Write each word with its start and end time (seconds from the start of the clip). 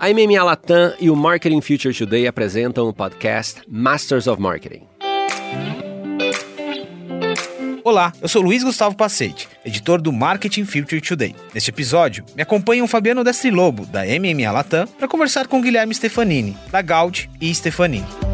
A 0.00 0.10
MMA 0.10 0.44
Latam 0.44 0.94
e 1.00 1.10
o 1.10 1.16
Marketing 1.16 1.60
Future 1.60 1.92
Today 1.92 2.28
apresentam 2.28 2.86
o 2.88 2.92
podcast 2.92 3.62
Masters 3.68 4.28
of 4.28 4.40
Marketing. 4.40 4.82
Olá, 7.82 8.12
eu 8.22 8.28
sou 8.28 8.40
Luiz 8.40 8.62
Gustavo 8.62 8.94
Pacete, 8.94 9.48
editor 9.64 10.00
do 10.00 10.12
Marketing 10.12 10.64
Future 10.64 11.00
Today. 11.00 11.34
Neste 11.52 11.70
episódio, 11.70 12.24
me 12.36 12.42
acompanha 12.42 12.84
o 12.84 12.86
Fabiano 12.86 13.24
Destri 13.24 13.50
Lobo, 13.50 13.86
da 13.86 14.02
MMA 14.04 14.52
Latam, 14.52 14.86
para 14.86 15.08
conversar 15.08 15.48
com 15.48 15.60
Guilherme 15.60 15.92
Stefanini, 15.92 16.56
da 16.70 16.80
Gaudi 16.80 17.28
e 17.40 17.52
Stefanini. 17.52 18.27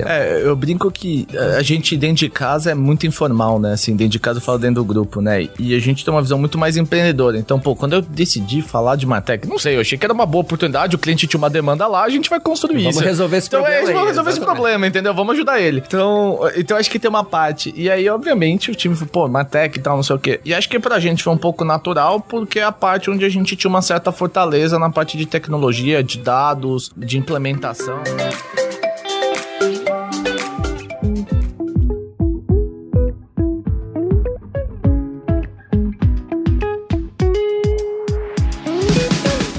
É, 0.00 0.42
eu 0.42 0.54
brinco 0.56 0.90
que 0.90 1.26
a 1.56 1.62
gente 1.62 1.96
dentro 1.96 2.16
de 2.16 2.30
casa 2.30 2.70
é 2.70 2.74
muito 2.74 3.06
informal, 3.06 3.58
né? 3.58 3.72
Assim, 3.72 3.94
dentro 3.94 4.12
de 4.12 4.18
casa 4.18 4.38
eu 4.38 4.42
falo 4.42 4.58
dentro 4.58 4.76
do 4.76 4.84
grupo, 4.84 5.20
né? 5.20 5.48
E 5.58 5.74
a 5.74 5.78
gente 5.78 6.04
tem 6.04 6.12
uma 6.12 6.22
visão 6.22 6.38
muito 6.38 6.58
mais 6.58 6.76
empreendedora. 6.76 7.38
Então, 7.38 7.58
pô, 7.58 7.74
quando 7.74 7.94
eu 7.94 8.02
decidi 8.02 8.62
falar 8.62 8.96
de 8.96 9.06
Martech, 9.06 9.46
não 9.46 9.58
sei, 9.58 9.76
eu 9.76 9.80
achei 9.80 9.98
que 9.98 10.04
era 10.04 10.12
uma 10.12 10.26
boa 10.26 10.42
oportunidade, 10.42 10.96
o 10.96 10.98
cliente 10.98 11.26
tinha 11.26 11.38
uma 11.38 11.50
demanda 11.50 11.86
lá, 11.86 12.04
a 12.04 12.08
gente 12.08 12.30
vai 12.30 12.40
construir 12.40 12.74
vamos 12.74 12.90
isso. 12.90 12.98
Vamos 12.98 13.10
resolver 13.10 13.36
esse 13.36 13.48
então, 13.48 13.60
problema. 13.60 13.82
Então, 13.82 13.90
é, 13.90 13.94
vamos 13.94 14.08
resolver 14.08 14.30
aí, 14.30 14.36
esse 14.36 14.44
problema, 14.44 14.86
entendeu? 14.86 15.14
Vamos 15.14 15.34
ajudar 15.34 15.60
ele. 15.60 15.82
Então, 15.86 16.38
então 16.56 16.76
acho 16.76 16.90
que 16.90 16.98
tem 16.98 17.08
uma 17.08 17.24
parte. 17.24 17.72
E 17.76 17.90
aí, 17.90 18.08
obviamente, 18.08 18.70
o 18.70 18.74
time 18.74 18.94
falou, 18.94 19.10
pô, 19.10 19.28
Martech 19.28 19.78
e 19.78 19.82
tal, 19.82 19.96
não 19.96 20.02
sei 20.02 20.16
o 20.16 20.18
quê. 20.18 20.40
E 20.44 20.54
acho 20.54 20.68
que 20.68 20.78
pra 20.78 20.98
gente 20.98 21.22
foi 21.22 21.32
um 21.32 21.38
pouco 21.38 21.64
natural, 21.64 22.20
porque 22.20 22.58
é 22.58 22.64
a 22.64 22.72
parte 22.72 23.10
onde 23.10 23.24
a 23.24 23.28
gente 23.28 23.56
tinha 23.56 23.68
uma 23.68 23.82
certa 23.82 24.12
fortaleza 24.12 24.78
na 24.78 24.90
parte 24.90 25.16
de 25.16 25.26
tecnologia, 25.26 26.02
de 26.02 26.18
dados, 26.18 26.92
de 26.96 27.18
implementação. 27.18 28.00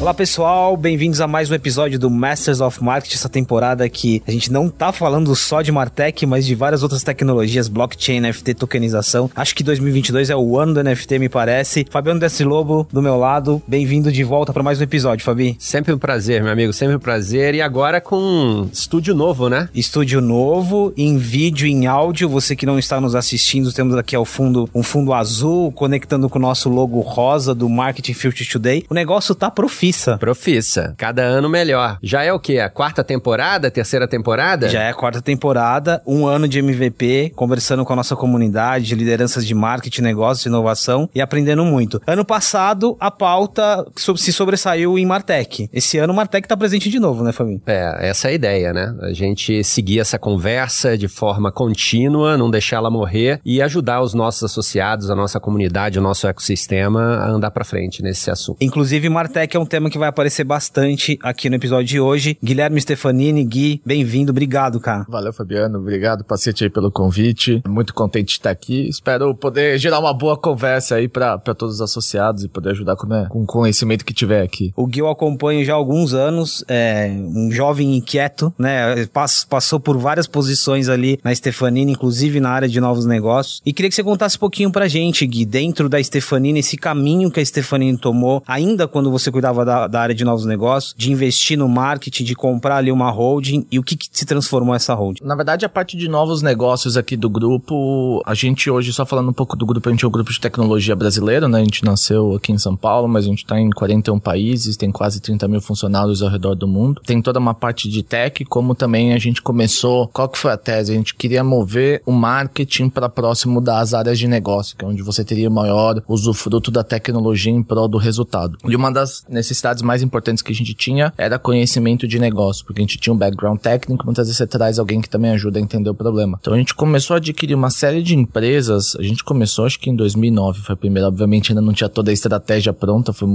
Olá 0.04 0.14
pessoal, 0.14 0.76
bem-vindos 0.76 1.22
a 1.22 1.28
mais 1.28 1.50
um 1.50 1.54
episódio 1.54 1.98
do 1.98 2.10
Masters 2.10 2.60
of 2.60 2.84
Marketing, 2.84 3.16
essa 3.16 3.30
temporada 3.30 3.88
que 3.88 4.22
a 4.28 4.32
gente 4.32 4.52
não 4.52 4.68
tá 4.68 4.92
falando 4.92 5.34
só 5.34 5.62
de 5.62 5.72
Martech, 5.72 6.26
mas 6.26 6.46
de 6.46 6.54
várias 6.56 6.84
outras 6.84 7.04
tecnologias, 7.04 7.70
blockchain, 7.70 8.20
NFT, 8.20 8.54
tokenização. 8.56 9.32
Acho 9.34 9.56
que 9.56 9.64
2022 9.64 10.30
é 10.30 10.36
o 10.36 10.60
ano 10.60 10.74
do 10.74 10.84
NFT, 10.84 11.20
me 11.20 11.30
parece. 11.30 11.88
Fabiano 11.90 12.20
Desse 12.20 12.44
Lobo, 12.44 12.86
do 12.92 13.02
meu 13.02 13.16
lado, 13.16 13.64
bem-vindo 13.66 14.12
de 14.12 14.26
volta 14.26 14.52
para 14.52 14.62
mais 14.62 14.78
um 14.82 14.84
episódio, 14.84 15.24
Fabi. 15.24 15.56
Sempre 15.58 15.94
um 15.94 15.98
prazer, 15.98 16.44
meu 16.44 16.52
amigo, 16.52 16.74
sempre 16.74 16.98
um 16.98 17.00
prazer. 17.00 17.56
E 17.56 17.62
agora 17.62 18.02
com 18.02 18.18
um 18.18 18.70
estúdio 18.74 19.16
novo, 19.16 19.48
né? 19.48 19.70
Estúdio 19.74 20.20
novo, 20.20 20.92
em 20.98 21.18
vídeo, 21.18 21.66
em 21.66 21.88
áudio. 21.88 22.28
Você 22.28 22.58
que 22.58 22.66
não 22.66 22.78
está 22.78 23.00
nos 23.00 23.16
assistindo, 23.16 23.72
temos 23.72 23.96
aqui 23.96 24.18
ao 24.18 24.26
fundo 24.26 24.70
um 24.76 24.84
fundo 24.84 25.14
azul, 25.14 25.72
conectando 25.72 26.28
com 26.28 26.40
o 26.40 26.42
nosso 26.42 26.68
logo 26.68 27.00
rosa 27.00 27.56
do 27.56 27.70
Marketing 27.70 28.14
Future 28.14 28.50
Today. 28.50 28.86
O 28.90 28.94
negócio 28.94 29.34
tá 29.34 29.50
profício 29.50 29.93
Profissa. 29.94 30.18
Profissa. 30.18 30.96
Cada 30.98 31.22
ano 31.22 31.48
melhor. 31.48 31.98
Já 32.02 32.24
é 32.24 32.34
o 32.34 32.40
quê? 32.40 32.60
A 32.60 32.70
quarta 32.70 33.04
temporada? 33.04 33.68
A 33.68 33.72
terceira 33.72 34.08
temporada? 34.08 34.68
Já 34.68 34.82
é 34.82 34.90
a 34.90 34.94
quarta 34.94 35.22
temporada, 35.22 36.02
um 36.06 36.26
ano 36.26 36.48
de 36.48 36.60
MVP, 36.60 37.32
conversando 37.36 37.86
com 37.86 37.94
a 37.94 37.96
nossa 37.96 38.16
comunidade, 38.16 38.86
de 38.86 38.96
lideranças 38.96 39.46
de 39.46 39.54
marketing, 39.54 40.02
negócios, 40.02 40.46
inovação 40.46 41.08
e 41.14 41.22
aprendendo 41.22 41.64
muito. 41.64 42.02
Ano 42.08 42.26
passado, 42.26 42.98
a 43.00 43.12
pauta 43.12 43.86
se 44.16 44.34
sobressaiu 44.34 44.98
em 44.98 45.06
Martech. 45.06 45.70
Esse 45.72 46.00
ano, 46.00 46.14
Martech 46.14 46.48
tá 46.48 46.58
presente 46.58 46.90
de 46.90 47.00
novo, 47.00 47.24
né, 47.24 47.32
Fabinho? 47.32 47.62
É, 47.68 48.10
essa 48.10 48.30
é 48.30 48.32
a 48.32 48.34
ideia, 48.34 48.74
né? 48.74 48.96
A 49.02 49.14
gente 49.14 49.64
seguir 49.64 50.00
essa 50.00 50.18
conversa 50.18 50.98
de 50.98 51.08
forma 51.08 51.52
contínua, 51.52 52.38
não 52.38 52.50
deixar 52.50 52.78
ela 52.78 52.90
morrer 52.90 53.40
e 53.46 53.62
ajudar 53.62 54.02
os 54.02 54.14
nossos 54.14 54.44
associados, 54.44 55.10
a 55.10 55.16
nossa 55.16 55.40
comunidade, 55.40 56.00
o 56.00 56.02
nosso 56.02 56.28
ecossistema 56.28 57.18
a 57.18 57.30
andar 57.30 57.52
para 57.52 57.64
frente 57.64 58.02
nesse 58.02 58.32
assunto. 58.32 58.58
Inclusive, 58.60 59.08
Martech 59.10 59.56
é 59.56 59.60
um 59.60 59.66
tema 59.66 59.83
tema 59.84 59.90
que 59.90 59.98
vai 59.98 60.08
aparecer 60.08 60.44
bastante 60.44 61.20
aqui 61.22 61.50
no 61.50 61.56
episódio 61.56 61.88
de 61.88 62.00
hoje. 62.00 62.38
Guilherme 62.42 62.80
Stefanini, 62.80 63.44
Gui, 63.44 63.82
bem-vindo, 63.86 64.32
obrigado, 64.32 64.80
cara. 64.80 65.06
Valeu, 65.10 65.34
Fabiano, 65.34 65.78
obrigado, 65.80 66.24
paciente 66.24 66.64
aí 66.64 66.70
pelo 66.70 66.90
convite. 66.92 67.62
Muito 67.68 67.94
contente 67.94 68.28
de 68.28 68.34
estar 68.34 68.50
aqui. 68.50 68.88
Espero 68.88 69.36
poder 69.36 69.78
gerar 69.78 70.00
uma 70.00 70.14
boa 70.14 70.38
conversa 70.38 70.96
aí 70.96 71.10
para 71.10 71.38
todos 71.40 71.76
os 71.76 71.82
associados 71.82 72.44
e 72.44 72.48
poder 72.48 72.70
ajudar 72.72 72.96
com, 72.96 73.08
né, 73.08 73.28
com 73.30 73.44
o 73.44 73.46
conhecimento 73.46 74.06
que 74.06 74.14
tiver 74.14 74.42
aqui. 74.42 74.72
O 74.76 74.88
Gui 74.88 75.00
eu 75.00 75.10
acompanho 75.10 75.66
já 75.66 75.74
há 75.74 75.76
alguns 75.76 76.14
anos, 76.14 76.64
é 76.68 77.10
um 77.10 77.52
jovem 77.52 77.98
inquieto, 77.98 78.54
né? 78.58 79.06
Passou 79.50 79.80
por 79.80 79.98
várias 79.98 80.28
posições 80.28 80.88
ali 80.88 81.20
na 81.24 81.36
Stefanini, 81.36 81.92
inclusive 81.92 82.40
na 82.40 82.52
área 82.52 82.70
de 82.70 82.80
novos 82.80 83.06
negócios. 83.06 83.62
E 83.66 83.74
queria 83.74 83.90
que 83.90 83.96
você 83.96 84.04
contasse 84.04 84.38
um 84.38 84.40
pouquinho 84.40 84.72
pra 84.72 84.88
gente, 84.88 85.26
Gui, 85.26 85.46
dentro 85.46 85.90
da 85.90 86.02
Stefanini, 86.02 86.60
esse 86.60 86.78
caminho 86.78 87.30
que 87.30 87.40
a 87.40 87.46
Stefanini 87.46 87.98
tomou, 87.98 88.42
ainda 88.48 88.88
quando 88.88 89.12
você 89.12 89.32
cuidava 89.32 89.66
da 89.66 89.73
da, 89.74 89.88
da, 89.88 90.02
área 90.02 90.16
de 90.16 90.24
novos 90.24 90.46
negócios, 90.46 90.94
de 90.96 91.12
investir 91.12 91.58
no 91.58 91.68
marketing, 91.68 92.24
de 92.24 92.36
comprar 92.36 92.78
ali 92.78 92.92
uma 92.92 93.10
holding 93.10 93.66
e 93.72 93.80
o 93.80 93.84
que, 93.84 93.96
que 93.96 94.08
se 94.12 94.26
transformou 94.26 94.76
essa 94.76 94.94
holding? 94.94 95.24
Na 95.24 95.36
verdade, 95.36 95.66
a 95.66 95.70
parte 95.70 95.98
de 95.98 96.08
novos 96.08 96.42
negócios 96.42 96.96
aqui 96.96 97.18
do 97.18 97.30
grupo, 97.30 98.22
a 98.26 98.34
gente 98.36 98.70
hoje, 98.70 98.94
só 98.94 99.06
falando 99.06 99.30
um 99.30 99.34
pouco 99.34 99.56
do 99.56 99.66
grupo, 99.66 99.90
a 99.90 99.92
gente 99.92 100.06
é 100.06 100.08
um 100.08 100.12
grupo 100.12 100.32
de 100.32 100.40
tecnologia 100.40 100.96
brasileiro, 100.96 101.48
né? 101.48 101.60
A 101.60 101.64
gente 101.64 101.84
nasceu 101.84 102.36
aqui 102.36 102.52
em 102.52 102.58
São 102.58 102.76
Paulo, 102.76 103.08
mas 103.08 103.26
a 103.26 103.28
gente 103.28 103.40
está 103.40 103.60
em 103.60 103.70
41 103.72 104.20
países, 104.20 104.78
tem 104.78 104.92
quase 104.92 105.20
30 105.20 105.48
mil 105.48 105.62
funcionários 105.62 106.22
ao 106.22 106.30
redor 106.30 106.56
do 106.56 106.68
mundo. 106.68 107.02
Tem 107.06 107.22
toda 107.22 107.40
uma 107.40 107.54
parte 107.54 107.90
de 107.90 108.04
tech, 108.04 108.46
como 108.46 108.76
também 108.76 109.14
a 109.14 109.18
gente 109.18 109.42
começou. 109.42 110.08
Qual 110.10 110.30
que 110.30 110.38
foi 110.38 110.52
a 110.52 110.58
tese? 110.58 110.92
A 110.92 110.96
gente 110.96 111.16
queria 111.16 111.44
mover 111.44 112.02
o 112.06 112.12
marketing 112.12 112.90
para 112.90 113.10
próximo 113.10 113.60
das 113.60 113.94
áreas 113.94 114.20
de 114.20 114.28
negócio, 114.28 114.78
que 114.78 114.86
é 114.86 114.88
onde 114.88 115.02
você 115.02 115.24
teria 115.24 115.50
maior 115.50 116.02
usufruto 116.08 116.70
da 116.70 116.84
tecnologia 116.84 117.52
em 117.52 117.64
prol 117.64 117.88
do 117.88 117.98
resultado. 117.98 118.58
E 118.66 118.76
uma 118.76 118.92
das 118.92 119.24
necessidades 119.28 119.63
necessidades 119.64 119.82
mais 119.82 120.04
importantes 120.04 120.44
que 120.44 120.52
a 120.52 120.56
gente 120.56 120.74
tinha 120.74 121.14
era 121.18 121.40
conhecimento 121.40 122.08
de 122.08 122.20
negócio, 122.20 122.66
porque 122.66 122.82
a 122.82 122.84
gente 122.84 122.98
tinha 122.98 123.14
um 123.14 123.18
background 123.18 123.60
técnico, 123.60 124.06
muitas 124.06 124.28
vezes 124.28 124.38
você 124.38 124.46
traz 124.46 124.78
alguém 124.78 125.02
que 125.02 125.10
também 125.10 125.32
ajuda 125.32 125.60
a 125.60 125.62
entender 125.62 125.90
o 125.90 125.96
problema. 125.96 126.38
Então 126.42 126.54
a 126.54 126.58
gente 126.58 126.74
começou 126.74 127.14
a 127.14 127.18
adquirir 127.18 127.56
uma 127.56 127.70
série 127.70 128.04
de 128.04 128.16
empresas, 128.16 128.96
a 129.00 129.04
gente 129.04 129.24
começou 129.24 129.66
acho 129.66 129.80
que 129.80 129.90
em 129.90 129.96
2009 129.96 130.62
foi 130.62 130.74
a 130.74 130.78
primeira, 130.78 131.08
obviamente 131.08 131.52
ainda 131.52 131.62
não 131.62 131.74
tinha 131.74 131.90
toda 131.90 132.12
a 132.12 132.14
estratégia 132.14 132.74
pronta, 132.74 133.14
foi 133.14 133.30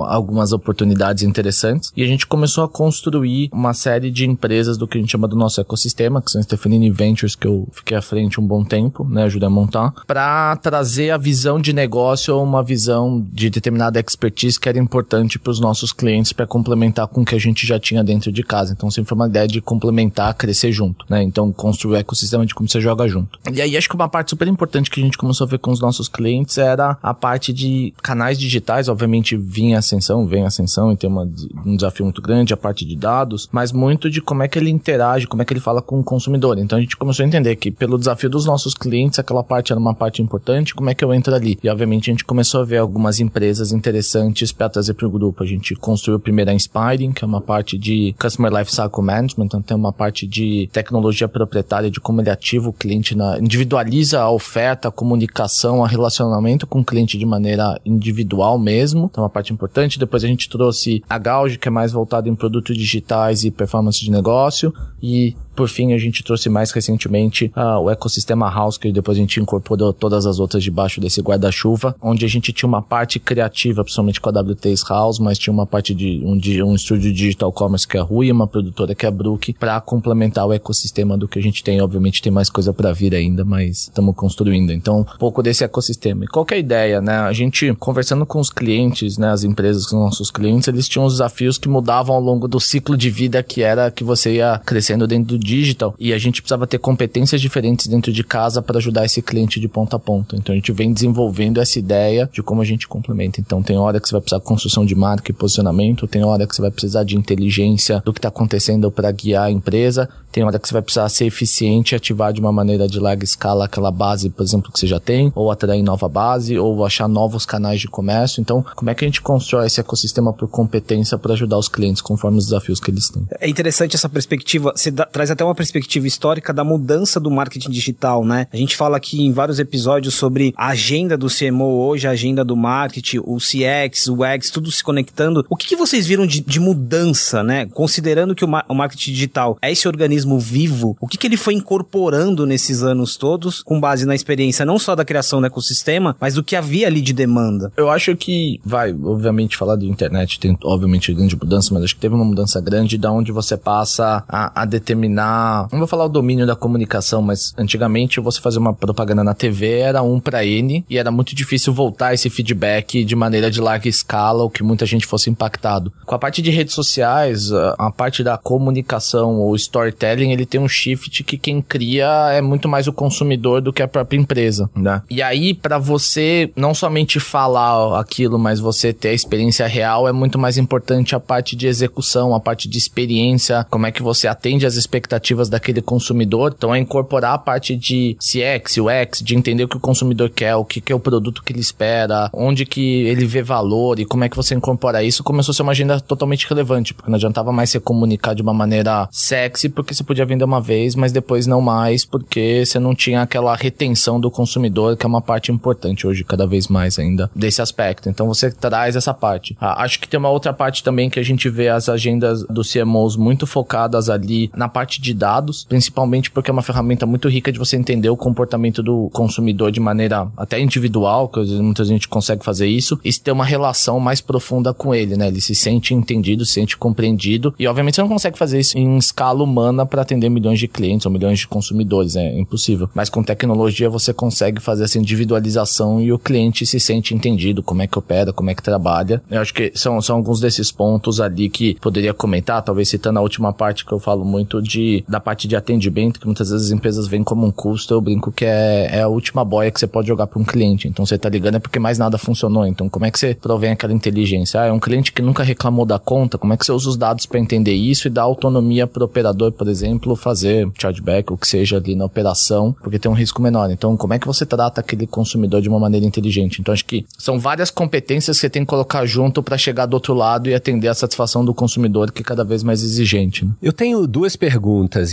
algumas 0.00 0.52
oportunidades 0.52 1.22
interessantes, 1.22 1.92
e 1.96 2.02
a 2.02 2.06
gente 2.06 2.26
começou 2.26 2.64
a 2.64 2.68
construir 2.68 3.50
uma 3.52 3.74
série 3.74 4.10
de 4.10 4.26
empresas 4.26 4.78
do 4.78 4.88
que 4.88 4.98
a 4.98 5.00
gente 5.00 5.10
chama 5.10 5.28
do 5.28 5.36
nosso 5.36 5.60
ecossistema, 5.60 6.22
que 6.22 6.30
são 6.30 6.42
Stefanini 6.42 6.90
Ventures, 6.90 7.34
que 7.34 7.46
eu 7.46 7.68
fiquei 7.72 7.96
à 7.96 8.02
frente 8.02 8.40
um 8.40 8.46
bom 8.46 8.64
tempo, 8.64 9.04
né, 9.04 9.24
ajudei 9.24 9.46
a 9.46 9.50
montar, 9.50 9.92
para 10.06 10.56
trazer 10.56 11.10
a 11.10 11.18
visão 11.18 11.60
de 11.60 11.72
negócio 11.72 12.34
ou 12.34 12.42
uma 12.42 12.62
visão 12.62 13.24
de 13.32 13.50
determinada 13.50 14.00
expertise 14.00 14.58
que 14.58 14.68
era 14.68 14.78
importante 14.78 15.38
para 15.38 15.50
os 15.50 15.60
nossos 15.60 15.73
nossos 15.74 15.92
clientes 15.92 16.32
para 16.32 16.46
complementar 16.46 17.08
com 17.08 17.22
o 17.22 17.24
que 17.24 17.34
a 17.34 17.38
gente 17.38 17.66
já 17.66 17.80
tinha 17.80 18.04
dentro 18.04 18.30
de 18.30 18.44
casa. 18.44 18.72
Então 18.72 18.88
sempre 18.90 19.08
foi 19.08 19.16
uma 19.16 19.26
ideia 19.26 19.48
de 19.48 19.60
complementar, 19.60 20.32
crescer 20.34 20.70
junto, 20.70 21.04
né? 21.10 21.20
Então 21.22 21.52
construir 21.52 21.96
o 21.96 21.96
ecossistema 21.96 22.46
de 22.46 22.54
como 22.54 22.68
você 22.68 22.80
joga 22.80 23.08
junto. 23.08 23.40
E 23.52 23.60
aí 23.60 23.76
acho 23.76 23.88
que 23.88 23.94
uma 23.96 24.08
parte 24.08 24.30
super 24.30 24.46
importante 24.46 24.88
que 24.88 25.00
a 25.00 25.04
gente 25.04 25.18
começou 25.18 25.46
a 25.46 25.50
ver 25.50 25.58
com 25.58 25.72
os 25.72 25.80
nossos 25.80 26.08
clientes 26.08 26.56
era 26.58 26.96
a 27.02 27.12
parte 27.12 27.52
de 27.52 27.92
canais 28.00 28.38
digitais, 28.38 28.88
obviamente 28.88 29.36
vinha 29.36 29.78
ascensão, 29.78 30.26
vem 30.26 30.44
ascensão 30.44 30.92
e 30.92 30.96
tem 30.96 31.10
uma, 31.10 31.28
um 31.66 31.74
desafio 31.74 32.04
muito 32.04 32.22
grande, 32.22 32.54
a 32.54 32.56
parte 32.56 32.84
de 32.84 32.94
dados, 32.94 33.48
mas 33.50 33.72
muito 33.72 34.08
de 34.08 34.20
como 34.20 34.44
é 34.44 34.48
que 34.48 34.58
ele 34.58 34.70
interage, 34.70 35.26
como 35.26 35.42
é 35.42 35.44
que 35.44 35.52
ele 35.52 35.60
fala 35.60 35.82
com 35.82 35.98
o 35.98 36.04
consumidor. 36.04 36.58
Então 36.58 36.78
a 36.78 36.80
gente 36.80 36.96
começou 36.96 37.24
a 37.24 37.26
entender 37.26 37.56
que 37.56 37.72
pelo 37.72 37.98
desafio 37.98 38.30
dos 38.30 38.46
nossos 38.46 38.74
clientes, 38.74 39.18
aquela 39.18 39.42
parte 39.42 39.72
era 39.72 39.80
uma 39.80 39.94
parte 39.94 40.22
importante, 40.22 40.74
como 40.74 40.88
é 40.88 40.94
que 40.94 41.04
eu 41.04 41.12
entro 41.12 41.34
ali? 41.34 41.58
E 41.62 41.68
obviamente 41.68 42.10
a 42.10 42.12
gente 42.12 42.24
começou 42.24 42.60
a 42.60 42.64
ver 42.64 42.78
algumas 42.78 43.18
empresas 43.18 43.72
interessantes 43.72 44.52
para 44.52 44.68
trazer 44.68 44.94
para 44.94 45.06
o 45.06 45.10
grupo. 45.10 45.42
A 45.42 45.46
gente 45.46 45.63
gente 45.64 45.74
construiu 45.74 46.20
primeiro 46.20 46.50
a 46.50 46.54
Inspiring, 46.54 47.12
que 47.12 47.24
é 47.24 47.26
uma 47.26 47.40
parte 47.40 47.78
de 47.78 48.14
Customer 48.20 48.52
Lifecycle 48.52 49.02
Management, 49.02 49.46
então 49.46 49.62
tem 49.62 49.76
uma 49.76 49.92
parte 49.92 50.26
de 50.26 50.68
tecnologia 50.72 51.26
proprietária 51.26 51.90
de 51.90 52.00
como 52.00 52.20
ele 52.20 52.30
ativa 52.30 52.68
o 52.68 52.72
cliente, 52.72 53.16
na, 53.16 53.38
individualiza 53.38 54.20
a 54.20 54.30
oferta, 54.30 54.88
a 54.88 54.90
comunicação, 54.90 55.82
a 55.82 55.88
relacionamento 55.88 56.66
com 56.66 56.80
o 56.80 56.84
cliente 56.84 57.16
de 57.16 57.24
maneira 57.24 57.80
individual 57.84 58.58
mesmo, 58.58 59.08
então 59.10 59.22
é 59.22 59.24
uma 59.24 59.30
parte 59.30 59.52
importante. 59.52 59.98
Depois 59.98 60.22
a 60.22 60.28
gente 60.28 60.48
trouxe 60.48 61.02
a 61.08 61.18
Gauge, 61.18 61.58
que 61.58 61.68
é 61.68 61.70
mais 61.70 61.92
voltada 61.92 62.28
em 62.28 62.34
produtos 62.34 62.76
digitais 62.76 63.44
e 63.44 63.50
performance 63.50 64.00
de 64.00 64.10
negócio, 64.10 64.74
e 65.02 65.34
por 65.54 65.68
fim, 65.68 65.92
a 65.92 65.98
gente 65.98 66.22
trouxe 66.22 66.48
mais 66.48 66.70
recentemente 66.70 67.52
uh, 67.56 67.80
o 67.80 67.90
ecossistema 67.90 68.50
House, 68.50 68.76
que 68.76 68.92
depois 68.92 69.16
a 69.16 69.20
gente 69.20 69.40
incorporou 69.40 69.92
todas 69.92 70.26
as 70.26 70.38
outras 70.38 70.62
debaixo 70.62 71.00
desse 71.00 71.20
guarda-chuva, 71.20 71.94
onde 72.02 72.24
a 72.24 72.28
gente 72.28 72.52
tinha 72.52 72.68
uma 72.68 72.82
parte 72.82 73.18
criativa, 73.18 73.82
principalmente 73.82 74.20
com 74.20 74.28
a 74.28 74.32
W3 74.32 74.88
House, 74.88 75.18
mas 75.18 75.38
tinha 75.38 75.52
uma 75.52 75.66
parte 75.66 75.94
de 75.94 76.22
um, 76.24 76.36
de, 76.36 76.62
um 76.62 76.74
estúdio 76.74 77.12
digital 77.12 77.52
commerce 77.52 77.86
que 77.86 77.96
é 77.96 78.00
a 78.00 78.02
Rui, 78.02 78.30
uma 78.30 78.46
produtora 78.46 78.94
que 78.94 79.06
é 79.06 79.08
a 79.08 79.12
Brook, 79.12 79.54
para 79.54 79.80
complementar 79.80 80.46
o 80.46 80.52
ecossistema 80.52 81.16
do 81.16 81.28
que 81.28 81.38
a 81.38 81.42
gente 81.42 81.62
tem. 81.62 81.80
Obviamente 81.80 82.22
tem 82.22 82.32
mais 82.32 82.50
coisa 82.50 82.72
para 82.72 82.92
vir 82.92 83.14
ainda, 83.14 83.44
mas 83.44 83.84
estamos 83.84 84.14
construindo. 84.14 84.72
Então, 84.72 85.00
um 85.00 85.18
pouco 85.18 85.42
desse 85.42 85.64
ecossistema. 85.64 86.24
E 86.24 86.28
qual 86.28 86.46
é 86.50 86.54
a 86.54 86.58
ideia, 86.58 87.00
né? 87.00 87.18
A 87.18 87.32
gente, 87.32 87.72
conversando 87.74 88.26
com 88.26 88.40
os 88.40 88.50
clientes, 88.50 89.18
né, 89.18 89.30
as 89.30 89.44
empresas 89.44 89.86
com 89.86 89.96
nossos 89.96 90.30
clientes, 90.30 90.68
eles 90.68 90.88
tinham 90.88 91.04
os 91.04 91.14
desafios 91.14 91.58
que 91.58 91.68
mudavam 91.68 92.16
ao 92.16 92.20
longo 92.20 92.48
do 92.48 92.60
ciclo 92.60 92.96
de 92.96 93.10
vida 93.10 93.42
que 93.42 93.62
era 93.62 93.90
que 93.90 94.02
você 94.02 94.34
ia 94.34 94.60
crescendo 94.64 95.06
dentro 95.06 95.38
digital 95.44 95.94
e 95.98 96.12
a 96.12 96.18
gente 96.18 96.40
precisava 96.40 96.66
ter 96.66 96.78
competências 96.78 97.40
diferentes 97.40 97.86
dentro 97.86 98.12
de 98.12 98.24
casa 98.24 98.62
para 98.62 98.78
ajudar 98.78 99.04
esse 99.04 99.20
cliente 99.20 99.60
de 99.60 99.68
ponta 99.68 99.96
a 99.96 99.98
ponta. 99.98 100.36
Então 100.36 100.52
a 100.52 100.56
gente 100.56 100.72
vem 100.72 100.92
desenvolvendo 100.92 101.60
essa 101.60 101.78
ideia 101.78 102.28
de 102.32 102.42
como 102.42 102.62
a 102.62 102.64
gente 102.64 102.88
complementa. 102.88 103.40
Então 103.40 103.62
tem 103.62 103.76
hora 103.76 104.00
que 104.00 104.08
você 104.08 104.12
vai 104.12 104.20
precisar 104.20 104.38
de 104.38 104.44
construção 104.44 104.84
de 104.84 104.94
marca 104.94 105.30
e 105.30 105.34
posicionamento, 105.34 106.06
tem 106.06 106.24
hora 106.24 106.46
que 106.46 106.56
você 106.56 106.62
vai 106.62 106.70
precisar 106.70 107.04
de 107.04 107.16
inteligência 107.16 108.02
do 108.04 108.12
que 108.12 108.18
está 108.18 108.28
acontecendo 108.28 108.90
para 108.90 109.12
guiar 109.12 109.44
a 109.44 109.50
empresa, 109.50 110.08
tem 110.34 110.42
hora 110.42 110.58
que 110.58 110.66
você 110.66 110.74
vai 110.74 110.82
precisar 110.82 111.08
ser 111.08 111.26
eficiente 111.26 111.92
e 111.92 111.96
ativar 111.96 112.32
de 112.32 112.40
uma 112.40 112.50
maneira 112.50 112.88
de 112.88 112.98
larga 112.98 113.22
escala 113.22 113.66
aquela 113.66 113.92
base, 113.92 114.28
por 114.28 114.42
exemplo, 114.42 114.72
que 114.72 114.80
você 114.80 114.86
já 114.86 114.98
tem, 114.98 115.30
ou 115.32 115.48
atrair 115.48 115.80
nova 115.80 116.08
base, 116.08 116.58
ou 116.58 116.84
achar 116.84 117.06
novos 117.06 117.46
canais 117.46 117.80
de 117.80 117.86
comércio. 117.86 118.40
Então, 118.40 118.64
como 118.74 118.90
é 118.90 118.94
que 118.96 119.04
a 119.04 119.06
gente 119.06 119.22
constrói 119.22 119.68
esse 119.68 119.78
ecossistema 119.78 120.32
por 120.32 120.48
competência 120.48 121.16
para 121.16 121.34
ajudar 121.34 121.56
os 121.56 121.68
clientes 121.68 122.02
conforme 122.02 122.38
os 122.38 122.46
desafios 122.46 122.80
que 122.80 122.90
eles 122.90 123.08
têm? 123.10 123.24
É 123.40 123.48
interessante 123.48 123.94
essa 123.94 124.08
perspectiva. 124.08 124.72
Você 124.74 124.90
traz 124.90 125.30
até 125.34 125.44
uma 125.44 125.54
perspectiva 125.54 126.06
histórica 126.06 126.52
da 126.52 126.64
mudança 126.64 127.20
do 127.20 127.30
marketing 127.30 127.70
digital, 127.70 128.24
né? 128.24 128.46
A 128.52 128.56
gente 128.56 128.76
fala 128.76 128.96
aqui 128.96 129.22
em 129.22 129.32
vários 129.32 129.58
episódios 129.58 130.14
sobre 130.14 130.54
a 130.56 130.68
agenda 130.68 131.16
do 131.16 131.28
CMO 131.28 131.86
hoje, 131.86 132.06
a 132.06 132.10
agenda 132.10 132.44
do 132.44 132.56
marketing, 132.56 133.18
o 133.24 133.36
CX, 133.36 134.08
o 134.08 134.24
X, 134.24 134.50
tudo 134.50 134.70
se 134.70 134.82
conectando. 134.82 135.44
O 135.50 135.56
que, 135.56 135.66
que 135.66 135.76
vocês 135.76 136.06
viram 136.06 136.26
de, 136.26 136.40
de, 136.40 136.60
mudança, 136.60 137.42
né? 137.42 137.66
Considerando 137.66 138.34
que 138.34 138.44
o, 138.44 138.48
o 138.68 138.74
marketing 138.74 139.12
digital 139.12 139.58
é 139.60 139.70
esse 139.70 139.86
organismo 139.86 140.38
vivo, 140.38 140.96
o 141.00 141.06
que, 141.06 141.18
que 141.18 141.26
ele 141.26 141.36
foi 141.36 141.54
incorporando 141.54 142.46
nesses 142.46 142.82
anos 142.82 143.16
todos, 143.16 143.62
com 143.62 143.80
base 143.80 144.06
na 144.06 144.14
experiência 144.14 144.64
não 144.64 144.78
só 144.78 144.94
da 144.94 145.04
criação 145.04 145.40
do 145.40 145.46
ecossistema, 145.46 146.16
mas 146.20 146.34
do 146.34 146.42
que 146.42 146.56
havia 146.56 146.86
ali 146.86 147.00
de 147.00 147.12
demanda? 147.12 147.72
Eu 147.76 147.90
acho 147.90 148.16
que, 148.16 148.60
vai, 148.64 148.92
obviamente, 148.92 149.56
falar 149.56 149.76
de 149.76 149.86
internet 149.88 150.38
tem, 150.38 150.56
obviamente, 150.62 151.12
grande 151.12 151.36
mudança, 151.36 151.72
mas 151.72 151.84
acho 151.84 151.94
que 151.94 152.00
teve 152.00 152.14
uma 152.14 152.24
mudança 152.24 152.60
grande 152.60 152.96
da 152.96 153.10
onde 153.10 153.32
você 153.32 153.56
passa 153.56 154.24
a, 154.28 154.62
a 154.62 154.64
determinar, 154.64 155.23
não 155.70 155.78
vou 155.78 155.88
falar 155.88 156.04
o 156.04 156.08
domínio 156.08 156.46
da 156.46 156.56
comunicação, 156.56 157.22
mas 157.22 157.52
antigamente 157.56 158.20
você 158.20 158.40
fazer 158.40 158.58
uma 158.58 158.74
propaganda 158.74 159.24
na 159.24 159.34
TV 159.34 159.78
era 159.78 160.02
um 160.02 160.20
para 160.20 160.44
N 160.44 160.84
e 160.88 160.98
era 160.98 161.10
muito 161.10 161.34
difícil 161.34 161.72
voltar 161.72 162.14
esse 162.14 162.30
feedback 162.30 163.04
de 163.04 163.16
maneira 163.16 163.50
de 163.50 163.60
larga 163.60 163.88
escala 163.88 164.42
ou 164.42 164.50
que 164.50 164.62
muita 164.62 164.86
gente 164.86 165.06
fosse 165.06 165.30
impactado. 165.30 165.92
Com 166.04 166.14
a 166.14 166.18
parte 166.18 166.42
de 166.42 166.50
redes 166.50 166.74
sociais, 166.74 167.52
a, 167.52 167.90
parte 167.90 168.22
da 168.22 168.36
comunicação 168.36 169.36
ou 169.40 169.54
storytelling 169.54 169.94
storytelling 169.94 170.32
ele 170.32 170.46
tem 170.46 170.60
um 170.60 170.68
shift 170.68 171.22
que 171.24 171.38
quem 171.38 171.60
cria 171.60 172.30
é 172.32 172.40
muito 172.40 172.68
mais 172.68 172.86
o 172.86 172.92
consumidor 172.92 173.60
do 173.60 173.72
que 173.72 173.82
a 173.82 173.88
própria 173.88 174.18
empresa, 174.18 174.68
né? 174.74 175.02
E 175.10 175.22
aí 175.22 175.54
para 175.54 175.78
você 175.78 176.50
não 176.56 176.74
somente 176.74 177.18
falar 177.18 177.98
aquilo, 177.98 178.38
mas 178.38 178.60
você 178.60 178.92
ter 178.92 179.08
a 179.08 179.14
experiência 179.14 179.66
real 179.66 180.08
é 180.08 180.12
muito 180.12 180.38
mais 180.38 180.58
importante 180.58 181.14
a 181.14 181.20
parte 181.20 181.56
de 181.56 181.66
execução, 181.66 182.34
a 182.34 182.40
parte 182.40 182.68
de 182.68 182.78
experiência, 182.78 183.66
como 183.70 183.86
é 183.86 183.92
que 183.92 184.02
você 184.02 184.26
atende 184.28 184.66
às 184.66 184.74
expectativas 184.74 185.13
daquele 185.48 185.80
consumidor. 185.80 186.54
Então 186.56 186.74
é 186.74 186.78
incorporar 186.78 187.34
a 187.34 187.38
parte 187.38 187.76
de 187.76 188.16
CX, 188.18 188.76
UX, 188.78 189.22
de 189.22 189.36
entender 189.36 189.64
o 189.64 189.68
que 189.68 189.76
o 189.76 189.80
consumidor 189.80 190.30
quer, 190.30 190.54
o 190.56 190.64
que, 190.64 190.80
que 190.80 190.92
é 190.92 190.96
o 190.96 191.00
produto 191.00 191.42
que 191.42 191.52
ele 191.52 191.60
espera, 191.60 192.30
onde 192.32 192.64
que 192.64 193.02
ele 193.04 193.26
vê 193.26 193.42
valor 193.42 193.98
e 193.98 194.04
como 194.04 194.24
é 194.24 194.28
que 194.28 194.36
você 194.36 194.54
incorpora 194.54 195.02
isso, 195.02 195.22
começou 195.22 195.52
a 195.52 195.54
ser 195.54 195.62
uma 195.62 195.72
agenda 195.72 196.00
totalmente 196.00 196.48
relevante, 196.48 196.94
porque 196.94 197.10
não 197.10 197.16
adiantava 197.16 197.52
mais 197.52 197.70
se 197.70 197.80
comunicar 197.80 198.34
de 198.34 198.42
uma 198.42 198.54
maneira 198.54 199.08
sexy, 199.10 199.68
porque 199.68 199.94
você 199.94 200.02
podia 200.04 200.24
vender 200.24 200.44
uma 200.44 200.60
vez, 200.60 200.94
mas 200.94 201.12
depois 201.12 201.46
não 201.46 201.60
mais, 201.60 202.04
porque 202.04 202.64
você 202.64 202.78
não 202.78 202.94
tinha 202.94 203.22
aquela 203.22 203.54
retenção 203.54 204.20
do 204.20 204.30
consumidor, 204.30 204.96
que 204.96 205.06
é 205.06 205.08
uma 205.08 205.22
parte 205.22 205.52
importante 205.52 206.06
hoje, 206.06 206.24
cada 206.24 206.46
vez 206.46 206.68
mais 206.68 206.98
ainda, 206.98 207.30
desse 207.34 207.60
aspecto. 207.60 208.08
Então 208.08 208.26
você 208.26 208.50
traz 208.50 208.96
essa 208.96 209.12
parte. 209.12 209.56
Ah, 209.60 209.82
acho 209.82 210.00
que 210.00 210.08
tem 210.08 210.18
uma 210.18 210.30
outra 210.30 210.52
parte 210.52 210.82
também 210.82 211.10
que 211.10 211.18
a 211.18 211.22
gente 211.22 211.48
vê 211.48 211.68
as 211.68 211.88
agendas 211.88 212.44
dos 212.44 212.72
CMOs 212.72 213.16
muito 213.16 213.46
focadas 213.46 214.08
ali 214.08 214.50
na 214.54 214.68
parte 214.68 215.00
de 215.04 215.14
dados, 215.14 215.64
principalmente 215.68 216.30
porque 216.30 216.50
é 216.50 216.52
uma 216.52 216.62
ferramenta 216.62 217.06
muito 217.06 217.28
rica 217.28 217.52
de 217.52 217.58
você 217.58 217.76
entender 217.76 218.08
o 218.08 218.16
comportamento 218.16 218.82
do 218.82 219.10
consumidor 219.12 219.70
de 219.70 219.80
maneira 219.80 220.26
até 220.36 220.58
individual, 220.60 221.28
que 221.28 221.40
muita 221.40 221.84
gente 221.84 222.08
consegue 222.08 222.44
fazer 222.44 222.66
isso, 222.66 222.98
e 223.04 223.12
ter 223.12 223.32
uma 223.32 223.44
relação 223.44 224.00
mais 224.00 224.20
profunda 224.20 224.72
com 224.72 224.94
ele, 224.94 225.16
né? 225.16 225.28
Ele 225.28 225.40
se 225.40 225.54
sente 225.54 225.94
entendido, 225.94 226.44
se 226.44 226.54
sente 226.54 226.76
compreendido, 226.76 227.54
e 227.58 227.66
obviamente 227.66 227.96
você 227.96 228.00
não 228.00 228.08
consegue 228.08 228.38
fazer 228.38 228.60
isso 228.60 228.76
em 228.76 228.96
escala 228.96 229.42
humana 229.42 229.84
para 229.84 230.02
atender 230.02 230.28
milhões 230.28 230.58
de 230.58 230.66
clientes 230.66 231.06
ou 231.06 231.12
milhões 231.12 231.38
de 231.38 231.46
consumidores, 231.46 232.16
é 232.16 232.38
impossível. 232.38 232.88
Mas 232.94 233.10
com 233.10 233.22
tecnologia 233.22 233.90
você 233.90 234.12
consegue 234.12 234.60
fazer 234.60 234.84
essa 234.84 234.98
individualização 234.98 236.00
e 236.00 236.12
o 236.12 236.18
cliente 236.18 236.64
se 236.64 236.80
sente 236.80 237.14
entendido, 237.14 237.62
como 237.62 237.82
é 237.82 237.86
que 237.86 237.98
opera, 237.98 238.32
como 238.32 238.50
é 238.50 238.54
que 238.54 238.62
trabalha. 238.62 239.22
Eu 239.30 239.40
acho 239.40 239.52
que 239.52 239.72
são, 239.74 240.00
são 240.00 240.16
alguns 240.16 240.40
desses 240.40 240.72
pontos 240.72 241.20
ali 241.20 241.50
que 241.50 241.74
poderia 241.80 242.14
comentar, 242.14 242.62
talvez 242.62 242.88
citando 242.88 243.18
a 243.18 243.22
última 243.22 243.52
parte 243.52 243.84
que 243.84 243.92
eu 243.92 243.98
falo 243.98 244.24
muito 244.24 244.62
de 244.62 244.83
da 245.08 245.20
parte 245.20 245.46
de 245.46 245.56
atendimento, 245.56 246.20
que 246.20 246.26
muitas 246.26 246.50
vezes 246.50 246.66
as 246.66 246.72
empresas 246.72 247.06
vêm 247.06 247.22
como 247.22 247.46
um 247.46 247.50
custo, 247.50 247.94
eu 247.94 248.00
brinco 248.00 248.32
que 248.32 248.44
é, 248.44 248.88
é 248.98 249.02
a 249.02 249.08
última 249.08 249.44
boia 249.44 249.70
que 249.70 249.78
você 249.78 249.86
pode 249.86 250.08
jogar 250.08 250.26
para 250.26 250.40
um 250.40 250.44
cliente. 250.44 250.88
Então 250.88 251.04
você 251.06 251.16
tá 251.16 251.28
ligando 251.28 251.56
é 251.56 251.58
porque 251.58 251.78
mais 251.78 251.98
nada 251.98 252.18
funcionou. 252.18 252.66
Então 252.66 252.88
como 252.88 253.06
é 253.06 253.10
que 253.10 253.18
você 253.18 253.34
provém 253.34 253.70
aquela 253.70 253.92
inteligência? 253.92 254.60
Ah, 254.60 254.66
é 254.66 254.72
um 254.72 254.80
cliente 254.80 255.12
que 255.12 255.22
nunca 255.22 255.42
reclamou 255.42 255.86
da 255.86 255.98
conta, 255.98 256.38
como 256.38 256.52
é 256.52 256.56
que 256.56 256.64
você 256.64 256.72
usa 256.72 256.88
os 256.88 256.96
dados 256.96 257.26
para 257.26 257.38
entender 257.38 257.74
isso 257.74 258.06
e 258.06 258.10
dar 258.10 258.22
autonomia 258.22 258.86
para 258.86 259.02
o 259.02 259.06
operador, 259.06 259.52
por 259.52 259.68
exemplo? 259.68 259.84
exemplo, 259.84 260.16
fazer 260.16 260.68
chargeback, 260.78 261.32
o 261.32 261.36
que 261.36 261.46
seja 261.46 261.76
ali 261.76 261.94
na 261.94 262.04
operação, 262.04 262.74
porque 262.82 262.98
tem 262.98 263.10
um 263.10 263.14
risco 263.14 263.42
menor. 263.42 263.70
Então, 263.70 263.96
como 263.96 264.14
é 264.14 264.18
que 264.18 264.26
você 264.26 264.46
trata 264.46 264.80
aquele 264.80 265.06
consumidor 265.06 265.60
de 265.60 265.68
uma 265.68 265.78
maneira 265.78 266.06
inteligente? 266.06 266.60
Então, 266.60 266.72
acho 266.72 266.84
que 266.84 267.04
são 267.18 267.38
várias 267.38 267.70
competências 267.70 268.36
que 268.36 268.40
você 268.42 268.50
tem 268.50 268.62
que 268.62 268.68
colocar 268.68 269.04
junto 269.04 269.42
para 269.42 269.58
chegar 269.58 269.86
do 269.86 269.94
outro 269.94 270.14
lado 270.14 270.48
e 270.48 270.54
atender 270.54 270.88
a 270.88 270.94
satisfação 270.94 271.44
do 271.44 271.52
consumidor, 271.52 272.10
que 272.10 272.22
é 272.22 272.24
cada 272.24 272.44
vez 272.44 272.62
mais 272.62 272.82
exigente. 272.82 273.44
Né? 273.44 273.52
Eu 273.62 273.72
tenho 273.72 274.06
duas 274.06 274.36
perguntas, 274.36 274.64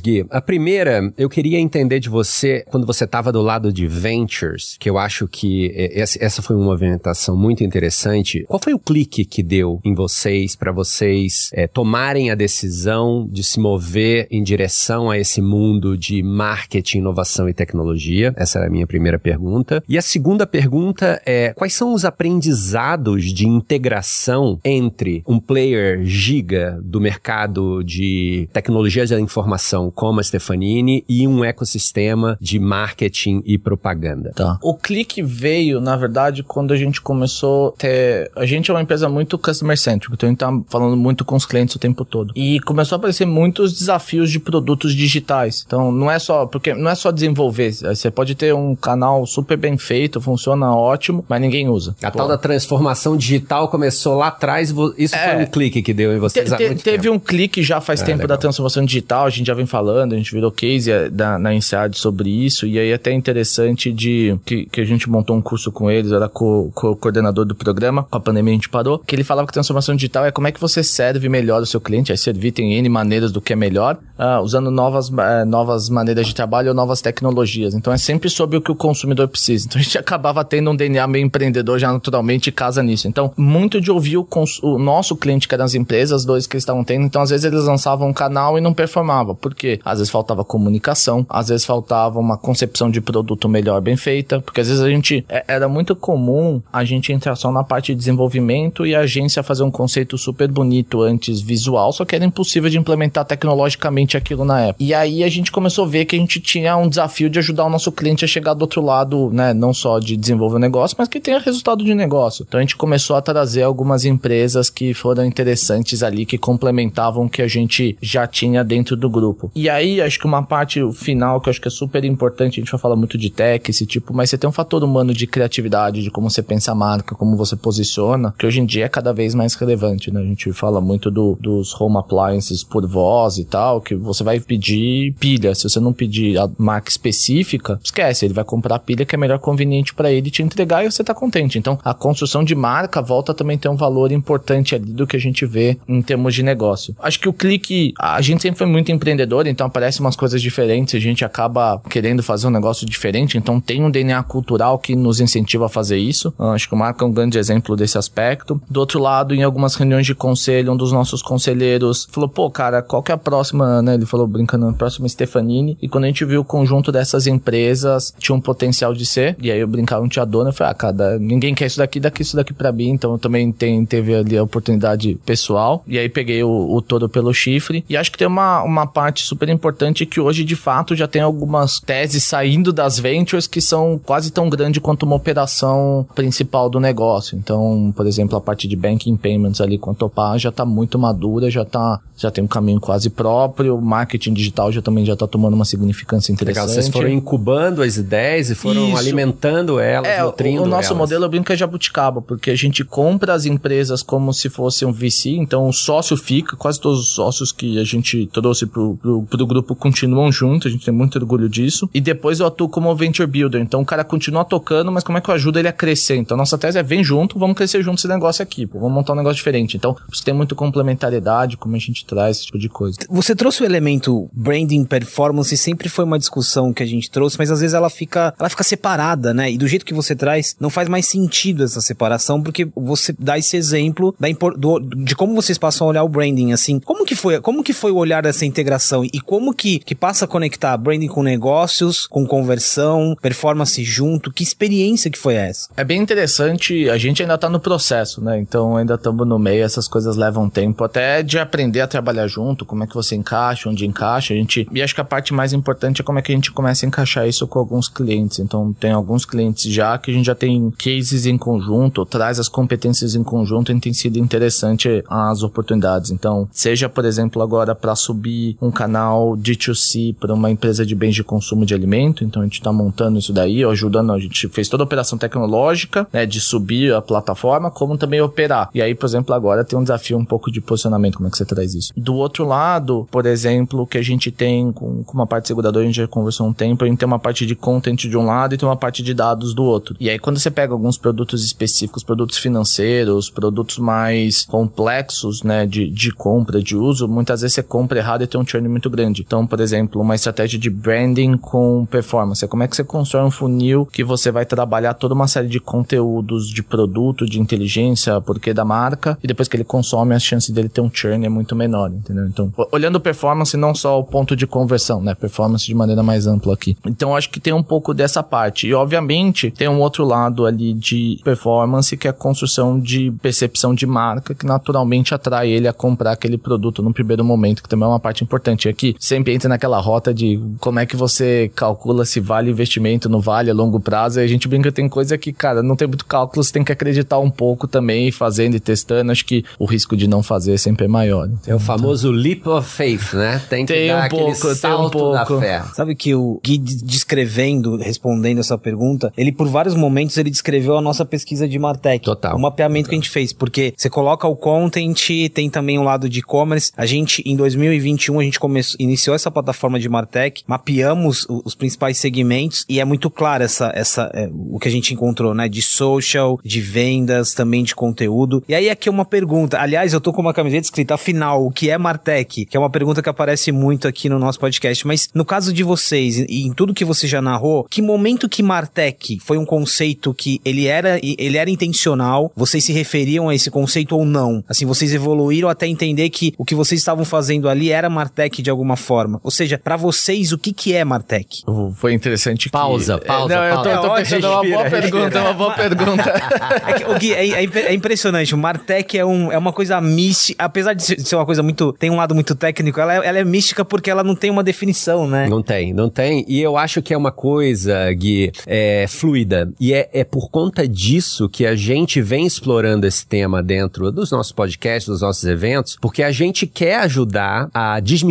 Gui. 0.02 0.26
A 0.30 0.42
primeira, 0.42 1.14
eu 1.18 1.30
queria 1.30 1.60
entender 1.60 2.00
de 2.00 2.10
você, 2.10 2.64
quando 2.70 2.86
você 2.86 3.04
estava 3.04 3.32
do 3.32 3.42
lado 3.42 3.72
de 3.72 3.88
Ventures, 3.88 4.76
que 4.80 4.90
eu 4.90 4.98
acho 4.98 5.28
que 5.28 5.72
essa 5.96 6.42
foi 6.42 6.56
uma 6.56 6.66
movimentação 6.66 7.36
muito 7.38 7.64
interessante. 7.64 8.44
Qual 8.48 8.60
foi 8.62 8.74
o 8.74 8.80
clique 8.80 9.26
que 9.26 9.44
deu 9.44 9.80
em 9.84 9.94
vocês, 9.94 10.56
para 10.56 10.72
vocês 10.72 11.50
é, 11.54 11.68
tomarem 11.68 12.32
a 12.32 12.36
decisão 12.36 13.28
de 13.32 13.44
se 13.44 13.60
mover 13.60 14.28
em 14.32 14.42
direção 14.42 15.10
a 15.10 15.18
esse 15.18 15.42
mundo 15.42 15.98
de 15.98 16.24
marketing, 16.24 17.00
inovação 17.00 17.48
e 17.48 17.54
tecnologia? 17.54 18.34
Essa 18.36 18.60
era 18.60 18.68
a 18.68 18.72
minha 18.72 18.88
primeira 18.88 19.20
pergunta. 19.20 19.84
E 19.88 19.98
a 19.98 20.02
segunda 20.02 20.48
pergunta 20.48 21.22
é: 21.26 21.54
quais 21.54 21.74
são 21.74 21.94
os 21.94 22.06
aprendizados 22.06 23.26
de 23.34 23.48
integração 23.48 24.60
entre 24.64 25.24
um 25.28 25.40
player 25.40 26.04
giga 26.04 26.80
do 26.84 27.00
mercado 27.00 27.84
de 27.84 28.50
tecnologia 28.54 29.06
da 29.06 29.20
informação 29.20 29.51
como 29.94 30.20
a 30.20 30.24
Stefanini 30.24 31.04
e 31.08 31.28
um 31.28 31.44
ecossistema 31.44 32.38
de 32.40 32.60
marketing 32.60 33.42
e 33.46 33.58
propaganda? 33.58 34.32
Tá. 34.36 34.58
O 34.62 34.76
clique 34.76 35.22
veio, 35.22 35.80
na 35.80 35.96
verdade, 35.96 36.44
quando 36.44 36.74
a 36.74 36.78
gente 36.78 37.02
começou 37.02 37.70
a 37.70 37.72
ter. 37.72 38.32
A 38.36 38.46
gente 38.46 38.70
é 38.70 38.74
uma 38.74 38.82
empresa 38.82 39.10
muito 39.10 39.38
customer 39.38 39.78
centric, 39.78 40.14
então 40.14 40.28
a 40.28 40.32
gente 40.32 40.40
tá 40.40 40.62
falando 40.68 40.96
muito 40.98 41.26
com 41.26 41.36
os 41.36 41.46
clientes 41.46 41.76
o 41.76 41.80
tempo 41.80 42.06
todo. 42.06 42.34
E 42.36 42.60
começou 42.62 42.96
a 42.96 42.98
aparecer 42.98 43.26
muitos 43.26 43.74
desafios 43.74 44.32
de 44.32 44.40
produtos 44.40 44.94
digitais. 44.94 45.64
Então, 45.66 45.92
não 45.92 46.10
é 46.10 46.20
só, 46.20 46.46
porque 46.46 46.74
não 46.74 46.90
é 46.90 46.96
só 46.96 47.12
desenvolver. 47.12 47.72
Você 47.72 48.12
pode 48.12 48.36
ter 48.36 48.54
um 48.54 48.76
canal 48.76 49.26
super 49.26 49.58
bem 49.58 49.78
feito, 49.78 50.20
funciona 50.22 50.76
ótimo, 50.76 51.26
mas 51.28 51.42
ninguém 51.42 51.68
usa. 51.68 51.96
A 52.02 52.12
Pô. 52.12 52.20
tal 52.20 52.28
da 52.28 52.38
transformação 52.38 53.16
digital 53.18 53.68
começou 53.68 54.16
lá 54.16 54.28
atrás, 54.28 54.74
isso 54.98 55.16
é, 55.16 55.34
foi 55.34 55.44
um 55.44 55.46
clique 55.46 55.82
que 55.82 55.94
deu 55.94 56.14
em 56.14 56.20
vocês 56.20 56.50
te, 56.50 56.76
te, 56.76 56.84
Teve 56.84 57.04
tempo. 57.04 57.16
um 57.16 57.20
clique 57.20 57.64
já 57.64 57.80
faz 57.80 58.02
é, 58.02 58.06
tempo 58.06 58.20
legal. 58.20 58.36
da 58.36 58.38
transformação 58.38 58.86
digital, 58.86 59.26
a 59.26 59.30
gente 59.30 59.41
já 59.48 59.54
vem 59.54 59.66
falando, 59.66 60.14
a 60.14 60.18
gente 60.18 60.32
virou 60.32 60.52
case 60.52 60.92
eh, 60.92 61.10
da, 61.10 61.38
na 61.38 61.54
INSEAD 61.54 61.98
sobre 61.98 62.30
isso, 62.30 62.66
e 62.66 62.80
aí 62.80 62.90
é 62.90 62.94
até 62.94 63.12
interessante 63.12 63.92
de 63.92 64.38
que, 64.46 64.66
que 64.66 64.82
a 64.82 64.86
gente 64.86 65.10
montou 65.10 65.36
um 65.36 65.42
curso 65.42 65.72
com 65.72 65.90
eles, 65.90 66.12
era 66.12 66.30
com 66.30 66.72
o 66.74 66.96
coordenador 66.96 67.46
do 67.46 67.56
programa, 67.56 68.04
com 68.04 68.18
a 68.18 68.22
pandemia 68.22 68.54
a 68.54 68.56
gente 68.56 68.70
parou, 68.70 69.00
que 69.00 69.16
ele 69.16 69.24
falava 69.24 69.48
que 69.48 69.54
transformação 69.54 69.96
digital 69.96 70.26
é 70.26 70.32
como 70.32 70.48
é 70.48 70.52
que 70.52 70.60
você 70.60 70.84
serve 70.84 71.28
melhor 71.30 71.62
o 71.62 71.66
seu 71.66 71.82
cliente, 71.82 72.12
aí 72.12 72.18
servir 72.18 72.52
tem 72.52 72.74
N 72.74 72.90
maneiras 72.90 73.32
do 73.32 73.42
que 73.42 73.54
é 73.54 73.56
melhor, 73.56 73.98
uh, 74.18 74.42
usando 74.42 74.70
novas, 74.72 75.10
uh, 75.10 75.46
novas 75.46 75.90
maneiras 75.90 76.28
de 76.28 76.36
trabalho 76.36 76.70
ou 76.70 76.76
novas 76.76 77.02
tecnologias. 77.02 77.74
Então 77.74 77.92
é 77.92 77.98
sempre 77.98 78.30
sobre 78.30 78.58
o 78.58 78.62
que 78.62 78.72
o 78.72 78.76
consumidor 78.76 79.28
precisa. 79.28 79.66
Então 79.68 79.80
a 79.80 79.84
gente 79.84 79.98
acabava 80.00 80.44
tendo 80.44 80.70
um 80.72 80.76
DNA 80.76 81.08
meio 81.08 81.26
empreendedor 81.26 81.80
já 81.80 81.92
naturalmente 81.92 82.52
casa 82.52 82.84
nisso. 82.84 83.08
Então, 83.08 83.32
muito 83.38 83.80
de 83.82 83.92
ouvir 83.92 84.18
o, 84.18 84.28
o 84.64 84.78
nosso 84.78 85.16
cliente, 85.16 85.48
que 85.48 85.56
eram 85.56 85.66
as 85.66 85.74
empresas, 85.74 86.26
dois 86.26 86.46
que 86.48 86.56
eles 86.56 86.64
estavam 86.64 86.84
tendo. 86.84 87.06
Então, 87.06 87.22
às 87.22 87.30
vezes 87.30 87.46
eles 87.46 87.66
lançavam 87.66 88.10
um 88.10 88.14
canal 88.14 88.58
e 88.58 88.62
não 88.62 88.74
performava. 88.74 89.31
Por 89.36 89.56
quê? 89.56 89.80
Às 89.84 90.00
vezes 90.00 90.12
faltava 90.12 90.44
comunicação, 90.44 91.26
às 91.30 91.50
vezes 91.50 91.66
faltava 91.66 92.20
uma 92.20 92.38
concepção 92.38 92.90
de 92.90 93.02
produto 93.02 93.48
melhor, 93.48 93.82
bem 93.82 93.96
feita, 93.96 94.42
porque 94.42 94.62
às 94.62 94.68
vezes 94.68 94.84
a 94.84 94.90
gente 94.90 95.26
é, 95.30 95.44
era 95.48 95.70
muito 95.70 95.96
comum 95.96 96.62
a 96.72 96.84
gente 96.84 97.14
entrar 97.14 97.36
só 97.36 97.52
na 97.52 97.64
parte 97.64 97.94
de 97.94 97.98
desenvolvimento 97.98 98.86
e 98.86 98.94
a 98.94 99.02
agência 99.02 99.42
fazer 99.42 99.64
um 99.64 99.72
conceito 99.72 100.18
super 100.18 100.48
bonito 100.48 101.02
antes 101.02 101.42
visual, 101.42 101.92
só 101.94 102.04
que 102.06 102.16
era 102.16 102.26
impossível 102.26 102.70
de 102.70 102.78
implementar 102.78 103.26
tecnologicamente 103.26 104.18
aquilo 104.18 104.44
na 104.44 104.60
época. 104.62 104.84
E 104.84 104.94
aí 104.94 105.24
a 105.24 105.30
gente 105.30 105.52
começou 105.52 105.86
a 105.86 105.88
ver 105.88 106.06
que 106.06 106.16
a 106.16 106.20
gente 106.20 106.40
tinha 106.40 106.76
um 106.76 106.90
desafio 106.90 107.30
de 107.30 107.40
ajudar 107.40 107.66
o 107.66 107.70
nosso 107.70 107.92
cliente 107.92 108.26
a 108.26 108.28
chegar 108.28 108.54
do 108.54 108.64
outro 108.64 108.82
lado, 108.82 109.30
né? 109.32 109.54
Não 109.54 109.74
só 109.74 110.00
de 110.00 110.18
desenvolver 110.18 110.58
o 110.58 110.60
negócio, 110.60 110.96
mas 111.00 111.08
que 111.08 111.20
tenha 111.20 111.40
resultado 111.40 111.84
de 111.84 111.96
negócio. 111.96 112.46
Então 112.48 112.60
a 112.60 112.62
gente 112.62 112.76
começou 112.76 113.16
a 113.16 113.22
trazer 113.22 113.64
algumas 113.64 114.06
empresas 114.06 114.70
que 114.70 114.94
foram 114.94 115.26
interessantes 115.26 116.04
ali, 116.04 116.26
que 116.26 116.38
complementavam 116.38 117.26
o 117.26 117.30
que 117.30 117.42
a 117.42 117.48
gente 117.48 117.98
já 118.02 118.28
tinha 118.28 118.64
dentro 118.64 118.96
do 118.96 119.10
grupo 119.10 119.21
grupo. 119.22 119.52
E 119.56 119.70
aí, 119.70 120.02
acho 120.02 120.20
que 120.20 120.26
uma 120.26 120.42
parte 120.42 120.80
final 120.94 121.40
que 121.40 121.48
eu 121.48 121.52
acho 121.52 121.62
que 121.62 121.68
é 121.68 121.72
super 121.72 122.04
importante, 122.04 122.60
a 122.60 122.64
gente 122.64 122.72
vai 122.72 122.80
falar 122.80 122.96
muito 122.96 123.18
de 123.18 123.30
tech, 123.30 123.70
esse 123.70 123.86
tipo, 123.86 124.14
mas 124.14 124.30
você 124.30 124.38
tem 124.38 124.50
um 124.50 124.54
fator 124.54 124.84
humano 124.84 125.14
de 125.14 125.28
criatividade, 125.28 126.02
de 126.02 126.10
como 126.10 126.30
você 126.30 126.42
pensa 126.42 126.72
a 126.72 126.76
marca, 126.76 127.16
como 127.16 127.38
você 127.38 127.56
posiciona, 127.56 128.34
que 128.38 128.46
hoje 128.46 128.60
em 128.60 128.66
dia 128.66 128.86
é 128.86 128.90
cada 128.90 129.14
vez 129.14 129.36
mais 129.36 129.54
relevante, 129.54 130.12
né? 130.12 130.22
A 130.22 130.26
gente 130.26 130.52
fala 130.54 130.82
muito 130.82 131.12
do, 131.12 131.38
dos 131.40 131.80
home 131.80 131.98
appliances 131.98 132.64
por 132.64 132.88
voz 132.88 133.38
e 133.38 133.46
tal, 133.46 133.80
que 133.82 133.96
você 133.96 134.24
vai 134.24 134.40
pedir 134.40 135.14
pilha. 135.20 135.54
Se 135.54 135.70
você 135.70 135.80
não 135.80 135.94
pedir 135.94 136.38
a 136.38 136.50
marca 136.58 136.90
específica, 136.90 137.80
esquece, 137.84 138.26
ele 138.26 138.34
vai 138.34 138.44
comprar 138.44 138.76
a 138.76 138.80
pilha 138.80 139.06
que 139.06 139.16
é 139.16 139.18
melhor 139.18 139.40
conveniente 139.40 139.94
para 139.94 140.12
ele 140.12 140.32
te 140.32 140.42
entregar 140.42 140.84
e 140.84 140.92
você 140.92 141.04
tá 141.04 141.14
contente. 141.14 141.60
Então, 141.60 141.78
a 141.84 141.94
construção 141.94 142.44
de 142.44 142.56
marca 142.56 143.02
volta 143.02 143.34
também 143.34 143.58
ter 143.58 143.70
um 143.70 143.76
valor 143.76 144.12
importante 144.12 144.76
ali 144.76 144.92
do 144.92 145.06
que 145.06 145.16
a 145.16 145.20
gente 145.20 145.46
vê 145.46 145.78
em 145.88 146.02
termos 146.02 146.34
de 146.34 146.44
negócio. 146.44 146.96
Acho 147.00 147.20
que 147.20 147.30
o 147.30 147.34
clique, 147.34 147.94
a 148.00 148.22
gente 148.22 148.42
sempre 148.42 148.58
foi 148.58 148.68
muito 148.68 148.92
empreendedor, 148.92 149.11
então 149.50 149.68
aparecem 149.68 150.02
umas 150.02 150.16
coisas 150.16 150.42
diferentes, 150.42 150.96
a 150.96 151.00
gente 151.00 151.26
acaba 151.26 151.82
querendo 151.90 152.24
fazer 152.24 152.48
um 152.48 152.52
negócio 152.52 152.86
diferente, 152.86 153.38
então 153.38 153.60
tem 153.60 153.84
um 153.84 153.92
DNA 153.92 154.22
cultural 154.24 154.78
que 154.80 154.96
nos 154.96 155.20
incentiva 155.20 155.66
a 155.66 155.70
fazer 155.70 155.98
isso. 155.98 156.34
Acho 156.38 156.68
que 156.68 156.76
o 156.76 156.78
Marco 156.78 157.04
é 157.04 157.08
um 157.08 157.12
grande 157.12 157.38
exemplo 157.38 157.76
desse 157.76 157.98
aspecto. 157.98 158.62
Do 158.70 158.80
outro 158.80 159.00
lado, 159.00 159.34
em 159.34 159.44
algumas 159.44 159.76
reuniões 159.76 160.06
de 160.06 160.16
conselho, 160.16 160.74
um 160.74 160.78
dos 160.78 160.92
nossos 160.92 161.22
conselheiros 161.22 162.08
falou, 162.12 162.30
pô, 162.30 162.50
cara, 162.50 162.82
qual 162.82 163.02
que 163.02 163.12
é 163.12 163.16
a 163.16 163.18
próxima, 163.18 163.82
né? 163.82 163.96
Ele 163.96 164.06
falou 164.06 164.28
brincando, 164.28 164.68
a 164.68 164.74
próxima 164.74 165.08
Stefanini. 165.08 165.78
E 165.82 165.88
quando 165.88 166.06
a 166.06 166.08
gente 166.08 166.24
viu 166.26 166.42
o 166.42 166.46
conjunto 166.46 166.92
dessas 166.92 167.28
empresas, 167.28 168.14
tinha 168.20 168.36
um 168.36 168.42
potencial 168.42 168.94
de 168.94 169.06
ser. 169.06 169.36
E 169.42 169.52
aí 169.52 169.60
eu 169.60 169.68
brincava, 169.68 170.02
não 170.02 170.10
tinha 170.10 170.26
dona, 170.26 170.50
eu 170.50 170.54
falei, 170.54 170.72
ah, 170.72 170.76
cara, 170.76 171.20
ninguém 171.20 171.54
quer 171.54 171.66
isso 171.66 171.78
daqui, 171.78 172.00
daqui 172.00 172.22
isso 172.22 172.36
daqui 172.36 172.54
pra 172.54 172.72
mim. 172.72 172.90
Então 172.90 173.18
também 173.18 173.52
tem, 173.52 173.86
teve 173.86 174.16
ali 174.16 174.38
a 174.38 174.44
oportunidade 174.44 175.18
pessoal. 175.26 175.84
E 175.88 175.98
aí 175.98 176.10
peguei 176.10 176.44
o, 176.44 176.76
o 176.76 176.82
todo 176.82 177.10
pelo 177.10 177.34
chifre. 177.34 177.84
E 177.90 177.98
acho 177.98 178.12
que 178.12 178.18
tem 178.18 178.28
uma, 178.28 178.64
uma 178.64 178.88
parte 178.88 179.01
super 179.24 179.50
importante 179.50 180.06
que 180.06 180.20
hoje, 180.20 180.44
de 180.44 180.56
fato, 180.56 180.96
já 180.96 181.08
tem 181.08 181.22
algumas 181.22 181.80
teses 181.80 182.24
saindo 182.24 182.72
das 182.72 183.00
ventures 183.00 183.48
que 183.48 183.62
são 183.62 184.00
quase 184.04 184.32
tão 184.32 184.50
grande 184.50 184.80
quanto 184.80 185.04
uma 185.04 185.16
operação 185.16 186.06
principal 186.16 186.70
do 186.70 186.80
negócio. 186.80 187.38
Então, 187.38 187.94
por 187.96 188.06
exemplo, 188.06 188.38
a 188.38 188.42
parte 188.42 188.68
de 188.68 188.76
banking 188.76 189.18
payments 189.18 189.62
ali 189.62 189.78
com 189.78 189.92
a 189.92 189.94
Topaz 189.94 190.42
já 190.42 190.50
está 190.50 190.66
muito 190.66 190.98
madura, 190.98 191.50
já 191.50 191.66
tá, 191.66 192.00
já 192.18 192.32
tem 192.32 192.44
um 192.44 192.48
caminho 192.48 192.80
quase 192.80 193.10
próprio, 193.10 193.78
o 193.78 193.82
marketing 193.82 194.34
digital 194.34 194.72
já 194.72 194.82
também 194.82 195.06
já 195.06 195.14
está 195.14 195.28
tomando 195.28 195.54
uma 195.54 195.66
significância 195.66 196.32
interessante. 196.32 196.68
Legal, 196.68 196.76
vocês 196.76 196.90
foram 196.90 197.10
incubando 197.10 197.82
as 197.82 197.98
ideias 197.98 198.50
e 198.50 198.56
foram 198.56 198.90
Isso. 198.90 198.98
alimentando 198.98 199.80
elas, 199.80 200.08
é, 200.08 200.24
nutrindo 200.24 200.64
o, 200.64 200.68
nosso 200.68 200.90
elas. 200.90 200.98
modelo 200.98 201.30
brinca 201.30 201.54
é 201.54 201.58
jabuticaba, 201.58 202.22
porque 202.22 202.52
a 202.52 202.56
gente 202.56 202.84
compra 202.84 203.34
as 203.34 203.46
empresas 203.46 204.02
como 204.04 204.34
se 204.34 204.50
fosse 204.50 204.86
um 204.86 204.92
VC, 204.92 205.32
então 205.32 205.68
o 205.68 205.74
sócio 205.74 206.16
fica, 206.16 206.56
quase 206.56 206.80
todos 206.80 207.00
os 207.00 207.14
sócios 207.14 207.52
que 207.52 207.80
a 207.80 207.84
gente 207.84 208.28
trouxe 208.28 208.66
pro 208.98 209.48
grupo 209.48 209.76
continuam 209.76 210.32
juntos, 210.32 210.68
a 210.68 210.70
gente 210.70 210.86
tem 210.86 210.94
muito 210.94 211.18
orgulho 211.18 211.50
disso, 211.50 211.90
e 211.94 212.02
depois 212.02 212.40
eu 212.40 212.48
atuo 212.48 212.70
como 212.70 212.94
venture 212.96 213.28
builder, 213.28 213.62
então 213.62 213.82
o 213.82 213.86
cara 213.86 214.04
continua 214.04 214.44
tocando, 214.44 214.92
mas 214.92 215.04
como 215.04 215.18
é 215.18 215.22
que 215.22 215.30
eu 215.30 215.34
ajudo 215.34 215.60
ele 215.60 215.68
a 215.68 215.74
crescer? 215.74 216.18
Então 216.18 216.38
nossa 216.38 216.58
tese 216.58 216.78
é 216.78 216.84
vem 216.84 217.04
junto, 217.04 217.40
vamos 217.40 217.56
crescer 217.56 217.82
junto 217.82 218.00
esse 218.00 218.08
negócio 218.08 218.44
aqui, 218.44 218.66
pô, 218.66 218.80
vamos 218.80 218.94
montar 218.94 219.14
um 219.14 219.16
negócio 219.16 219.38
diferente. 219.38 219.78
Então, 219.78 219.96
você 220.10 220.24
tem 220.24 220.34
muito 220.34 220.56
complementariedade, 220.56 221.58
como 221.58 221.76
a 221.76 221.80
gente 221.80 222.06
traz 222.06 222.38
esse 222.38 222.46
tipo 222.48 222.60
de 222.60 222.70
coisa. 222.70 223.00
Você 223.10 223.36
trouxe 223.36 223.62
o 223.64 223.66
elemento 223.66 224.30
branding 224.34 224.84
performance, 224.84 225.56
sempre 225.56 225.90
foi 225.90 226.06
uma 226.06 226.20
discussão 226.20 226.74
que 226.74 226.84
a 226.84 226.86
gente 226.86 227.10
trouxe, 227.10 227.38
mas 227.38 227.52
às 227.52 227.62
vezes 227.62 227.74
ela 227.74 227.90
fica, 227.90 228.34
ela 228.38 228.50
fica 228.50 228.64
separada, 228.64 229.34
né? 229.34 229.52
E 229.52 229.58
do 229.58 229.68
jeito 229.68 229.86
que 229.86 229.94
você 229.94 230.16
traz, 230.16 230.56
não 230.60 230.70
faz 230.70 230.90
mais 230.90 231.06
sentido 231.06 231.64
essa 231.64 231.82
separação, 231.82 232.42
porque 232.42 232.68
você 232.76 233.16
dá 233.18 233.38
esse 233.38 233.56
exemplo 233.56 234.16
da, 234.20 234.28
do, 234.58 234.80
de 234.80 235.16
como 235.16 235.36
vocês 235.36 235.58
passam 235.58 235.88
a 235.88 235.90
olhar 235.90 236.04
o 236.04 236.10
branding, 236.10 236.52
assim. 236.52 236.80
Como 236.80 237.06
que 237.06 237.16
foi, 237.16 237.40
como 237.40 237.64
que 237.64 237.74
foi 237.74 237.92
o 237.92 237.98
olhar 237.98 238.24
dessa 238.24 238.46
integração 238.46 238.71
e 239.14 239.20
como 239.20 239.54
que, 239.54 239.80
que 239.80 239.96
passa 239.96 240.26
a 240.26 240.28
conectar 240.28 240.76
branding 240.78 241.08
com 241.08 241.24
negócios, 241.24 242.08
com 242.08 242.26
conversão, 242.26 243.16
performance 243.22 243.84
junto? 243.84 244.32
Que 244.32 244.44
experiência 244.44 245.12
que 245.12 245.18
foi 245.18 245.36
essa? 245.36 245.70
É 245.76 245.84
bem 245.84 246.02
interessante, 246.02 246.90
a 246.90 246.98
gente 246.98 247.22
ainda 247.22 247.38
tá 247.38 247.50
no 247.50 247.60
processo, 247.60 248.24
né? 248.24 248.40
Então 248.40 248.78
ainda 248.78 248.96
estamos 248.96 249.28
no 249.28 249.40
meio, 249.40 249.64
essas 249.64 249.88
coisas 249.88 250.16
levam 250.16 250.50
tempo 250.50 250.84
até 250.84 251.24
de 251.24 251.40
aprender 251.40 251.82
a 251.82 251.88
trabalhar 251.88 252.28
junto, 252.28 252.66
como 252.66 252.84
é 252.84 252.88
que 252.88 252.96
você 252.96 253.16
encaixa, 253.16 253.70
onde 253.70 253.86
encaixa. 253.86 254.34
A 254.34 254.38
gente, 254.38 254.68
e 254.72 254.82
acho 254.82 254.96
que 254.96 255.02
a 255.02 255.06
parte 255.06 255.34
mais 255.34 255.54
importante 255.54 256.02
é 256.02 256.04
como 256.04 256.20
é 256.20 256.22
que 256.22 256.32
a 256.32 256.36
gente 256.36 256.52
começa 256.52 256.86
a 256.86 256.88
encaixar 256.88 257.28
isso 257.28 257.48
com 257.48 257.60
alguns 257.60 257.88
clientes. 257.88 258.40
Então 258.40 258.74
tem 258.74 258.92
alguns 258.92 259.26
clientes 259.26 259.72
já 259.72 259.98
que 259.98 260.12
a 260.12 260.14
gente 260.14 260.26
já 260.26 260.36
tem 260.36 260.72
cases 260.72 261.26
em 261.26 261.38
conjunto, 261.38 262.06
traz 262.06 262.40
as 262.40 262.48
competências 262.48 263.16
em 263.16 263.24
conjunto 263.24 263.72
e 263.72 263.80
tem 263.80 263.94
sido 263.94 264.18
interessante 264.18 265.04
as 265.10 265.44
oportunidades. 265.44 266.12
Então, 266.12 266.48
seja, 266.52 266.88
por 266.88 267.06
exemplo, 267.06 267.42
agora 267.42 267.74
para 267.74 267.96
subir 267.96 268.58
um 268.62 268.70
canal 268.70 269.36
D2C 269.36 270.16
para 270.16 270.34
uma 270.34 270.52
empresa 270.52 270.86
de 270.86 270.94
bens 270.94 271.16
de 271.16 271.24
consumo 271.24 271.66
de 271.66 271.74
alimento, 271.74 272.24
então 272.24 272.42
a 272.42 272.46
gente 272.46 272.60
está 272.60 272.72
montando 272.72 273.18
isso 273.18 273.34
daí, 273.34 273.64
ajudando, 273.64 274.14
a 274.14 274.20
gente 274.20 274.48
fez 274.50 274.70
toda 274.70 274.84
a 274.84 274.86
operação 274.86 275.18
tecnológica, 275.18 276.08
né, 276.14 276.26
de 276.26 276.40
subir 276.40 276.94
a 276.94 277.02
plataforma, 277.02 277.72
como 277.72 277.98
também 277.98 278.22
operar. 278.22 278.70
E 278.74 278.82
aí, 278.82 278.94
por 278.94 279.06
exemplo, 279.08 279.34
agora 279.34 279.64
tem 279.64 279.78
um 279.78 279.84
desafio 279.84 280.18
um 280.18 280.26
pouco 280.26 280.52
de 280.52 280.62
posicionamento, 280.62 281.16
como 281.16 281.28
é 281.28 281.32
que 281.32 281.38
você 281.38 281.46
traz 281.46 281.74
isso? 281.74 281.92
Do 281.98 282.14
outro 282.16 282.46
lado, 282.46 283.08
por 283.10 283.26
exemplo, 283.26 283.88
que 283.88 283.98
a 283.98 284.02
gente 284.02 284.32
tem 284.32 284.72
com, 284.72 285.04
com 285.04 285.14
uma 285.14 285.26
parte 285.26 285.48
seguradora, 285.48 285.84
a 285.84 285.88
gente 285.88 285.96
já 285.96 286.08
conversou 286.08 286.48
um 286.48 286.54
tempo, 286.54 286.84
a 286.84 286.88
gente 286.88 287.00
tem 287.00 287.08
uma 287.08 287.20
parte 287.20 287.46
de 287.46 287.56
content 287.56 288.08
de 288.08 288.18
um 288.18 288.26
lado 288.26 288.54
e 288.54 288.58
tem 288.58 288.68
uma 288.68 288.76
parte 288.76 289.02
de 289.02 289.14
dados 289.14 289.54
do 289.54 289.64
outro. 289.64 289.96
E 290.00 290.10
aí, 290.10 290.20
quando 290.20 290.38
você 290.38 290.52
pega 290.52 290.74
alguns 290.74 290.98
produtos 290.98 291.44
específicos, 291.44 292.04
produtos 292.04 292.38
financeiros, 292.38 293.30
produtos 293.30 293.80
mais 293.80 294.46
complexos, 294.46 295.42
né, 295.44 295.66
de, 295.66 295.90
de 295.90 296.12
compra, 296.12 296.62
de 296.62 296.76
uso, 296.76 297.08
muitas 297.08 297.42
vezes 297.42 297.56
você 297.56 297.64
compra 297.64 297.98
errado 297.98 298.24
e 298.24 298.28
tem 298.28 298.40
um 298.40 298.51
churn 298.52 298.68
muito 298.68 298.90
grande. 298.90 299.22
Então, 299.26 299.48
por 299.48 299.60
exemplo, 299.60 300.02
uma 300.02 300.16
estratégia 300.16 300.60
de 300.60 300.70
branding 300.70 301.38
com 301.38 301.86
performance. 301.86 302.46
Como 302.48 302.64
é 302.64 302.68
que 302.68 302.76
você 302.76 302.84
constrói 302.84 303.24
um 303.24 303.32
funil 303.32 303.86
que 303.86 304.04
você 304.04 304.32
vai 304.32 304.46
trabalhar 304.46 304.94
toda 304.94 305.14
uma 305.14 305.28
série 305.28 305.48
de 305.48 305.60
conteúdos 305.60 306.50
de 306.50 306.62
produto, 306.62 307.26
de 307.26 307.40
inteligência, 307.40 308.20
porquê 308.22 308.54
da 308.54 308.66
marca, 308.66 309.18
e 309.24 309.28
depois 309.28 309.48
que 309.48 309.56
ele 309.56 309.64
consome, 309.64 310.16
a 310.16 310.20
chance 310.20 310.52
dele 310.52 310.70
ter 310.70 310.82
um 310.82 310.90
churn 310.92 311.26
é 311.26 311.30
muito 311.30 311.56
menor, 311.56 311.90
entendeu? 311.92 312.26
Então, 312.28 312.52
olhando 312.72 313.00
performance, 313.00 313.56
não 313.56 313.74
só 313.74 314.00
o 314.00 314.04
ponto 314.04 314.36
de 314.36 314.46
conversão, 314.46 315.02
né? 315.02 315.16
Performance 315.16 315.66
de 315.66 315.76
maneira 315.76 316.04
mais 316.04 316.28
ampla 316.28 316.54
aqui. 316.54 316.78
Então, 316.86 317.16
acho 317.16 317.30
que 317.30 317.40
tem 317.40 317.54
um 317.54 317.64
pouco 317.64 317.94
dessa 317.94 318.22
parte. 318.22 318.68
E, 318.68 318.74
obviamente, 318.74 319.52
tem 319.52 319.68
um 319.68 319.80
outro 319.80 320.04
lado 320.06 320.46
ali 320.46 320.74
de 320.74 321.20
performance, 321.24 321.96
que 321.96 322.08
é 322.08 322.10
a 322.10 322.14
construção 322.14 322.80
de 322.80 323.12
percepção 323.22 323.74
de 323.74 323.86
marca, 323.86 324.34
que 324.34 324.46
naturalmente 324.46 325.14
atrai 325.14 325.50
ele 325.50 325.68
a 325.68 325.74
comprar 325.74 326.12
aquele 326.12 326.38
produto 326.38 326.82
no 326.82 326.94
primeiro 326.94 327.24
momento, 327.24 327.64
que 327.64 327.70
também 327.70 327.86
é 327.86 327.90
uma 327.90 328.00
parte 328.00 328.24
importante. 328.24 328.41
Aqui 328.70 328.96
sempre 329.00 329.34
entra 329.34 329.50
naquela 329.50 329.80
rota 329.80 330.14
de 330.14 330.40
como 330.60 330.80
é 330.80 330.86
que 330.86 330.96
você 330.96 331.52
calcula 331.56 332.06
se 332.06 332.20
vale 332.20 332.50
investimento, 332.50 333.10
não 333.10 333.20
vale 333.20 333.50
a 333.50 333.54
longo 333.54 333.80
prazo. 333.80 334.20
E 334.20 334.24
a 334.24 334.28
gente 334.28 334.48
brinca, 334.48 334.72
tem 334.72 334.88
coisa 334.90 335.18
que, 335.18 335.32
cara, 335.32 335.62
não 335.62 335.76
tem 335.76 335.88
muito 335.88 336.06
cálculo, 336.06 336.44
você 336.44 336.52
tem 336.52 336.64
que 336.64 336.72
acreditar 336.72 337.20
um 337.20 337.30
pouco 337.30 337.68
também, 337.68 338.12
fazendo 338.12 338.56
e 338.56 338.60
testando. 338.60 339.12
Acho 339.12 339.26
que 339.26 339.44
o 339.60 339.66
risco 339.66 339.96
de 339.96 340.08
não 340.08 340.24
fazer 340.24 340.58
sempre 340.58 340.86
é 340.86 340.88
maior. 340.88 341.30
É 341.46 341.56
o 341.56 341.60
famoso 341.60 342.12
leap 342.12 342.48
of 342.48 342.68
faith, 342.68 343.14
né? 343.14 343.42
Tem 343.50 343.66
que 343.66 343.74
tem 343.74 343.88
dar 343.88 344.06
um 344.06 344.10
pouco, 344.10 344.56
salto 344.56 344.62
tem 344.62 344.72
um 344.72 344.90
pouco. 344.90 345.36
da 345.36 345.40
fé. 345.40 345.64
Sabe 345.74 345.96
que 345.96 346.16
o 346.16 346.40
Gui 346.44 346.58
descrevendo, 346.58 347.78
respondendo 347.78 348.40
essa 348.40 348.58
pergunta, 348.58 349.12
ele 349.18 349.32
por 349.32 349.48
vários 349.48 349.76
momentos 349.76 350.18
ele 350.18 350.30
descreveu 350.30 350.78
a 350.78 350.82
nossa 350.82 351.06
pesquisa 351.06 351.48
de 351.48 351.58
Martech. 351.60 352.04
Total. 352.04 352.36
O 352.36 352.40
mapeamento 352.40 352.86
Total. 352.86 352.90
que 352.90 352.96
a 352.96 353.00
gente 353.00 353.10
fez, 353.10 353.34
porque 353.34 353.74
você 353.76 353.90
coloca 353.90 354.28
o 354.28 354.36
content, 354.36 355.30
tem 355.34 355.50
também 355.50 355.78
o 355.78 355.84
lado 355.84 356.10
de 356.10 356.20
e-commerce. 356.20 356.72
A 356.76 356.86
gente, 356.86 357.22
em 357.26 357.36
2021, 357.36 358.20
a 358.20 358.24
gente 358.24 358.31
começou, 358.40 358.76
iniciou 358.80 359.16
essa 359.16 359.32
plataforma 359.32 359.80
de 359.80 359.90
Martech, 359.90 360.44
mapeamos 360.48 361.26
os, 361.30 361.42
os 361.46 361.56
principais 361.56 361.98
segmentos 361.98 362.66
e 362.68 362.80
é 362.80 362.86
muito 362.86 363.10
claro 363.10 363.44
essa, 363.44 363.72
essa, 363.76 364.12
é, 364.14 364.30
o 364.32 364.60
que 364.60 364.68
a 364.68 364.72
gente 364.72 364.94
encontrou, 364.94 365.34
né? 365.34 365.48
De 365.48 365.62
social, 365.62 366.40
de 366.44 366.62
vendas, 366.62 367.34
também 367.34 367.64
de 367.64 367.76
conteúdo. 367.76 368.44
E 368.48 368.56
aí 368.56 368.70
aqui 368.70 368.90
é 368.90 368.92
uma 368.92 369.06
pergunta. 369.06 369.60
Aliás, 369.60 369.94
eu 369.94 370.02
tô 370.02 370.14
com 370.14 370.22
uma 370.22 370.34
camiseta 370.34 370.66
escrita 370.66 370.96
afinal, 370.96 371.46
o 371.46 371.52
que 371.52 371.70
é 371.70 371.78
Martech? 371.78 372.46
Que 372.46 372.58
é 372.58 372.60
uma 372.60 372.70
pergunta 372.70 373.02
que 373.02 373.10
aparece 373.10 373.52
muito 373.52 373.88
aqui 373.88 374.10
no 374.10 374.20
nosso 374.20 374.40
podcast. 374.40 374.86
Mas 374.86 375.10
no 375.14 375.26
caso 375.26 375.52
de 375.52 375.64
vocês 375.64 376.20
e 376.20 376.44
em 376.46 376.54
tudo 376.54 376.74
que 376.74 376.86
você 376.86 377.08
já 377.08 377.22
narrou, 377.22 377.66
que 377.70 377.82
momento 377.82 378.30
que 378.30 378.44
Martech 378.44 379.20
foi 379.22 379.38
um 379.38 379.46
conceito 379.46 380.14
que 380.14 380.40
ele 380.46 380.68
era, 380.68 381.00
ele 381.04 381.38
era 381.38 381.50
intencional? 381.50 382.32
Vocês 382.36 382.64
se 382.64 382.72
referiam 382.72 383.30
a 383.30 383.36
esse 383.36 383.50
conceito 383.50 383.96
ou 383.96 384.06
não? 384.06 384.44
Assim, 384.48 384.66
vocês 384.66 384.94
evoluíram 384.94 385.50
até 385.50 385.68
entender 385.68 386.10
que 386.10 386.34
o 386.38 386.46
que 386.46 386.56
vocês 386.56 386.80
estavam 386.80 387.04
fazendo 387.04 387.50
ali 387.50 387.72
era 387.72 387.90
Martech 387.90 388.21
de 388.30 388.50
alguma 388.50 388.76
forma. 388.76 389.20
Ou 389.24 389.32
seja, 389.32 389.58
para 389.58 389.76
vocês, 389.78 390.32
o 390.32 390.38
que 390.38 390.54
que 390.54 390.74
é 390.74 390.84
Martech? 390.84 391.44
Foi 391.76 391.94
interessante. 391.94 392.50
Pausa, 392.50 393.00
que... 393.00 393.06
pausa, 393.06 393.36
não, 393.36 393.56
pausa. 393.56 393.70
Eu 393.70 393.82
tô, 393.82 393.88
tô 393.88 393.96
pensando, 393.96 394.26
é 394.26 394.30
uma 394.30 394.44
boa 394.44 394.70
pergunta, 394.70 395.18
é 395.18 395.22
uma 395.22 395.34
boa 395.34 395.54
pergunta. 395.54 396.10
é, 396.68 396.74
que, 396.74 397.00
Gui, 397.00 397.14
é, 397.14 397.44
é, 397.44 397.44
é, 397.44 397.74
impressionante. 397.74 398.36
O 398.36 398.38
Martech 398.38 398.98
é, 398.98 399.06
um, 399.06 399.32
é 399.32 399.38
uma 399.38 399.52
coisa 399.54 399.80
mística, 399.82 400.44
apesar 400.44 400.74
de 400.74 400.84
ser 400.84 401.16
uma 401.16 401.26
coisa 401.26 401.42
muito. 401.42 401.74
tem 401.74 401.90
um 401.90 401.96
lado 401.96 402.14
muito 402.14 402.36
técnico, 402.36 402.80
ela 402.80 402.96
é, 402.96 403.08
ela 403.08 403.20
é 403.20 403.24
mística 403.24 403.66
porque 403.66 403.90
ela 403.90 404.04
não 404.04 404.16
tem 404.16 404.30
uma 404.30 404.44
definição, 404.44 405.08
né? 405.08 405.28
Não 405.28 405.42
tem, 405.42 405.74
não 405.74 405.90
tem. 405.90 406.26
E 406.28 406.42
eu 406.42 406.58
acho 406.58 406.82
que 406.82 406.94
é 406.94 406.98
uma 406.98 407.12
coisa, 407.12 407.92
Gui, 407.94 408.32
é, 408.46 408.86
fluida. 408.88 409.52
E 409.60 409.74
é, 409.74 409.90
é 409.94 410.04
por 410.04 410.30
conta 410.30 410.68
disso 410.68 411.30
que 411.30 411.46
a 411.46 411.56
gente 411.56 412.02
vem 412.02 412.26
explorando 412.26 412.86
esse 412.86 413.06
tema 413.06 413.42
dentro 413.42 413.92
dos 413.92 414.12
nossos 414.12 414.32
podcasts, 414.32 414.88
dos 414.88 415.02
nossos 415.02 415.24
eventos, 415.24 415.78
porque 415.82 416.04
a 416.04 416.12
gente 416.12 416.46
quer 416.46 416.80
ajudar 416.80 417.50
a 417.54 417.80
desmistificar 417.80 418.11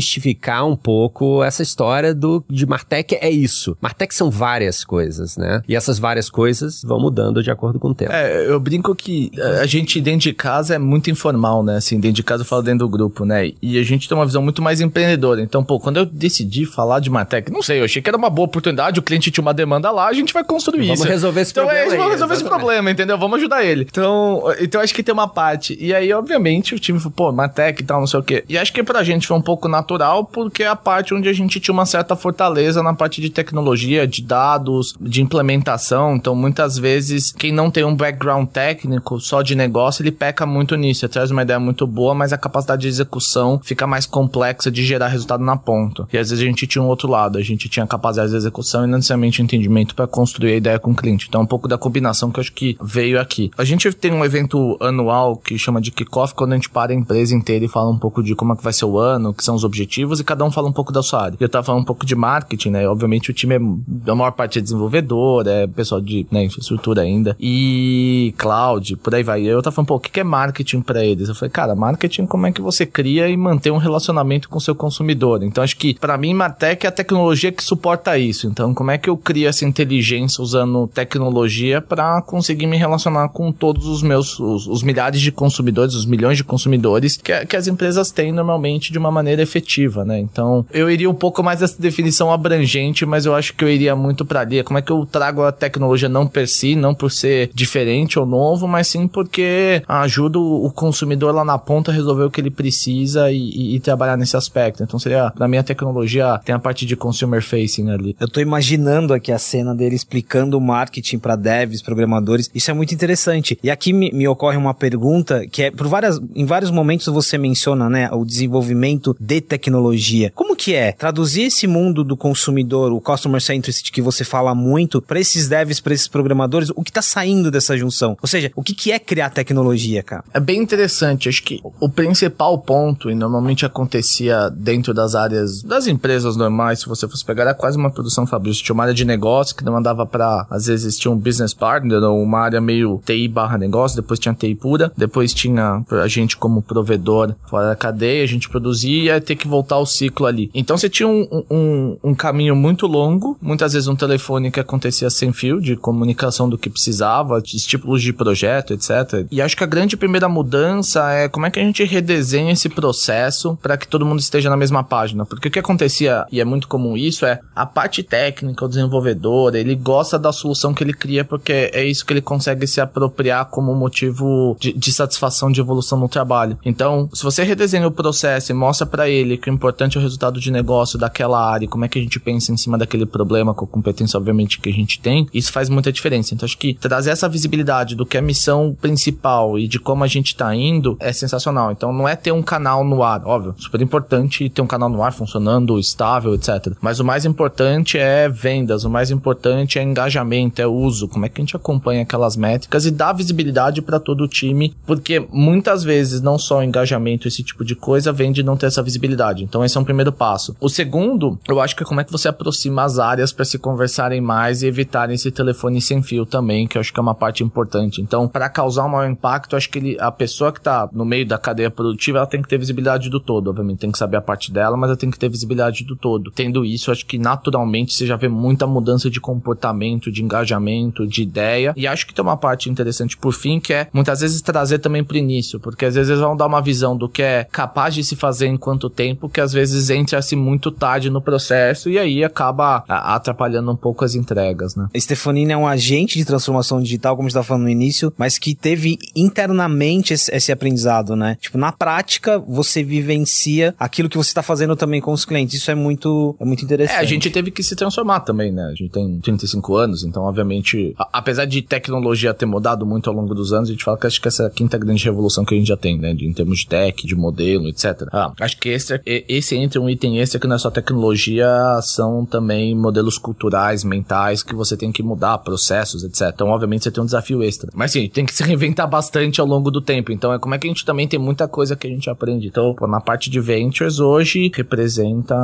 um 0.64 0.76
pouco 0.76 1.42
essa 1.42 1.62
história 1.62 2.14
do 2.14 2.44
de 2.48 2.66
Martech 2.66 3.16
é 3.20 3.30
isso. 3.30 3.76
Martech 3.80 4.14
são 4.14 4.30
várias 4.30 4.84
coisas, 4.84 5.36
né? 5.36 5.62
E 5.68 5.76
essas 5.76 5.98
várias 5.98 6.28
coisas 6.28 6.82
vão 6.82 7.00
mudando 7.00 7.42
de 7.42 7.50
acordo 7.50 7.78
com 7.78 7.88
o 7.88 7.94
tempo. 7.94 8.12
É, 8.12 8.46
eu 8.46 8.58
brinco 8.60 8.94
que 8.94 9.30
a 9.60 9.66
gente 9.66 10.00
dentro 10.00 10.20
de 10.20 10.32
casa 10.32 10.74
é 10.74 10.78
muito 10.78 11.10
informal, 11.10 11.62
né? 11.62 11.76
Assim, 11.76 11.98
dentro 11.98 12.16
de 12.16 12.22
casa 12.22 12.42
eu 12.42 12.46
falo 12.46 12.62
dentro 12.62 12.80
do 12.80 12.88
grupo, 12.88 13.24
né? 13.24 13.52
E 13.60 13.78
a 13.78 13.82
gente 13.82 14.08
tem 14.08 14.16
uma 14.16 14.26
visão 14.26 14.42
muito 14.42 14.62
mais 14.62 14.80
empreendedora. 14.80 15.40
Então, 15.42 15.64
pô, 15.64 15.78
quando 15.78 15.98
eu 15.98 16.06
decidi 16.06 16.64
falar 16.66 17.00
de 17.00 17.10
Martech, 17.10 17.50
não 17.50 17.62
sei, 17.62 17.80
eu 17.80 17.84
achei 17.84 18.02
que 18.02 18.08
era 18.08 18.16
uma 18.16 18.30
boa 18.30 18.46
oportunidade, 18.46 18.98
o 18.98 19.02
cliente 19.02 19.30
tinha 19.30 19.42
uma 19.42 19.54
demanda 19.54 19.90
lá, 19.90 20.08
a 20.08 20.12
gente 20.12 20.32
vai 20.32 20.44
construir 20.44 20.82
vamos 20.82 21.00
isso. 21.00 21.08
resolver 21.08 21.40
esse 21.40 21.52
então, 21.52 21.64
problema. 21.64 21.92
é, 21.92 21.96
vamos 21.96 22.12
resolver 22.12 22.34
esse 22.34 22.42
exatamente. 22.42 22.64
problema, 22.64 22.90
entendeu? 22.90 23.18
Vamos 23.18 23.38
ajudar 23.38 23.64
ele. 23.64 23.86
Então, 23.90 24.42
então 24.60 24.80
acho 24.80 24.94
que 24.94 25.02
tem 25.02 25.12
uma 25.12 25.28
parte. 25.28 25.76
E 25.80 25.94
aí, 25.94 26.12
obviamente, 26.12 26.74
o 26.74 26.78
time 26.78 26.98
falou, 26.98 27.12
pô, 27.14 27.32
Martech 27.32 27.82
e 27.82 27.84
tal, 27.84 28.00
não 28.00 28.06
sei 28.06 28.20
o 28.20 28.22
quê. 28.22 28.44
E 28.48 28.58
acho 28.58 28.72
que 28.72 28.82
pra 28.82 29.02
gente 29.02 29.26
foi 29.26 29.36
um 29.36 29.42
pouco 29.42 29.68
natural, 29.68 29.89
porque 30.24 30.62
é 30.62 30.68
a 30.68 30.76
parte 30.76 31.14
onde 31.14 31.28
a 31.28 31.32
gente 31.32 31.60
tinha 31.60 31.72
uma 31.72 31.86
certa 31.86 32.16
fortaleza 32.16 32.82
na 32.82 32.94
parte 32.94 33.20
de 33.20 33.30
tecnologia, 33.30 34.06
de 34.06 34.22
dados, 34.22 34.94
de 35.00 35.22
implementação. 35.22 36.16
Então, 36.16 36.34
muitas 36.34 36.78
vezes, 36.78 37.32
quem 37.32 37.52
não 37.52 37.70
tem 37.70 37.84
um 37.84 37.94
background 37.94 38.48
técnico 38.48 39.20
só 39.20 39.42
de 39.42 39.54
negócio, 39.54 40.02
ele 40.02 40.12
peca 40.12 40.46
muito 40.46 40.76
nisso. 40.76 41.04
Ele 41.04 41.12
traz 41.12 41.30
uma 41.30 41.42
ideia 41.42 41.58
muito 41.58 41.86
boa, 41.86 42.14
mas 42.14 42.32
a 42.32 42.38
capacidade 42.38 42.82
de 42.82 42.88
execução 42.88 43.60
fica 43.62 43.86
mais 43.86 44.06
complexa 44.06 44.70
de 44.70 44.84
gerar 44.84 45.08
resultado 45.08 45.42
na 45.42 45.56
ponta. 45.56 46.06
E 46.12 46.18
às 46.18 46.30
vezes 46.30 46.42
a 46.42 46.46
gente 46.46 46.66
tinha 46.66 46.82
um 46.82 46.88
outro 46.88 47.08
lado, 47.08 47.38
a 47.38 47.42
gente 47.42 47.68
tinha 47.68 47.86
capacidade 47.86 48.30
de 48.30 48.36
execução 48.36 48.84
e 48.84 48.86
não 48.86 48.98
necessariamente 48.98 49.42
entendimento 49.42 49.94
para 49.94 50.06
construir 50.06 50.52
a 50.52 50.56
ideia 50.56 50.78
com 50.78 50.92
o 50.92 50.94
cliente. 50.94 51.26
Então, 51.28 51.40
é 51.40 51.44
um 51.44 51.46
pouco 51.46 51.68
da 51.68 51.78
combinação 51.78 52.30
que 52.30 52.38
eu 52.38 52.42
acho 52.42 52.52
que 52.52 52.76
veio 52.82 53.20
aqui. 53.20 53.50
A 53.56 53.64
gente 53.64 53.90
tem 53.92 54.12
um 54.12 54.24
evento 54.24 54.76
anual 54.80 55.36
que 55.36 55.58
chama 55.58 55.80
de 55.80 55.90
kickoff, 55.90 56.34
quando 56.34 56.52
a 56.52 56.56
gente 56.56 56.70
para 56.70 56.92
a 56.92 56.94
empresa 56.94 57.34
inteira 57.34 57.64
e 57.64 57.68
fala 57.68 57.90
um 57.90 57.98
pouco 57.98 58.22
de 58.22 58.34
como 58.34 58.52
é 58.52 58.56
que 58.56 58.62
vai 58.62 58.72
ser 58.72 58.84
o 58.84 58.98
ano, 58.98 59.34
que 59.34 59.44
são 59.44 59.54
os 59.54 59.64
objetivos, 59.70 60.20
e 60.20 60.24
cada 60.24 60.44
um 60.44 60.50
fala 60.50 60.68
um 60.68 60.72
pouco 60.72 60.92
da 60.92 61.02
sua 61.02 61.24
área. 61.24 61.36
Eu 61.38 61.48
tava 61.48 61.64
falando 61.64 61.82
um 61.82 61.86
pouco 61.86 62.04
de 62.04 62.14
marketing, 62.14 62.70
né? 62.70 62.88
Obviamente 62.88 63.30
o 63.30 63.32
time 63.32 63.54
é, 63.54 64.10
a 64.10 64.14
maior 64.14 64.32
parte 64.32 64.58
é 64.58 64.62
desenvolvedor, 64.62 65.46
é 65.46 65.66
pessoal 65.66 66.00
de 66.00 66.26
né, 66.30 66.44
infraestrutura 66.44 67.02
ainda, 67.02 67.36
e 67.38 68.34
cloud, 68.36 68.96
por 68.96 69.14
aí 69.14 69.22
vai. 69.22 69.42
Eu 69.42 69.62
tava 69.62 69.74
falando, 69.74 69.88
pô, 69.88 69.94
o 69.94 70.00
que 70.00 70.10
que 70.10 70.20
é 70.20 70.24
marketing 70.24 70.80
para 70.82 71.04
eles? 71.04 71.28
Eu 71.28 71.34
falei, 71.34 71.50
cara, 71.50 71.74
marketing 71.74 72.26
como 72.26 72.46
é 72.46 72.52
que 72.52 72.60
você 72.60 72.84
cria 72.84 73.28
e 73.28 73.36
mantém 73.36 73.72
um 73.72 73.78
relacionamento 73.78 74.48
com 74.48 74.58
o 74.58 74.60
seu 74.60 74.74
consumidor. 74.74 75.42
Então 75.42 75.62
acho 75.62 75.76
que 75.76 75.94
para 75.94 76.16
mim 76.18 76.34
Martech 76.34 76.86
é 76.86 76.88
a 76.88 76.92
tecnologia 76.92 77.52
que 77.52 77.62
suporta 77.62 78.18
isso. 78.18 78.46
Então 78.46 78.74
como 78.74 78.90
é 78.90 78.98
que 78.98 79.08
eu 79.08 79.16
crio 79.16 79.48
essa 79.48 79.64
inteligência 79.64 80.42
usando 80.42 80.88
tecnologia 80.88 81.80
para 81.80 82.22
conseguir 82.22 82.66
me 82.66 82.76
relacionar 82.76 83.28
com 83.28 83.52
todos 83.52 83.86
os 83.86 84.02
meus 84.02 84.38
os, 84.38 84.66
os 84.66 84.82
milhares 84.82 85.20
de 85.20 85.30
consumidores, 85.32 85.94
os 85.94 86.06
milhões 86.06 86.36
de 86.36 86.44
consumidores 86.44 87.16
que, 87.16 87.46
que 87.46 87.56
as 87.56 87.66
empresas 87.66 88.10
têm 88.10 88.32
normalmente 88.32 88.92
de 88.92 88.98
uma 88.98 89.10
maneira 89.10 89.42
efetiva, 89.42 89.59
né? 90.04 90.18
Então 90.18 90.64
eu 90.72 90.90
iria 90.90 91.08
um 91.10 91.14
pouco 91.14 91.42
mais 91.42 91.60
dessa 91.60 91.80
definição 91.80 92.32
abrangente, 92.32 93.04
mas 93.06 93.26
eu 93.26 93.34
acho 93.34 93.54
que 93.54 93.64
eu 93.64 93.68
iria 93.68 93.94
muito 93.96 94.24
para 94.24 94.40
ali. 94.40 94.62
Como 94.62 94.78
é 94.78 94.82
que 94.82 94.90
eu 94.92 95.06
trago 95.06 95.42
a 95.42 95.52
tecnologia 95.52 96.08
não 96.08 96.26
per 96.26 96.48
si, 96.48 96.74
não 96.74 96.94
por 96.94 97.10
ser 97.10 97.50
diferente 97.54 98.18
ou 98.18 98.26
novo, 98.26 98.66
mas 98.68 98.86
sim 98.88 99.06
porque 99.08 99.82
ajuda 99.88 100.38
o 100.38 100.60
o 100.60 100.70
consumidor 100.70 101.34
lá 101.34 101.44
na 101.44 101.56
ponta 101.58 101.90
a 101.90 101.94
resolver 101.94 102.24
o 102.24 102.30
que 102.30 102.40
ele 102.40 102.50
precisa 102.50 103.30
e, 103.30 103.36
e- 103.38 103.76
e 103.76 103.80
trabalhar 103.80 104.16
nesse 104.16 104.36
aspecto. 104.36 104.82
Então 104.82 104.98
seria, 104.98 105.32
na 105.38 105.48
minha 105.48 105.62
tecnologia, 105.62 106.38
tem 106.44 106.54
a 106.54 106.58
parte 106.58 106.84
de 106.84 106.94
consumer 106.96 107.42
facing 107.42 107.88
ali. 107.90 108.14
Eu 108.20 108.28
tô 108.28 108.40
imaginando 108.40 109.14
aqui 109.14 109.32
a 109.32 109.38
cena 109.38 109.74
dele 109.74 109.94
explicando 109.96 110.58
o 110.58 110.60
marketing 110.60 111.18
para 111.18 111.34
devs, 111.36 111.80
programadores. 111.82 112.50
Isso 112.54 112.70
é 112.70 112.74
muito 112.74 112.92
interessante. 112.94 113.58
E 113.62 113.70
aqui 113.70 113.92
me, 113.92 114.10
me 114.12 114.28
ocorre 114.28 114.56
uma 114.56 114.74
pergunta 114.74 115.46
que 115.50 115.62
é 115.62 115.70
por 115.70 115.88
várias 115.88 116.20
em 116.34 116.44
vários 116.44 116.70
momentos 116.70 117.06
você 117.06 117.38
menciona, 117.38 117.88
né, 117.88 118.10
o 118.12 118.24
desenvolvimento 118.24 119.16
de 119.18 119.40
tecnologia. 119.50 120.30
Como 120.34 120.54
que 120.54 120.74
é 120.74 120.92
traduzir 120.92 121.42
esse 121.42 121.66
mundo 121.66 122.04
do 122.04 122.16
consumidor, 122.16 122.92
o 122.92 123.00
customer 123.00 123.40
centricity 123.40 123.90
que 123.90 124.00
você 124.00 124.22
fala 124.22 124.54
muito, 124.54 125.02
para 125.02 125.18
esses 125.18 125.48
devs, 125.48 125.80
para 125.80 125.92
esses 125.92 126.06
programadores, 126.06 126.70
o 126.76 126.84
que 126.84 126.92
tá 126.92 127.02
saindo 127.02 127.50
dessa 127.50 127.76
junção? 127.76 128.16
Ou 128.22 128.28
seja, 128.28 128.52
o 128.54 128.62
que 128.62 128.74
que 128.74 128.92
é 128.92 128.98
criar 128.98 129.30
tecnologia, 129.30 130.02
cara? 130.02 130.22
É 130.32 130.38
bem 130.38 130.60
interessante. 130.60 131.28
Acho 131.28 131.42
que 131.42 131.60
o 131.80 131.88
principal 131.88 132.56
ponto, 132.58 133.10
e 133.10 133.14
normalmente 133.14 133.66
acontecia 133.66 134.48
dentro 134.50 134.94
das 134.94 135.16
áreas 135.16 135.62
das 135.62 135.88
empresas 135.88 136.36
normais, 136.36 136.80
se 136.80 136.88
você 136.88 137.08
fosse 137.08 137.24
pegar, 137.24 137.42
era 137.42 137.54
quase 137.54 137.76
uma 137.76 137.90
produção 137.90 138.26
Fabrício. 138.26 138.62
Tinha 138.62 138.74
uma 138.74 138.84
área 138.84 138.94
de 138.94 139.04
negócio 139.04 139.56
que 139.56 139.64
demandava 139.64 140.06
para, 140.06 140.46
às 140.48 140.66
vezes, 140.66 140.96
tinha 140.96 141.10
um 141.10 141.18
business 141.18 141.52
partner, 141.52 142.02
ou 142.04 142.22
uma 142.22 142.40
área 142.40 142.60
meio 142.60 143.02
TI 143.04 143.26
barra 143.26 143.58
negócio, 143.58 143.96
depois 144.00 144.20
tinha 144.20 144.32
TI 144.32 144.54
pura, 144.54 144.92
depois 144.96 145.34
tinha 145.34 145.82
a 145.90 146.06
gente 146.06 146.36
como 146.36 146.62
provedor 146.62 147.34
fora 147.48 147.68
da 147.68 147.76
cadeia, 147.76 148.22
a 148.22 148.28
gente 148.28 148.48
produzia 148.48 149.00
ia 149.00 149.20
ter 149.20 149.36
que 149.40 149.48
voltar 149.48 149.76
ao 149.76 149.86
ciclo 149.86 150.26
ali. 150.26 150.50
Então 150.54 150.76
você 150.76 150.88
tinha 150.88 151.08
um, 151.08 151.44
um, 151.50 151.96
um 152.04 152.14
caminho 152.14 152.54
muito 152.54 152.86
longo, 152.86 153.36
muitas 153.40 153.72
vezes 153.72 153.88
um 153.88 153.96
telefone 153.96 154.50
que 154.50 154.60
acontecia 154.60 155.10
sem 155.10 155.32
fio, 155.32 155.60
de 155.60 155.76
comunicação 155.76 156.48
do 156.48 156.58
que 156.58 156.70
precisava, 156.70 157.40
de 157.40 157.56
estímulos 157.56 158.02
de 158.02 158.12
projeto, 158.12 158.72
etc. 158.72 159.26
E 159.30 159.40
acho 159.40 159.56
que 159.56 159.64
a 159.64 159.66
grande 159.66 159.96
primeira 159.96 160.28
mudança 160.28 161.10
é 161.12 161.28
como 161.28 161.46
é 161.46 161.50
que 161.50 161.58
a 161.58 161.62
gente 161.62 161.84
redesenha 161.84 162.52
esse 162.52 162.68
processo 162.68 163.58
para 163.62 163.76
que 163.76 163.88
todo 163.88 164.06
mundo 164.06 164.20
esteja 164.20 164.50
na 164.50 164.56
mesma 164.56 164.84
página. 164.84 165.24
Porque 165.24 165.48
o 165.48 165.50
que 165.50 165.58
acontecia, 165.58 166.24
e 166.30 166.40
é 166.40 166.44
muito 166.44 166.68
comum 166.68 166.96
isso, 166.96 167.24
é 167.24 167.40
a 167.54 167.66
parte 167.66 168.02
técnica, 168.02 168.64
o 168.64 168.68
desenvolvedor, 168.68 169.54
ele 169.54 169.74
gosta 169.74 170.18
da 170.18 170.32
solução 170.32 170.74
que 170.74 170.84
ele 170.84 170.92
cria 170.92 171.24
porque 171.24 171.70
é 171.72 171.84
isso 171.84 172.04
que 172.04 172.12
ele 172.12 172.20
consegue 172.20 172.66
se 172.66 172.80
apropriar 172.80 173.46
como 173.46 173.74
motivo 173.74 174.56
de, 174.60 174.72
de 174.72 174.92
satisfação 174.92 175.50
de 175.50 175.60
evolução 175.60 175.98
no 175.98 176.08
trabalho. 176.08 176.58
Então, 176.64 177.08
se 177.12 177.22
você 177.22 177.42
redesenha 177.42 177.86
o 177.86 177.90
processo 177.90 178.52
e 178.52 178.54
mostra 178.54 178.86
para 178.86 179.08
ele 179.08 179.29
que 179.36 179.50
o 179.50 179.52
importante 179.52 179.96
é 179.96 180.00
o 180.00 180.02
resultado 180.02 180.40
de 180.40 180.50
negócio 180.50 180.98
daquela 180.98 181.44
área, 181.50 181.68
como 181.68 181.84
é 181.84 181.88
que 181.88 181.98
a 181.98 182.02
gente 182.02 182.18
pensa 182.20 182.52
em 182.52 182.56
cima 182.56 182.78
daquele 182.78 183.06
problema 183.06 183.54
com 183.54 183.64
a 183.64 183.68
competência, 183.68 184.18
obviamente, 184.18 184.60
que 184.60 184.68
a 184.68 184.72
gente 184.72 185.00
tem, 185.00 185.28
isso 185.32 185.52
faz 185.52 185.68
muita 185.68 185.92
diferença. 185.92 186.34
Então, 186.34 186.46
acho 186.46 186.58
que 186.58 186.74
trazer 186.74 187.10
essa 187.10 187.28
visibilidade 187.28 187.94
do 187.94 188.06
que 188.06 188.16
é 188.16 188.20
a 188.20 188.22
missão 188.22 188.76
principal 188.80 189.58
e 189.58 189.66
de 189.66 189.78
como 189.78 190.04
a 190.04 190.06
gente 190.06 190.34
tá 190.34 190.54
indo 190.54 190.96
é 191.00 191.12
sensacional. 191.12 191.72
Então, 191.72 191.92
não 191.92 192.08
é 192.08 192.16
ter 192.16 192.32
um 192.32 192.42
canal 192.42 192.84
no 192.84 193.02
ar, 193.02 193.22
óbvio, 193.24 193.54
super 193.58 193.80
importante 193.80 194.48
ter 194.48 194.62
um 194.62 194.66
canal 194.66 194.88
no 194.88 195.02
ar 195.02 195.12
funcionando, 195.12 195.78
estável, 195.78 196.34
etc. 196.34 196.72
Mas 196.80 197.00
o 197.00 197.04
mais 197.04 197.24
importante 197.24 197.98
é 197.98 198.28
vendas, 198.28 198.84
o 198.84 198.90
mais 198.90 199.10
importante 199.10 199.78
é 199.78 199.82
engajamento, 199.82 200.60
é 200.60 200.66
uso, 200.66 201.08
como 201.08 201.26
é 201.26 201.28
que 201.28 201.40
a 201.40 201.44
gente 201.44 201.56
acompanha 201.56 202.02
aquelas 202.02 202.36
métricas 202.36 202.86
e 202.86 202.90
dá 202.90 203.12
visibilidade 203.12 203.82
para 203.82 204.00
todo 204.00 204.24
o 204.24 204.28
time, 204.28 204.74
porque 204.86 205.24
muitas 205.32 205.82
vezes 205.82 206.20
não 206.20 206.38
só 206.38 206.62
engajamento, 206.62 207.28
esse 207.28 207.42
tipo 207.42 207.64
de 207.64 207.74
coisa, 207.74 208.12
vem 208.12 208.32
de 208.32 208.42
não 208.42 208.56
ter 208.56 208.66
essa 208.66 208.82
visibilidade. 208.82 209.19
Então, 209.42 209.64
esse 209.64 209.76
é 209.76 209.80
um 209.80 209.84
primeiro 209.84 210.12
passo. 210.12 210.56
O 210.60 210.68
segundo, 210.68 211.38
eu 211.48 211.60
acho 211.60 211.76
que 211.76 211.82
é 211.82 211.86
como 211.86 212.00
é 212.00 212.04
que 212.04 212.12
você 212.12 212.28
aproxima 212.28 212.82
as 212.82 212.98
áreas 212.98 213.32
para 213.32 213.44
se 213.44 213.58
conversarem 213.58 214.20
mais 214.20 214.62
e 214.62 214.66
evitarem 214.66 215.14
esse 215.14 215.30
telefone 215.30 215.80
sem 215.80 216.02
fio 216.02 216.24
também, 216.24 216.66
que 216.66 216.76
eu 216.76 216.80
acho 216.80 216.92
que 216.92 216.98
é 216.98 217.02
uma 217.02 217.14
parte 217.14 217.42
importante. 217.42 218.00
Então, 218.00 218.26
para 218.28 218.48
causar 218.48 218.84
um 218.84 218.88
maior 218.88 219.10
impacto, 219.10 219.54
eu 219.54 219.56
acho 219.58 219.68
que 219.68 219.78
ele, 219.78 219.96
a 220.00 220.10
pessoa 220.10 220.52
que 220.52 220.60
tá 220.60 220.88
no 220.92 221.04
meio 221.04 221.26
da 221.26 221.38
cadeia 221.38 221.70
produtiva, 221.70 222.18
ela 222.18 222.26
tem 222.26 222.42
que 222.42 222.48
ter 222.48 222.58
visibilidade 222.58 223.10
do 223.10 223.20
todo, 223.20 223.48
obviamente, 223.50 223.80
tem 223.80 223.92
que 223.92 223.98
saber 223.98 224.16
a 224.16 224.22
parte 224.22 224.52
dela, 224.52 224.76
mas 224.76 224.90
ela 224.90 224.96
tem 224.96 225.10
que 225.10 225.18
ter 225.18 225.28
visibilidade 225.28 225.84
do 225.84 225.96
todo. 225.96 226.30
Tendo 226.30 226.64
isso, 226.64 226.90
eu 226.90 226.92
acho 226.92 227.06
que 227.06 227.18
naturalmente 227.18 227.92
você 227.92 228.06
já 228.06 228.16
vê 228.16 228.28
muita 228.28 228.66
mudança 228.66 229.10
de 229.10 229.20
comportamento, 229.20 230.10
de 230.10 230.22
engajamento, 230.22 231.06
de 231.06 231.22
ideia. 231.22 231.72
E 231.76 231.86
acho 231.86 232.06
que 232.06 232.14
tem 232.14 232.22
uma 232.22 232.36
parte 232.36 232.70
interessante 232.70 233.16
por 233.16 233.32
fim, 233.32 233.60
que 233.60 233.72
é 233.72 233.88
muitas 233.92 234.20
vezes 234.20 234.40
trazer 234.40 234.78
também 234.78 235.04
pro 235.04 235.16
início, 235.16 235.60
porque 235.60 235.84
às 235.84 235.94
vezes 235.94 236.10
eles 236.10 236.22
vão 236.22 236.36
dar 236.36 236.46
uma 236.46 236.60
visão 236.60 236.96
do 236.96 237.08
que 237.08 237.22
é 237.22 237.44
capaz 237.44 237.94
de 237.94 238.04
se 238.04 238.16
fazer 238.16 238.46
em 238.46 238.56
quanto 238.56 238.88
tempo, 239.10 239.28
que 239.28 239.40
às 239.40 239.52
vezes 239.52 239.90
entra-se 239.90 240.34
muito 240.36 240.70
tarde 240.70 241.10
no 241.10 241.20
processo 241.20 241.88
e 241.90 241.98
aí 241.98 242.22
acaba 242.24 242.84
atrapalhando 242.88 243.70
um 243.72 243.76
pouco 243.76 244.04
as 244.04 244.14
entregas, 244.14 244.76
né? 244.76 244.88
Stefanini 244.96 245.52
é 245.52 245.56
um 245.56 245.66
agente 245.66 246.18
de 246.18 246.24
transformação 246.24 246.80
digital, 246.80 247.16
como 247.16 247.26
a 247.26 247.28
gente 247.28 247.32
estava 247.32 247.46
falando 247.46 247.64
no 247.64 247.70
início, 247.70 248.12
mas 248.16 248.38
que 248.38 248.54
teve 248.54 248.98
internamente 249.14 250.14
esse, 250.14 250.34
esse 250.34 250.52
aprendizado, 250.52 251.16
né? 251.16 251.36
Tipo, 251.40 251.58
na 251.58 251.72
prática, 251.72 252.38
você 252.38 252.82
vivencia 252.82 253.74
aquilo 253.78 254.08
que 254.08 254.16
você 254.16 254.30
está 254.30 254.42
fazendo 254.42 254.76
também 254.76 255.00
com 255.00 255.12
os 255.12 255.24
clientes. 255.24 255.54
Isso 255.56 255.70
é 255.70 255.74
muito, 255.74 256.36
é 256.40 256.44
muito 256.44 256.64
interessante. 256.64 256.96
É, 256.96 257.00
a 257.00 257.04
gente 257.04 257.30
teve 257.30 257.50
que 257.50 257.62
se 257.62 257.74
transformar 257.76 258.20
também, 258.20 258.52
né? 258.52 258.64
A 258.66 258.70
gente 258.74 258.88
tem 258.90 259.18
35 259.20 259.76
anos, 259.76 260.04
então, 260.04 260.22
obviamente, 260.24 260.94
a- 260.98 261.08
apesar 261.14 261.44
de 261.44 261.62
tecnologia 261.62 262.32
ter 262.34 262.46
mudado 262.46 262.84
muito 262.86 263.08
ao 263.10 263.16
longo 263.16 263.34
dos 263.34 263.52
anos, 263.52 263.68
a 263.68 263.72
gente 263.72 263.84
fala 263.84 263.98
que 263.98 264.06
acho 264.06 264.20
que 264.20 264.28
essa 264.28 264.44
é 264.44 264.46
a 264.46 264.50
quinta 264.50 264.78
grande 264.78 265.04
revolução 265.04 265.44
que 265.44 265.54
a 265.54 265.58
gente 265.58 265.68
já 265.68 265.76
tem, 265.76 265.98
né? 265.98 266.14
De, 266.14 266.26
em 266.26 266.32
termos 266.32 266.60
de 266.60 266.66
tech, 266.66 267.06
de 267.06 267.14
modelo, 267.14 267.68
etc. 267.68 268.02
Ah, 268.12 268.32
acho 268.40 268.56
que 268.58 268.68
esse, 268.68 268.99
esse 269.04 269.56
entra 269.56 269.80
um 269.80 269.88
item 269.88 270.18
extra 270.18 270.40
que 270.40 270.46
não 270.46 270.56
é 270.56 270.58
só 270.58 270.70
tecnologia, 270.70 271.48
são 271.82 272.24
também 272.24 272.74
modelos 272.74 273.18
culturais, 273.18 273.84
mentais, 273.84 274.42
que 274.42 274.54
você 274.54 274.76
tem 274.76 274.92
que 274.92 275.02
mudar, 275.02 275.38
processos, 275.38 276.04
etc. 276.04 276.30
Então, 276.34 276.48
obviamente, 276.48 276.84
você 276.84 276.90
tem 276.90 277.02
um 277.02 277.06
desafio 277.06 277.42
extra. 277.42 277.70
Mas 277.74 277.92
sim, 277.92 278.08
tem 278.08 278.24
que 278.24 278.34
se 278.34 278.42
reinventar 278.42 278.88
bastante 278.88 279.40
ao 279.40 279.46
longo 279.46 279.70
do 279.70 279.80
tempo. 279.80 280.12
Então, 280.12 280.32
é 280.32 280.38
como 280.38 280.54
é 280.54 280.58
que 280.58 280.66
a 280.66 280.70
gente 280.70 280.84
também 280.84 281.06
tem 281.06 281.18
muita 281.18 281.48
coisa 281.48 281.76
que 281.76 281.86
a 281.86 281.90
gente 281.90 282.08
aprende. 282.08 282.48
Então, 282.48 282.74
na 282.88 283.00
parte 283.00 283.30
de 283.30 283.40
ventures, 283.40 283.98
hoje 284.00 284.50
representa. 284.54 285.34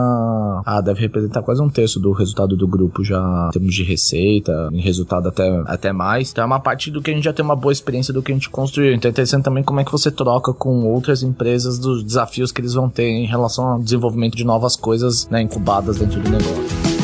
Ah, 0.64 0.80
deve 0.80 1.00
representar 1.00 1.42
quase 1.42 1.62
um 1.62 1.68
terço 1.68 2.00
do 2.00 2.12
resultado 2.12 2.56
do 2.56 2.66
grupo 2.66 3.04
já 3.04 3.48
em 3.48 3.52
termos 3.52 3.74
de 3.74 3.82
receita, 3.82 4.68
em 4.72 4.80
resultado 4.80 5.28
até, 5.28 5.62
até 5.66 5.92
mais. 5.92 6.30
Então, 6.30 6.42
é 6.42 6.46
uma 6.46 6.60
parte 6.60 6.90
do 6.90 7.02
que 7.02 7.10
a 7.10 7.14
gente 7.14 7.24
já 7.24 7.32
tem 7.32 7.44
uma 7.44 7.56
boa 7.56 7.72
experiência 7.72 8.12
do 8.12 8.22
que 8.22 8.32
a 8.32 8.34
gente 8.34 8.50
construiu. 8.50 8.94
Então, 8.94 9.08
é 9.08 9.10
interessante 9.10 9.44
também 9.44 9.62
como 9.62 9.80
é 9.80 9.84
que 9.84 9.92
você 9.92 10.10
troca 10.10 10.52
com 10.52 10.84
outras 10.86 11.22
empresas 11.22 11.78
dos 11.78 12.02
desafios 12.02 12.52
que 12.52 12.60
eles 12.60 12.74
vão 12.74 12.88
ter 12.88 13.08
em 13.08 13.26
relação 13.36 13.66
ao 13.66 13.78
desenvolvimento 13.78 14.36
de 14.36 14.44
novas 14.44 14.76
coisas 14.76 15.28
né, 15.28 15.42
incubadas 15.42 15.98
dentro 15.98 16.20
do 16.20 16.30
negócio. 16.30 16.95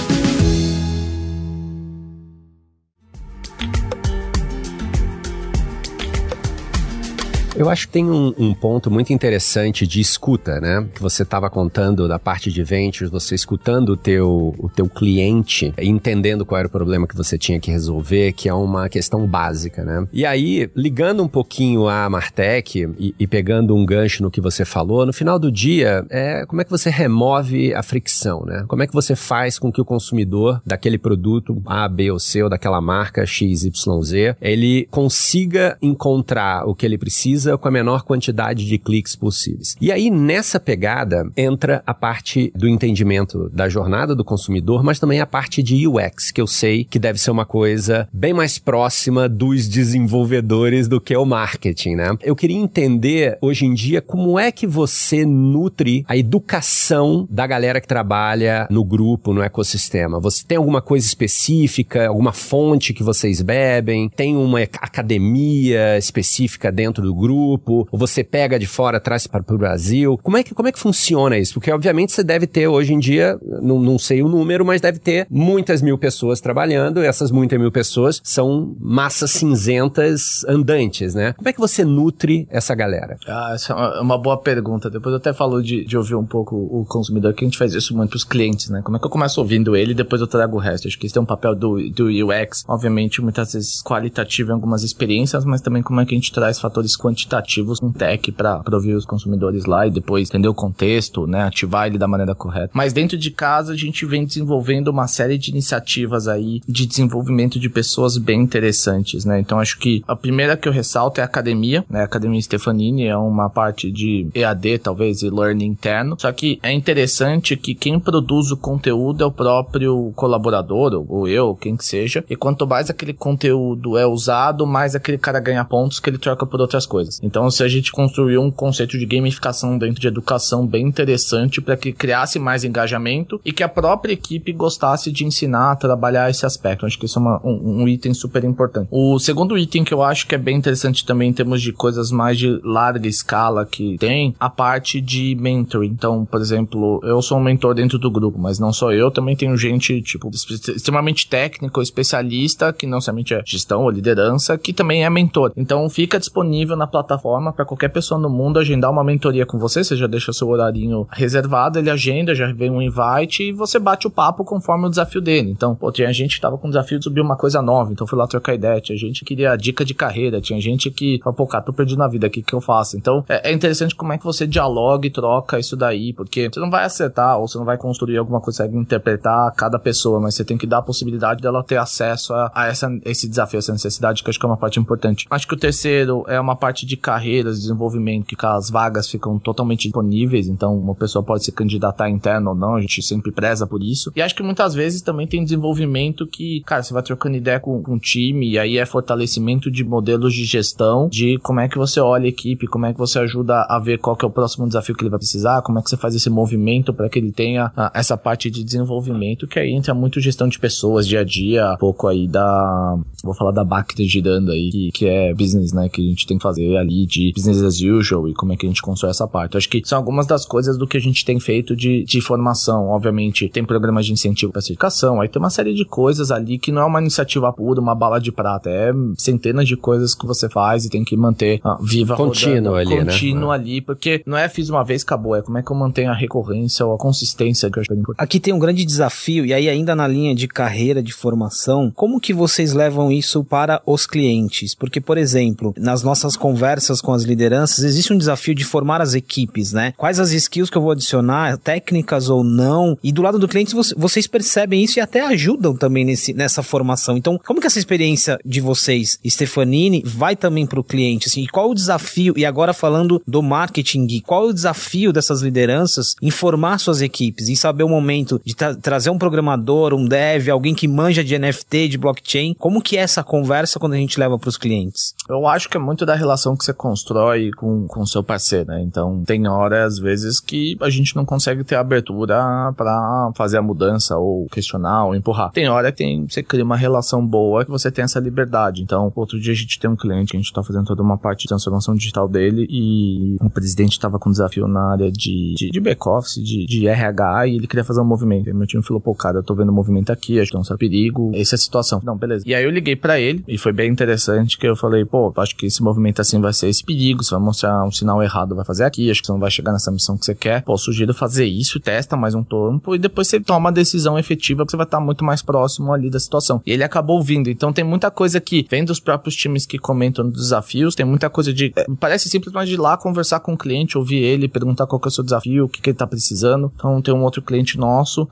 Eu 7.63 7.71
acho 7.71 7.87
que 7.87 7.93
tem 7.93 8.11
um, 8.11 8.35
um, 8.37 8.53
ponto 8.53 8.91
muito 8.91 9.13
interessante 9.13 9.87
de 9.87 10.01
escuta, 10.01 10.61
né? 10.61 10.85
Que 10.93 11.01
você 11.01 11.23
estava 11.23 11.49
contando 11.49 12.09
da 12.09 12.19
parte 12.19 12.51
de 12.51 12.61
ventures, 12.65 13.09
você 13.09 13.37
escutando 13.37 13.91
o 13.91 13.97
teu, 13.97 14.53
o 14.59 14.69
teu 14.69 14.89
cliente, 14.89 15.73
entendendo 15.79 16.45
qual 16.45 16.59
era 16.59 16.67
o 16.67 16.71
problema 16.71 17.07
que 17.07 17.17
você 17.17 17.39
tinha 17.39 17.61
que 17.61 17.71
resolver, 17.71 18.33
que 18.33 18.49
é 18.49 18.53
uma 18.53 18.89
questão 18.89 19.29
básica, 19.29 19.85
né? 19.85 20.09
E 20.13 20.27
aí, 20.27 20.69
ligando 20.75 21.23
um 21.23 21.29
pouquinho 21.29 21.89
a 21.89 22.11
Martech 22.11 22.85
e, 22.99 23.15
e 23.17 23.27
pegando 23.29 23.77
um 23.77 23.87
gancho 23.87 24.25
no 24.25 24.31
que 24.31 24.41
você 24.41 24.65
falou, 24.65 25.07
no 25.07 25.13
final 25.13 25.39
do 25.39 25.53
dia, 25.53 26.05
é 26.11 26.45
como 26.47 26.63
é 26.63 26.65
que 26.65 26.71
você 26.71 26.91
remove 26.91 27.73
a 27.75 27.83
fricção, 27.85 28.45
né? 28.45 28.65
Como 28.67 28.83
é 28.83 28.89
que 28.89 28.93
você 28.93 29.15
faz 29.15 29.57
com 29.57 29.71
que 29.71 29.81
o 29.81 29.85
consumidor 29.85 30.61
daquele 30.67 30.99
produto 30.99 31.63
A, 31.65 31.89
B 31.89 32.11
ou 32.11 32.19
C 32.19 32.43
ou 32.43 32.51
daquela 32.51 32.81
marca 32.81 33.25
X, 33.25 33.63
Y, 33.63 34.03
Z, 34.03 34.37
ele 34.41 34.89
consiga 34.91 35.79
encontrar 35.81 36.67
o 36.67 36.75
que 36.75 36.85
ele 36.85 36.99
precisa 36.99 37.52
com 37.59 37.69
a 37.69 37.71
menor 37.71 38.03
quantidade 38.03 38.67
de 38.67 38.79
cliques 38.79 39.17
possíveis. 39.17 39.77
E 39.81 39.91
aí, 39.91 40.11
nessa 40.11 40.59
pegada, 40.59 41.31
entra 41.37 41.83
a 41.87 41.95
parte 41.95 42.53
do 42.55 42.69
entendimento 42.69 43.49
da 43.51 43.69
jornada 43.69 44.15
do 44.15 44.25
consumidor, 44.25 44.83
mas 44.83 44.99
também 44.99 45.21
a 45.21 45.27
parte 45.27 45.63
de 45.63 45.87
UX, 45.87 46.31
que 46.31 46.41
eu 46.41 46.47
sei 46.47 46.85
que 46.85 46.99
deve 46.99 47.19
ser 47.19 47.31
uma 47.31 47.45
coisa 47.45 48.09
bem 48.13 48.33
mais 48.33 48.59
próxima 48.59 49.29
dos 49.29 49.69
desenvolvedores 49.69 50.89
do 50.89 51.01
que 51.01 51.17
o 51.17 51.25
marketing, 51.25 51.97
né? 51.97 52.17
Eu 52.23 52.37
queria 52.37 52.57
entender, 52.57 53.39
hoje 53.41 53.67
em 53.67 53.75
dia, 53.75 54.01
como 54.01 54.39
é 54.39 54.51
que 54.51 54.67
você 54.67 55.25
nutre 55.25 56.05
a 56.09 56.17
educação 56.17 57.27
da 57.31 57.47
galera 57.47 57.81
que 57.81 57.87
trabalha 57.87 58.67
no 58.71 58.85
grupo, 58.85 59.33
no 59.33 59.43
ecossistema. 59.43 60.21
Você 60.21 60.45
tem 60.47 60.59
alguma 60.59 60.81
coisa 60.81 61.07
específica, 61.07 62.09
alguma 62.09 62.33
fonte 62.33 62.93
que 62.93 63.03
vocês 63.03 63.41
bebem? 63.43 64.09
Tem 64.09 64.37
uma 64.37 64.61
academia 64.61 65.99
específica 65.99 66.71
dentro 66.71 67.03
do 67.03 67.15
grupo? 67.15 67.42
Grupo, 67.43 67.89
ou 67.91 67.99
você 67.99 68.23
pega 68.25 68.59
de 68.59 68.67
fora, 68.67 69.01
traz 69.01 69.27
para 69.27 69.43
o 69.49 69.59
Brasil? 69.59 70.19
Como 70.23 70.37
é, 70.37 70.43
que, 70.43 70.55
como 70.55 70.69
é 70.69 70.73
que 70.73 70.79
funciona 70.79 71.39
isso? 71.39 71.55
Porque, 71.55 71.71
obviamente, 71.71 72.13
você 72.13 72.23
deve 72.23 72.47
ter 72.47 72.69
hoje 72.69 72.93
em 72.93 72.99
dia, 72.99 73.39
não, 73.61 73.81
não 73.81 73.99
sei 73.99 74.23
o 74.23 74.29
número, 74.29 74.65
mas 74.65 74.81
deve 74.81 74.99
ter 74.99 75.27
muitas 75.31 75.83
mil 75.83 75.99
pessoas 75.99 76.41
trabalhando, 76.41 77.01
essas 77.01 77.31
muitas 77.31 77.59
mil 77.59 77.71
pessoas 77.71 78.21
são 78.23 78.75
massas 78.81 79.31
cinzentas 79.33 80.45
andantes, 80.47 81.15
né? 81.15 81.33
Como 81.35 81.49
é 81.49 81.53
que 81.53 81.61
você 81.61 81.85
nutre 81.85 82.47
essa 82.51 82.75
galera? 82.75 83.17
Ah, 83.27 83.53
essa 83.55 83.73
é 83.73 84.01
uma 84.01 84.19
boa 84.19 84.37
pergunta. 84.37 84.91
Depois 84.91 85.13
eu 85.13 85.19
até 85.19 85.33
falou 85.33 85.61
de, 85.61 85.85
de 85.85 85.97
ouvir 85.97 86.15
um 86.15 86.27
pouco 86.27 86.57
o 86.57 86.85
consumidor, 86.87 87.33
que 87.35 87.45
a 87.45 87.49
gente 87.49 87.59
faz 87.59 87.75
isso 87.75 87.97
muito 87.97 88.11
para 88.11 88.17
os 88.17 88.25
clientes, 88.25 88.69
né? 88.69 88.83
Como 88.83 88.97
é 88.97 89.01
que 89.01 89.07
eu 89.07 89.11
começo 89.11 89.41
ouvindo 89.41 89.77
ele 89.77 89.93
e 89.93 89.95
depois 89.95 90.21
eu 90.21 90.27
trago 90.27 90.57
o 90.57 90.61
resto? 90.61 90.89
Acho 90.89 90.99
que 90.99 91.07
isso 91.07 91.15
tem 91.15 91.23
um 91.23 91.27
papel 91.27 91.55
do, 91.55 91.79
do 91.91 92.07
UX, 92.07 92.65
obviamente, 92.69 93.21
muitas 93.21 93.53
vezes 93.53 93.83
qualitativo 93.83 94.51
em 94.51 94.55
algumas 94.55 94.83
experiências, 94.83 95.45
mas 95.45 95.61
também 95.61 95.83
como 95.83 96.01
é 96.01 96.07
que 96.07 96.15
a 96.15 96.19
gente 96.19 96.33
traz 96.33 96.59
fatores 96.59 96.97
quantitativos 96.97 97.22
quantitativos 97.23 97.81
com 97.81 97.93
tech 97.93 98.31
para 98.33 98.63
ouvir 98.73 98.95
os 98.95 99.05
consumidores 99.05 99.65
lá 99.65 99.87
e 99.87 99.91
depois 99.91 100.29
entender 100.29 100.49
o 100.49 100.55
contexto, 100.55 101.27
né, 101.27 101.43
ativar 101.43 101.87
ele 101.87 101.99
da 101.99 102.09
maneira 102.09 102.35
correta. 102.35 102.71
Mas 102.73 102.93
dentro 102.93 103.17
de 103.17 103.31
casa 103.31 103.73
a 103.73 103.77
gente 103.77 104.05
vem 104.05 104.25
desenvolvendo 104.25 104.89
uma 104.89 105.07
série 105.07 105.39
de 105.39 105.51
iniciativas 105.51 106.29
aí 106.29 106.61
de 106.67 106.87
desenvolvimento 106.87 107.59
de 107.59 107.69
pessoas 107.69 108.17
bem 108.17 108.41
interessantes, 108.43 109.25
né? 109.25 109.41
Então 109.41 109.59
acho 109.59 109.79
que 109.79 110.03
a 110.07 110.17
primeira 110.17 110.57
que 110.57 110.69
eu 110.69 110.73
ressalto 110.73 111.21
é 111.21 111.23
a 111.23 111.27
academia, 111.27 111.85
né? 111.89 112.01
A 112.01 112.05
Academia 112.05 112.41
Stefanini 112.41 113.07
é 113.07 113.17
uma 113.17 113.49
parte 113.49 113.91
de 113.91 114.29
EAD, 114.35 114.79
talvez, 114.79 115.23
e 115.23 115.31
learning 115.31 115.67
interno. 115.67 116.17
Só 116.19 116.31
que 116.33 116.59
é 116.63 116.73
interessante 116.73 117.57
que 117.57 117.75
quem 117.75 117.99
produz 117.99 118.51
o 118.51 118.57
conteúdo 118.57 119.23
é 119.23 119.27
o 119.27 119.31
próprio 119.31 120.13
colaborador, 120.15 121.05
ou 121.09 121.29
eu, 121.29 121.55
quem 121.55 121.77
que 121.77 121.85
seja. 121.85 122.25
E 122.29 122.37
quanto 122.37 122.67
mais 122.67 122.91
aquele 122.91 123.13
conteúdo 123.13 123.97
é 123.97 124.07
usado, 124.07 124.67
mais 124.67 124.95
aquele 124.95 125.19
cara 125.19 125.41
ganha 125.41 125.65
pontos 125.65 126.01
que 126.01 126.11
ele 126.11 126.19
troca 126.19 126.47
por 126.47 126.61
outras 126.61 126.87
coisas. 126.87 127.12
Então, 127.23 127.51
se 127.51 127.63
a 127.63 127.69
gente 127.69 127.93
construiu 127.93 128.43
um 128.43 128.51
conceito 128.51 128.99
de 128.99 129.07
gamificação 129.07 129.79
dentro 129.79 130.01
de 130.01 130.09
educação 130.09 130.67
bem 130.67 130.87
interessante 130.87 131.61
para 131.61 131.77
que 131.77 131.93
criasse 131.93 132.39
mais 132.39 132.65
engajamento 132.65 133.41
e 133.45 133.53
que 133.53 133.63
a 133.63 133.69
própria 133.69 134.13
equipe 134.13 134.53
gostasse 134.53 135.11
de 135.11 135.25
ensinar 135.25 135.73
a 135.73 135.77
trabalhar 135.77 136.31
esse 136.31 136.45
aspecto. 136.45 136.87
Acho 136.87 136.99
que 136.99 137.07
isso 137.07 137.19
é 137.19 137.23
uma, 137.23 137.41
um, 137.45 137.83
um, 137.83 137.89
item 137.89 138.15
super 138.15 138.45
importante. 138.45 138.89
O 138.91 139.19
segundo 139.19 139.57
item 139.57 139.85
que 139.85 139.95
eu 139.95 140.03
acho 140.03 140.27
que 140.27 140.35
é 140.35 140.39
bem 140.39 140.57
interessante 140.57 141.05
também 141.05 141.31
em 141.31 141.33
termos 141.33 141.63
de 141.63 141.73
coisas 141.73 142.11
mais 142.11 142.39
de 142.39 142.61
larga 142.65 143.09
escala 143.09 143.65
que 143.65 143.97
tem, 143.99 144.35
a 144.39 144.51
parte 144.51 145.01
de 145.01 145.37
mentoring. 145.39 145.89
Então, 145.89 146.25
por 146.25 146.41
exemplo, 146.41 147.01
eu 147.05 147.21
sou 147.23 147.39
um 147.39 147.43
mentor 147.43 147.75
dentro 147.75 147.99
do 147.99 148.11
grupo, 148.11 148.39
mas 148.39 148.59
não 148.59 148.73
só 148.73 148.93
eu, 148.93 149.11
também 149.11 149.37
tenho 149.37 149.57
gente, 149.57 150.01
tipo, 150.03 150.31
extremamente 150.31 151.29
técnico, 151.29 151.83
especialista, 151.83 152.73
que 152.73 152.87
não 152.87 153.01
somente 153.01 153.35
é 153.35 153.43
gestão 153.45 153.83
ou 153.83 153.91
liderança, 153.91 154.57
que 154.59 154.73
também 154.73 155.05
é 155.05 155.11
mentor. 155.11 155.53
Então, 155.57 155.89
fica 155.89 156.19
disponível 156.19 156.77
na 156.77 156.87
plataforma 156.87 157.02
plataforma 157.03 157.53
para 157.53 157.65
qualquer 157.65 157.89
pessoa 157.89 158.21
no 158.21 158.31
mundo 158.31 158.59
agendar 158.59 158.91
uma 158.91 159.05
mentoria 159.05 159.45
com 159.45 159.59
você. 159.59 159.83
Você 159.83 159.97
já 159.97 160.07
deixa 160.07 160.33
seu 160.33 160.49
horarinho 160.49 161.07
reservado, 161.11 161.79
ele 161.79 161.91
agenda, 161.91 162.35
já 162.35 162.53
vem 162.53 162.71
um 162.71 162.81
invite 162.81 163.45
e 163.45 163.53
você 163.53 163.79
bate 163.79 164.07
o 164.07 164.11
papo 164.11 164.45
conforme 164.45 164.87
o 164.87 164.91
desafio 164.91 165.21
dele. 165.21 165.51
Então, 165.51 165.75
pô, 165.75 165.91
tinha 165.91 166.13
gente 166.13 166.37
que 166.37 166.41
tava 166.41 166.59
com 166.59 166.69
o 166.69 166.71
desafio 166.71 166.99
de 166.99 167.05
subir 167.05 167.21
uma 167.21 167.37
coisa 167.37 167.61
nova, 167.61 167.93
então 167.93 168.07
fui 168.07 168.19
lá 168.19 168.27
trocar 168.27 168.55
ideia. 168.55 168.81
Tinha 168.81 168.97
gente 168.97 169.21
que 169.21 169.33
queria 169.33 169.57
dica 169.57 169.85
de 169.85 169.95
carreira, 169.95 170.41
tinha 170.41 170.61
gente 170.61 170.91
que 170.91 171.19
pô, 171.37 171.47
cara, 171.47 171.65
tô 171.65 171.73
perdido 171.73 171.99
na 171.99 172.09
vida, 172.09 172.27
o 172.27 172.31
que 172.31 172.43
que 172.43 172.55
eu 172.55 172.61
faço? 172.61 172.97
Então, 172.97 173.25
é, 173.29 173.51
é 173.51 173.53
interessante 173.53 173.95
como 173.95 174.13
é 174.13 174.19
que 174.19 174.25
você 174.25 174.47
dialoga 174.47 175.07
e 175.07 175.11
troca 175.11 175.59
isso 175.59 175.77
daí, 175.77 176.13
porque 176.13 176.51
você 176.53 176.61
não 176.61 176.71
vai 176.71 176.85
acertar 176.85 177.39
ou 177.39 177.49
você 177.49 177.59
não 177.59 177.65
vai 177.65 177.77
construir 177.77 178.19
alguma 178.19 178.41
coisa 178.41 178.69
que 178.69 178.77
interpretar 178.77 179.53
cada 179.55 179.79
pessoa, 179.79 180.21
mas 180.21 180.35
você 180.35 180.45
tem 180.45 180.59
que 180.59 180.67
dar 180.67 180.79
a 180.79 180.83
possibilidade 180.83 181.43
dela 181.43 181.63
ter 181.63 181.77
acesso 181.77 182.35
a, 182.35 182.51
a 182.55 182.67
essa, 182.67 182.89
esse 183.05 183.29
desafio, 183.29 183.59
essa 183.59 183.73
necessidade, 183.73 184.23
que 184.23 184.29
eu 184.29 184.31
acho 184.31 184.39
que 184.39 184.47
é 184.47 184.49
uma 184.49 184.57
parte 184.57 184.79
importante. 184.79 185.27
Acho 185.31 185.47
que 185.47 185.55
o 185.55 185.59
terceiro 185.59 186.25
é 186.29 186.39
uma 186.41 186.57
parte 186.57 186.85
de 186.85 186.92
carreiras, 186.97 187.61
desenvolvimento, 187.61 188.27
que 188.27 188.37
as 188.45 188.71
vagas 188.71 189.09
ficam 189.09 189.39
totalmente 189.39 189.83
disponíveis, 189.83 190.49
então 190.49 190.77
uma 190.77 190.95
pessoa 190.95 191.23
pode 191.23 191.45
se 191.45 191.53
candidatar 191.53 192.09
interno 192.09 192.51
ou 192.51 192.57
não, 192.57 192.77
a 192.77 192.81
gente 192.81 193.03
sempre 193.03 193.33
preza 193.33 193.67
por 193.67 193.83
isso. 193.83 194.13
E 194.15 194.23
acho 194.23 194.35
que 194.35 194.43
muitas 194.43 194.75
vezes 194.75 195.03
também 195.03 195.27
tem 195.27 195.43
desenvolvimento 195.43 196.27
que, 196.27 196.63
cara, 196.65 196.83
você 196.83 196.93
vai 196.93 197.03
trocando 197.03 197.37
ideia 197.37 197.61
com, 197.61 197.83
com 197.83 197.95
o 197.95 197.99
time, 197.99 198.51
e 198.51 198.59
aí 198.59 198.79
é 198.79 198.87
fortalecimento 198.87 199.71
de 199.71 199.85
modelos 199.85 200.35
de 200.35 200.45
gestão, 200.45 201.09
de 201.09 201.39
como 201.39 201.61
é 201.61 201.69
que 201.69 201.79
você 201.79 202.01
olha 202.01 202.27
a 202.27 202.29
equipe, 202.29 202.67
como 202.67 202.87
é 202.87 202.93
que 202.93 202.99
você 202.99 203.19
ajuda 203.19 203.67
a 203.69 203.79
ver 203.79 203.99
qual 203.99 204.17
que 204.17 204.25
é 204.25 204.29
o 204.29 204.31
próximo 204.31 204.67
desafio 204.67 204.95
que 204.95 205.03
ele 205.03 205.11
vai 205.11 205.19
precisar, 205.19 205.63
como 205.63 205.79
é 205.79 205.83
que 205.83 205.91
você 205.91 205.97
faz 205.97 206.15
esse 206.15 206.31
movimento 206.31 206.93
para 206.93 207.09
que 207.09 207.19
ele 207.19 207.33
tenha 207.33 207.73
ah, 207.77 207.91
essa 207.95 208.17
parte 208.17 208.51
de 208.51 208.65
desenvolvimento, 208.65 209.47
que 209.47 209.59
aí 209.59 209.73
entra 209.73 209.95
muito 209.95 210.21
gestão 210.21 210.49
de 210.49 210.59
pessoas, 210.59 211.07
dia 211.07 211.21
a 211.21 211.25
dia, 211.25 211.73
um 211.73 211.77
pouco 211.77 212.07
aí 212.09 212.27
da, 212.27 212.99
vou 213.23 213.35
falar 213.35 213.53
da 213.53 213.65
Bacta 213.65 214.03
girando 214.05 214.51
aí, 214.51 214.71
que, 214.71 214.91
que 214.93 215.07
é 215.07 215.33
business, 215.35 215.73
né, 215.73 215.89
que 215.89 216.01
a 216.01 216.05
gente 216.05 216.27
tem 216.27 216.37
que 216.37 216.43
fazer 216.43 216.77
ali 216.83 217.07
de 217.07 217.33
business 217.35 217.63
as 217.63 217.81
usual 217.81 218.29
e 218.29 218.35
como 218.35 218.53
é 218.53 218.57
que 218.57 218.67
a 218.67 218.69
gente 218.69 218.83
constrói 218.83 219.11
essa 219.11 219.27
parte. 219.27 219.55
Eu 219.55 219.59
acho 219.59 219.69
que 219.69 219.83
são 219.85 219.99
algumas 219.99 220.27
das 220.27 220.45
coisas 220.45 220.77
do 220.77 220.87
que 220.87 220.97
a 220.97 221.01
gente 221.01 221.25
tem 221.25 221.41
feito 221.41 221.75
de, 221.75 222.05
de 222.05 222.21
formação. 222.21 222.89
Obviamente, 222.89 223.49
tem 223.49 223.65
programas 223.65 224.07
de 224.07 224.13
incentivo 224.13 224.53
para 224.53 224.61
certificação, 224.61 225.21
aí 225.21 225.29
tem 225.29 225.41
uma 225.41 225.51
série 225.51 225.75
de 225.75 225.85
coisas 225.85 226.31
ali 226.31 226.59
que 226.59 226.71
não 226.71 226.83
é 226.83 226.85
uma 226.85 227.01
iniciativa 227.01 227.53
pura, 227.53 227.81
uma 227.81 227.95
bala 227.95 228.21
de 228.21 228.31
prata, 228.31 228.71
é 228.71 228.93
centenas 229.17 229.67
de 229.67 229.77
coisas 229.77 230.15
que 230.15 230.27
você 230.27 230.49
faz 230.49 230.85
e 230.85 230.91
tem 230.91 231.05
que 231.05 231.17
manter 231.17 231.61
ah, 231.65 231.79
viva 231.83 232.17
contínuo 232.17 232.75
ali, 232.75 232.97
né? 232.97 233.05
contínuo 233.05 233.49
né? 233.49 233.55
ali, 233.55 233.81
porque 233.81 234.23
não 234.27 234.37
é 234.37 234.49
fiz 234.49 234.69
uma 234.69 234.85
vez 234.85 235.03
acabou, 235.03 235.37
é 235.37 235.43
como 235.43 235.59
é 235.59 235.63
que 235.63 235.71
eu 235.71 235.77
mantenho 235.77 236.11
a 236.11 236.15
recorrência 236.15 236.85
ou 236.85 236.95
a 236.95 236.99
consistência 236.99 237.71
que 237.71 237.79
eu 237.79 237.83
acho 237.83 237.93
importante. 237.93 238.23
Aqui 238.23 238.41
tem 238.41 238.53
um 238.53 238.59
grande 238.59 238.85
desafio 238.85 239.45
e 239.45 239.53
aí 239.53 239.69
ainda 239.69 239.95
na 239.95 240.07
linha 240.07 240.35
de 240.35 240.49
carreira 240.49 241.03
de 241.03 241.13
formação, 241.13 241.91
como 241.95 242.21
que 242.21 242.33
vocês 242.33 242.73
levam 242.73 243.11
isso 243.11 243.45
para 243.45 243.83
os 243.87 244.07
clientes? 244.07 244.75
Porque 244.75 245.01
por 245.01 245.19
exemplo, 245.19 245.75
nas 245.77 246.03
nossas 246.03 246.37
conversas 246.37 246.72
conversas 246.73 247.01
com 247.03 247.13
as 247.13 247.25
lideranças, 247.25 247.85
existe 247.85 248.13
um 248.13 248.19
desafio 248.19 248.55
de 248.55 248.65
formar 248.65 249.03
as 249.03 249.13
equipes, 249.13 249.73
né? 249.73 249.93
Quais 249.97 250.19
as 250.19 250.33
skills 250.33 250.71
que 250.71 250.79
eu 250.79 250.83
vou 250.83 250.93
adicionar, 250.93 251.59
técnicas 251.59 252.31
ou 252.31 252.43
não? 252.43 252.97
E 253.03 253.13
do 253.13 253.21
lado 253.21 253.39
do 253.39 253.47
cliente, 253.47 253.75
vocês 253.97 254.27
percebem 254.27 254.83
isso 254.83 254.99
e 254.99 255.03
até 255.03 255.21
ajudam 255.21 255.77
também 255.77 256.05
nesse, 256.05 256.33
nessa 256.33 256.63
formação. 256.63 257.17
Então, 257.17 257.39
como 257.45 257.61
que 257.61 257.67
essa 257.67 257.79
experiência 257.79 258.39
de 258.45 258.61
vocês, 258.61 259.19
Stefanini, 259.27 260.03
vai 260.05 260.35
também 260.35 260.67
para 260.67 260.81
o 260.81 260.85
cliente? 260.85 261.29
Assim, 261.29 261.47
qual 261.47 261.71
o 261.71 261.75
desafio? 261.75 262.33
E 262.37 262.47
agora 262.47 262.73
falando 262.73 263.21
do 263.27 263.43
marketing, 263.43 264.07
qual 264.25 264.47
o 264.47 264.55
desafio 264.55 265.13
dessas 265.13 265.43
lideranças 265.43 266.15
em 266.23 266.31
formar 266.31 266.79
suas 266.79 267.03
equipes, 267.03 267.49
em 267.49 267.55
saber 267.55 267.85
o 267.85 267.89
momento 267.89 268.41
de 268.45 268.57
tra 268.57 268.75
trazer 268.75 269.11
um 269.11 269.19
programador, 269.19 269.93
um 269.93 270.07
dev, 270.07 270.49
alguém 270.49 270.75
que 270.75 270.89
manja 270.89 271.23
de 271.23 271.39
NFT, 271.39 271.89
de 271.89 271.99
blockchain? 271.99 272.55
Como 272.55 272.81
que 272.81 272.97
é 272.97 273.01
essa 273.01 273.23
conversa 273.23 273.79
quando 273.79 273.93
a 273.93 273.97
gente 273.97 274.19
leva 274.19 274.39
para 274.39 274.49
os 274.49 274.57
clientes? 274.57 275.15
Eu 275.29 275.47
acho 275.47 275.69
que 275.69 275.77
é 275.77 275.81
muito 275.81 276.07
da 276.07 276.15
relação 276.15 276.57
que 276.63 276.67
você 276.67 276.73
constrói 276.73 277.51
com 277.51 277.87
o 277.97 278.07
seu 278.07 278.23
parceiro, 278.23 278.69
né? 278.69 278.83
Então, 278.83 279.23
tem 279.25 279.47
horas, 279.49 279.95
às 279.95 279.99
vezes, 279.99 280.41
que 280.41 280.77
a 280.81 280.89
gente 280.89 281.17
não 281.17 281.25
consegue 281.25 281.65
ter 281.65 281.75
abertura 281.75 282.73
para 282.77 283.33
fazer 283.35 283.59
a 283.59 283.63
mudança, 283.63 284.17
ou 284.17 284.47
questionar, 284.47 285.07
ou 285.07 285.15
empurrar. 285.15 285.51
Tem 285.51 285.69
hora 285.69 285.91
que 285.91 285.99
tem, 285.99 286.27
você 286.27 286.43
cria 286.43 286.65
uma 286.65 286.77
relação 286.77 287.27
boa, 287.27 287.65
que 287.65 287.71
você 287.71 287.91
tem 287.91 288.05
essa 288.05 288.21
liberdade. 288.21 288.83
Então, 288.83 289.13
outro 289.15 289.41
dia 289.41 289.53
a 289.53 289.57
gente 289.57 289.79
tem 289.79 289.91
um 289.91 289.97
cliente, 289.97 290.37
a 290.37 290.39
gente 290.39 290.53
tá 290.53 290.63
fazendo 290.63 290.87
toda 290.87 291.03
uma 291.03 291.19
parte 291.19 291.43
de 291.43 291.49
transformação 291.49 291.95
digital 291.95 292.29
dele, 292.29 292.67
e 292.71 293.37
o 293.41 293.51
presidente 293.51 293.99
tava 293.99 294.19
com 294.19 294.29
um 294.29 294.33
desafio 294.33 294.69
na 294.69 294.93
área 294.93 295.11
de, 295.11 295.55
de, 295.57 295.71
de 295.71 295.81
back-office, 295.81 296.43
de, 296.43 296.65
de 296.67 296.87
RH, 296.87 297.49
e 297.49 297.57
ele 297.57 297.67
queria 297.67 297.85
fazer 297.85 298.01
um 298.01 298.05
movimento. 298.05 298.49
E 298.49 298.53
meu 298.53 298.67
time 298.67 298.83
falou, 298.83 299.01
pô, 299.01 299.15
cara, 299.15 299.39
eu 299.39 299.43
tô 299.43 299.55
vendo 299.55 299.73
movimento 299.73 300.11
aqui, 300.11 300.41
acho 300.41 300.51
que 300.51 300.57
é 300.57 300.61
um 300.61 300.77
perigo, 300.77 301.33
essa 301.35 301.55
é 301.55 301.57
a 301.57 301.59
situação. 301.59 302.01
Não, 302.05 302.17
beleza. 302.17 302.45
E 302.47 302.55
aí 302.55 302.65
eu 302.65 302.71
liguei 302.71 302.97
para 302.97 303.19
ele, 303.19 303.45
e 303.49 303.59
foi 303.59 303.73
bem 303.73 303.91
interessante, 303.91 304.57
que 304.59 304.67
eu 304.67 304.77
falei, 304.77 305.05
pô, 305.05 305.33
acho 305.37 305.57
que 305.57 305.67
esse 305.67 305.83
movimento 305.83 306.21
assim 306.21 306.41
vai 306.41 306.52
ser 306.53 306.69
esse 306.69 306.85
perigo, 306.85 307.23
você 307.23 307.35
vai 307.35 307.41
mostrar 307.41 307.85
um 307.85 307.91
sinal 307.91 308.23
errado, 308.23 308.55
vai 308.55 308.65
fazer 308.65 308.85
aqui, 308.85 309.11
acho 309.11 309.21
que 309.21 309.27
você 309.27 309.33
não 309.33 309.41
vai 309.41 309.51
chegar 309.51 309.73
nessa 309.73 309.91
missão 309.91 310.17
que 310.17 310.25
você 310.25 310.35
quer. 310.35 310.63
Pô, 310.63 310.77
sugiro 310.77 311.15
fazer 311.15 311.47
isso, 311.47 311.81
testa 311.81 312.17
mais 312.17 312.35
um 312.35 312.43
tempo, 312.43 312.95
e 312.95 312.99
depois 312.99 313.29
você 313.29 313.41
toma 313.41 313.59
uma 313.59 313.73
decisão 313.73 314.19
efetiva, 314.19 314.65
você 314.69 314.77
vai 314.77 314.85
estar 314.85 315.01
muito 315.01 315.25
mais 315.25 315.43
próximo 315.43 315.93
ali 315.93 316.11
da 316.11 316.19
situação. 316.19 316.61
E 316.67 316.73
ele 316.73 316.85
acabou 316.85 317.23
vindo. 317.23 317.49
Então 317.49 317.73
tem 317.73 317.85
muita 317.85 318.11
coisa 318.11 318.41
que 318.41 318.67
vem 318.71 318.85
dos 318.85 319.01
próprios 319.01 319.35
times 319.35 319.67
que 319.67 319.79
comentam 319.79 320.29
dos 320.29 320.43
desafios, 320.43 320.95
tem 320.95 321.07
muita 321.07 321.31
coisa 321.31 321.53
de. 321.53 321.73
É, 321.77 321.87
parece 321.99 322.29
simples, 322.29 322.53
mas 322.53 322.69
de 322.69 322.75
ir 322.75 322.79
lá 322.79 322.97
conversar 322.97 323.41
com 323.41 323.55
o 323.55 323.57
cliente, 323.57 323.97
ouvir 323.97 324.23
ele, 324.23 324.49
perguntar 324.49 324.87
qual 324.87 325.01
que 325.01 325.09
é 325.09 325.11
o 325.11 325.13
seu 325.13 325.25
desafio, 325.25 325.65
o 325.65 325.69
que, 325.69 325.81
que 325.81 325.91
ele 325.91 325.97
tá 325.97 326.07
precisando. 326.07 326.73
Então 326.75 327.01
tem 327.01 327.15
um 327.15 327.23
outro 327.23 327.43
cliente 327.43 327.79
nosso 327.79 328.29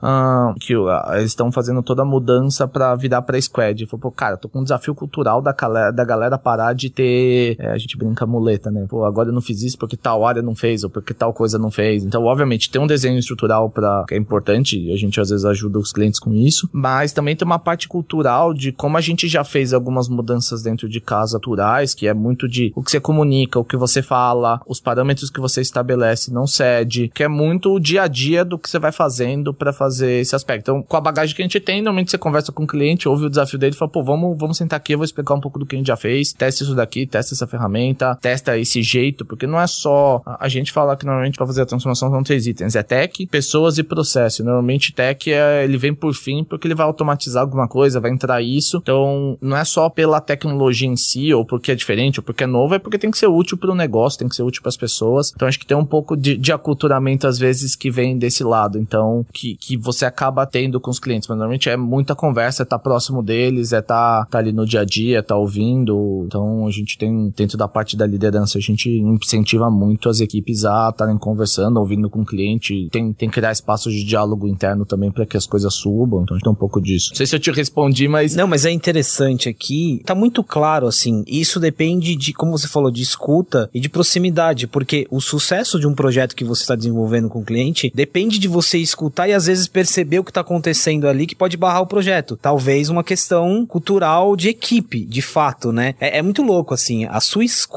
que 0.59 0.75
uh, 0.75 0.89
eles 1.13 1.31
estão 1.31 1.51
fazendo 1.51 1.81
toda 1.81 2.01
a 2.01 2.05
mudança 2.05 2.67
para 2.67 2.95
virar 2.95 3.21
pra 3.21 3.41
squad. 3.41 3.85
Falou, 3.85 4.01
pô, 4.01 4.11
cara, 4.11 4.37
tô 4.37 4.49
com 4.49 4.59
um 4.59 4.63
desafio 4.63 4.93
cultural 4.93 5.41
da, 5.41 5.51
da 5.91 6.05
galera 6.05 6.37
parar 6.37 6.73
de 6.73 6.89
ter. 6.89 7.55
É, 7.59 7.71
a 7.71 7.77
gente 7.77 7.97
brinca 8.03 8.25
muleta, 8.25 8.71
né? 8.71 8.85
Pô, 8.89 9.05
agora 9.05 9.29
eu 9.29 9.33
não 9.33 9.41
fiz 9.41 9.61
isso 9.61 9.77
porque 9.77 9.97
tal 9.97 10.25
área 10.25 10.41
não 10.41 10.55
fez, 10.55 10.83
ou 10.83 10.89
porque 10.89 11.13
tal 11.13 11.33
coisa 11.33 11.57
não 11.57 11.69
fez. 11.69 12.03
Então, 12.03 12.23
obviamente, 12.25 12.69
tem 12.69 12.81
um 12.81 12.87
desenho 12.87 13.19
estrutural 13.19 13.69
para 13.69 14.05
que 14.07 14.15
é 14.15 14.17
importante, 14.17 14.91
a 14.91 14.97
gente 14.97 15.19
às 15.19 15.29
vezes 15.29 15.45
ajuda 15.45 15.79
os 15.79 15.91
clientes 15.91 16.19
com 16.19 16.33
isso, 16.33 16.69
mas 16.71 17.11
também 17.11 17.35
tem 17.35 17.45
uma 17.45 17.59
parte 17.59 17.87
cultural 17.87 18.53
de 18.53 18.71
como 18.71 18.97
a 18.97 19.01
gente 19.01 19.27
já 19.27 19.43
fez 19.43 19.73
algumas 19.73 20.07
mudanças 20.07 20.63
dentro 20.63 20.87
de 20.89 20.99
casa 20.99 21.39
naturais, 21.41 21.93
que 21.93 22.07
é 22.07 22.13
muito 22.13 22.47
de 22.47 22.71
o 22.75 22.83
que 22.83 22.91
você 22.91 22.99
comunica, 22.99 23.59
o 23.59 23.65
que 23.65 23.75
você 23.75 24.01
fala, 24.01 24.61
os 24.67 24.79
parâmetros 24.79 25.29
que 25.29 25.39
você 25.39 25.61
estabelece 25.61 26.31
não 26.31 26.45
cede, 26.45 27.11
que 27.13 27.23
é 27.23 27.27
muito 27.27 27.73
o 27.73 27.79
dia 27.79 28.03
a 28.03 28.07
dia 28.07 28.45
do 28.45 28.57
que 28.57 28.69
você 28.69 28.77
vai 28.77 28.91
fazendo 28.91 29.53
para 29.53 29.73
fazer 29.73 30.21
esse 30.21 30.35
aspecto. 30.35 30.61
Então, 30.61 30.83
com 30.83 30.97
a 30.97 31.01
bagagem 31.01 31.35
que 31.35 31.41
a 31.41 31.45
gente 31.45 31.59
tem, 31.59 31.81
normalmente 31.81 32.11
você 32.11 32.17
conversa 32.17 32.51
com 32.51 32.63
o 32.63 32.67
cliente, 32.67 33.09
ouve 33.09 33.25
o 33.25 33.29
desafio 33.29 33.59
dele 33.59 33.75
e 33.75 33.77
fala, 33.77 33.91
pô, 33.91 34.03
vamos, 34.03 34.37
vamos 34.37 34.57
sentar 34.57 34.77
aqui, 34.77 34.93
eu 34.93 34.97
vou 34.97 35.05
explicar 35.05 35.33
um 35.33 35.41
pouco 35.41 35.59
do 35.59 35.65
que 35.65 35.75
a 35.75 35.77
gente 35.77 35.87
já 35.87 35.97
fez, 35.97 36.31
testa 36.31 36.63
isso 36.63 36.75
daqui, 36.75 37.05
testa 37.05 37.33
essa 37.33 37.47
ferramenta, 37.47 37.90
testa 37.93 38.57
esse 38.57 38.81
jeito, 38.81 39.25
porque 39.25 39.47
não 39.47 39.59
é 39.59 39.67
só 39.67 40.21
a 40.25 40.47
gente 40.47 40.71
falar 40.71 40.95
que 40.95 41.05
normalmente 41.05 41.37
para 41.37 41.47
fazer 41.47 41.61
a 41.61 41.65
transformação 41.65 42.09
são 42.09 42.23
três 42.23 42.47
itens, 42.47 42.75
é 42.75 42.83
tech, 42.83 43.25
pessoas 43.27 43.77
e 43.77 43.83
processo. 43.83 44.43
Normalmente 44.43 44.93
tech 44.93 45.31
é, 45.31 45.63
ele 45.63 45.77
vem 45.77 45.93
por 45.93 46.13
fim 46.13 46.43
porque 46.43 46.67
ele 46.67 46.75
vai 46.75 46.85
automatizar 46.85 47.41
alguma 47.41 47.67
coisa, 47.67 47.99
vai 47.99 48.11
entrar 48.11 48.41
isso. 48.41 48.77
Então, 48.77 49.37
não 49.41 49.55
é 49.55 49.63
só 49.63 49.89
pela 49.89 50.19
tecnologia 50.19 50.87
em 50.87 50.95
si, 50.95 51.33
ou 51.33 51.45
porque 51.45 51.71
é 51.71 51.75
diferente, 51.75 52.19
ou 52.19 52.23
porque 52.23 52.43
é 52.43 52.47
novo, 52.47 52.75
é 52.75 52.79
porque 52.79 52.97
tem 52.97 53.11
que 53.11 53.17
ser 53.17 53.27
útil 53.27 53.57
para 53.57 53.71
o 53.71 53.75
negócio, 53.75 54.19
tem 54.19 54.27
que 54.27 54.35
ser 54.35 54.43
útil 54.43 54.61
para 54.61 54.69
as 54.69 54.77
pessoas. 54.77 55.31
Então, 55.35 55.47
acho 55.47 55.59
que 55.59 55.65
tem 55.65 55.77
um 55.77 55.85
pouco 55.85 56.15
de, 56.15 56.37
de 56.37 56.51
aculturamento, 56.51 57.27
às 57.27 57.37
vezes, 57.37 57.75
que 57.75 57.89
vem 57.89 58.17
desse 58.17 58.43
lado. 58.43 58.77
Então, 58.77 59.25
que, 59.33 59.55
que 59.55 59.77
você 59.77 60.05
acaba 60.05 60.45
tendo 60.45 60.79
com 60.79 60.91
os 60.91 60.99
clientes. 60.99 61.27
Mas 61.27 61.37
normalmente 61.37 61.69
é 61.69 61.77
muita 61.77 62.15
conversa, 62.15 62.63
é 62.63 62.65
estar 62.65 62.77
tá 62.77 62.83
próximo 62.83 63.21
deles, 63.23 63.73
é 63.73 63.79
estar 63.79 64.25
tá, 64.25 64.27
tá 64.29 64.37
ali 64.37 64.51
no 64.51 64.65
dia 64.65 64.81
a 64.81 64.85
dia, 64.85 65.19
é 65.19 65.21
tá 65.21 65.35
ouvindo. 65.35 66.23
Então, 66.25 66.67
a 66.67 66.71
gente 66.71 66.97
tem, 66.97 67.33
dentro 67.35 67.57
da 67.57 67.67
parte 67.67 67.80
da 67.95 68.05
liderança, 68.05 68.57
a 68.57 68.61
gente 68.61 68.89
incentiva 68.89 69.69
muito 69.69 70.09
as 70.09 70.19
equipes 70.19 70.65
a 70.65 70.89
estarem 70.89 71.17
conversando, 71.17 71.79
ouvindo 71.79 72.09
com 72.09 72.21
o 72.21 72.25
cliente. 72.25 72.89
Tem, 72.91 73.13
tem 73.13 73.29
que 73.29 73.35
criar 73.35 73.51
espaços 73.51 73.93
de 73.93 74.03
diálogo 74.03 74.47
interno 74.47 74.85
também 74.85 75.11
para 75.11 75.25
que 75.25 75.37
as 75.37 75.45
coisas 75.45 75.73
subam. 75.73 76.23
Então, 76.23 76.35
a 76.35 76.37
gente 76.37 76.43
tem 76.43 76.51
um 76.51 76.55
pouco 76.55 76.81
disso. 76.81 77.09
Não 77.11 77.17
sei 77.17 77.25
se 77.25 77.35
eu 77.35 77.39
te 77.39 77.51
respondi, 77.51 78.07
mas. 78.07 78.35
Não, 78.35 78.47
mas 78.47 78.65
é 78.65 78.71
interessante 78.71 79.49
aqui. 79.49 80.01
Tá 80.05 80.15
muito 80.15 80.43
claro, 80.43 80.87
assim. 80.87 81.23
Isso 81.27 81.59
depende 81.59 82.15
de, 82.15 82.33
como 82.33 82.57
você 82.57 82.67
falou, 82.67 82.91
de 82.91 83.01
escuta 83.01 83.69
e 83.73 83.79
de 83.79 83.89
proximidade. 83.89 84.67
Porque 84.67 85.07
o 85.09 85.19
sucesso 85.19 85.79
de 85.79 85.87
um 85.87 85.93
projeto 85.93 86.35
que 86.35 86.43
você 86.43 86.61
está 86.61 86.75
desenvolvendo 86.75 87.29
com 87.29 87.39
o 87.39 87.45
cliente 87.45 87.91
depende 87.93 88.39
de 88.39 88.47
você 88.47 88.77
escutar 88.77 89.27
e 89.27 89.33
às 89.33 89.45
vezes 89.45 89.67
perceber 89.67 90.19
o 90.19 90.23
que 90.23 90.31
está 90.31 90.41
acontecendo 90.41 91.07
ali 91.07 91.25
que 91.25 91.35
pode 91.35 91.57
barrar 91.57 91.81
o 91.81 91.87
projeto. 91.87 92.37
Talvez 92.41 92.89
uma 92.89 93.03
questão 93.03 93.65
cultural 93.65 94.35
de 94.35 94.49
equipe, 94.49 95.05
de 95.05 95.21
fato, 95.21 95.71
né? 95.71 95.95
É, 95.99 96.19
é 96.19 96.21
muito 96.21 96.41
louco, 96.41 96.73
assim. 96.73 97.05
A 97.05 97.19
sua 97.19 97.43
escuta, 97.43 97.70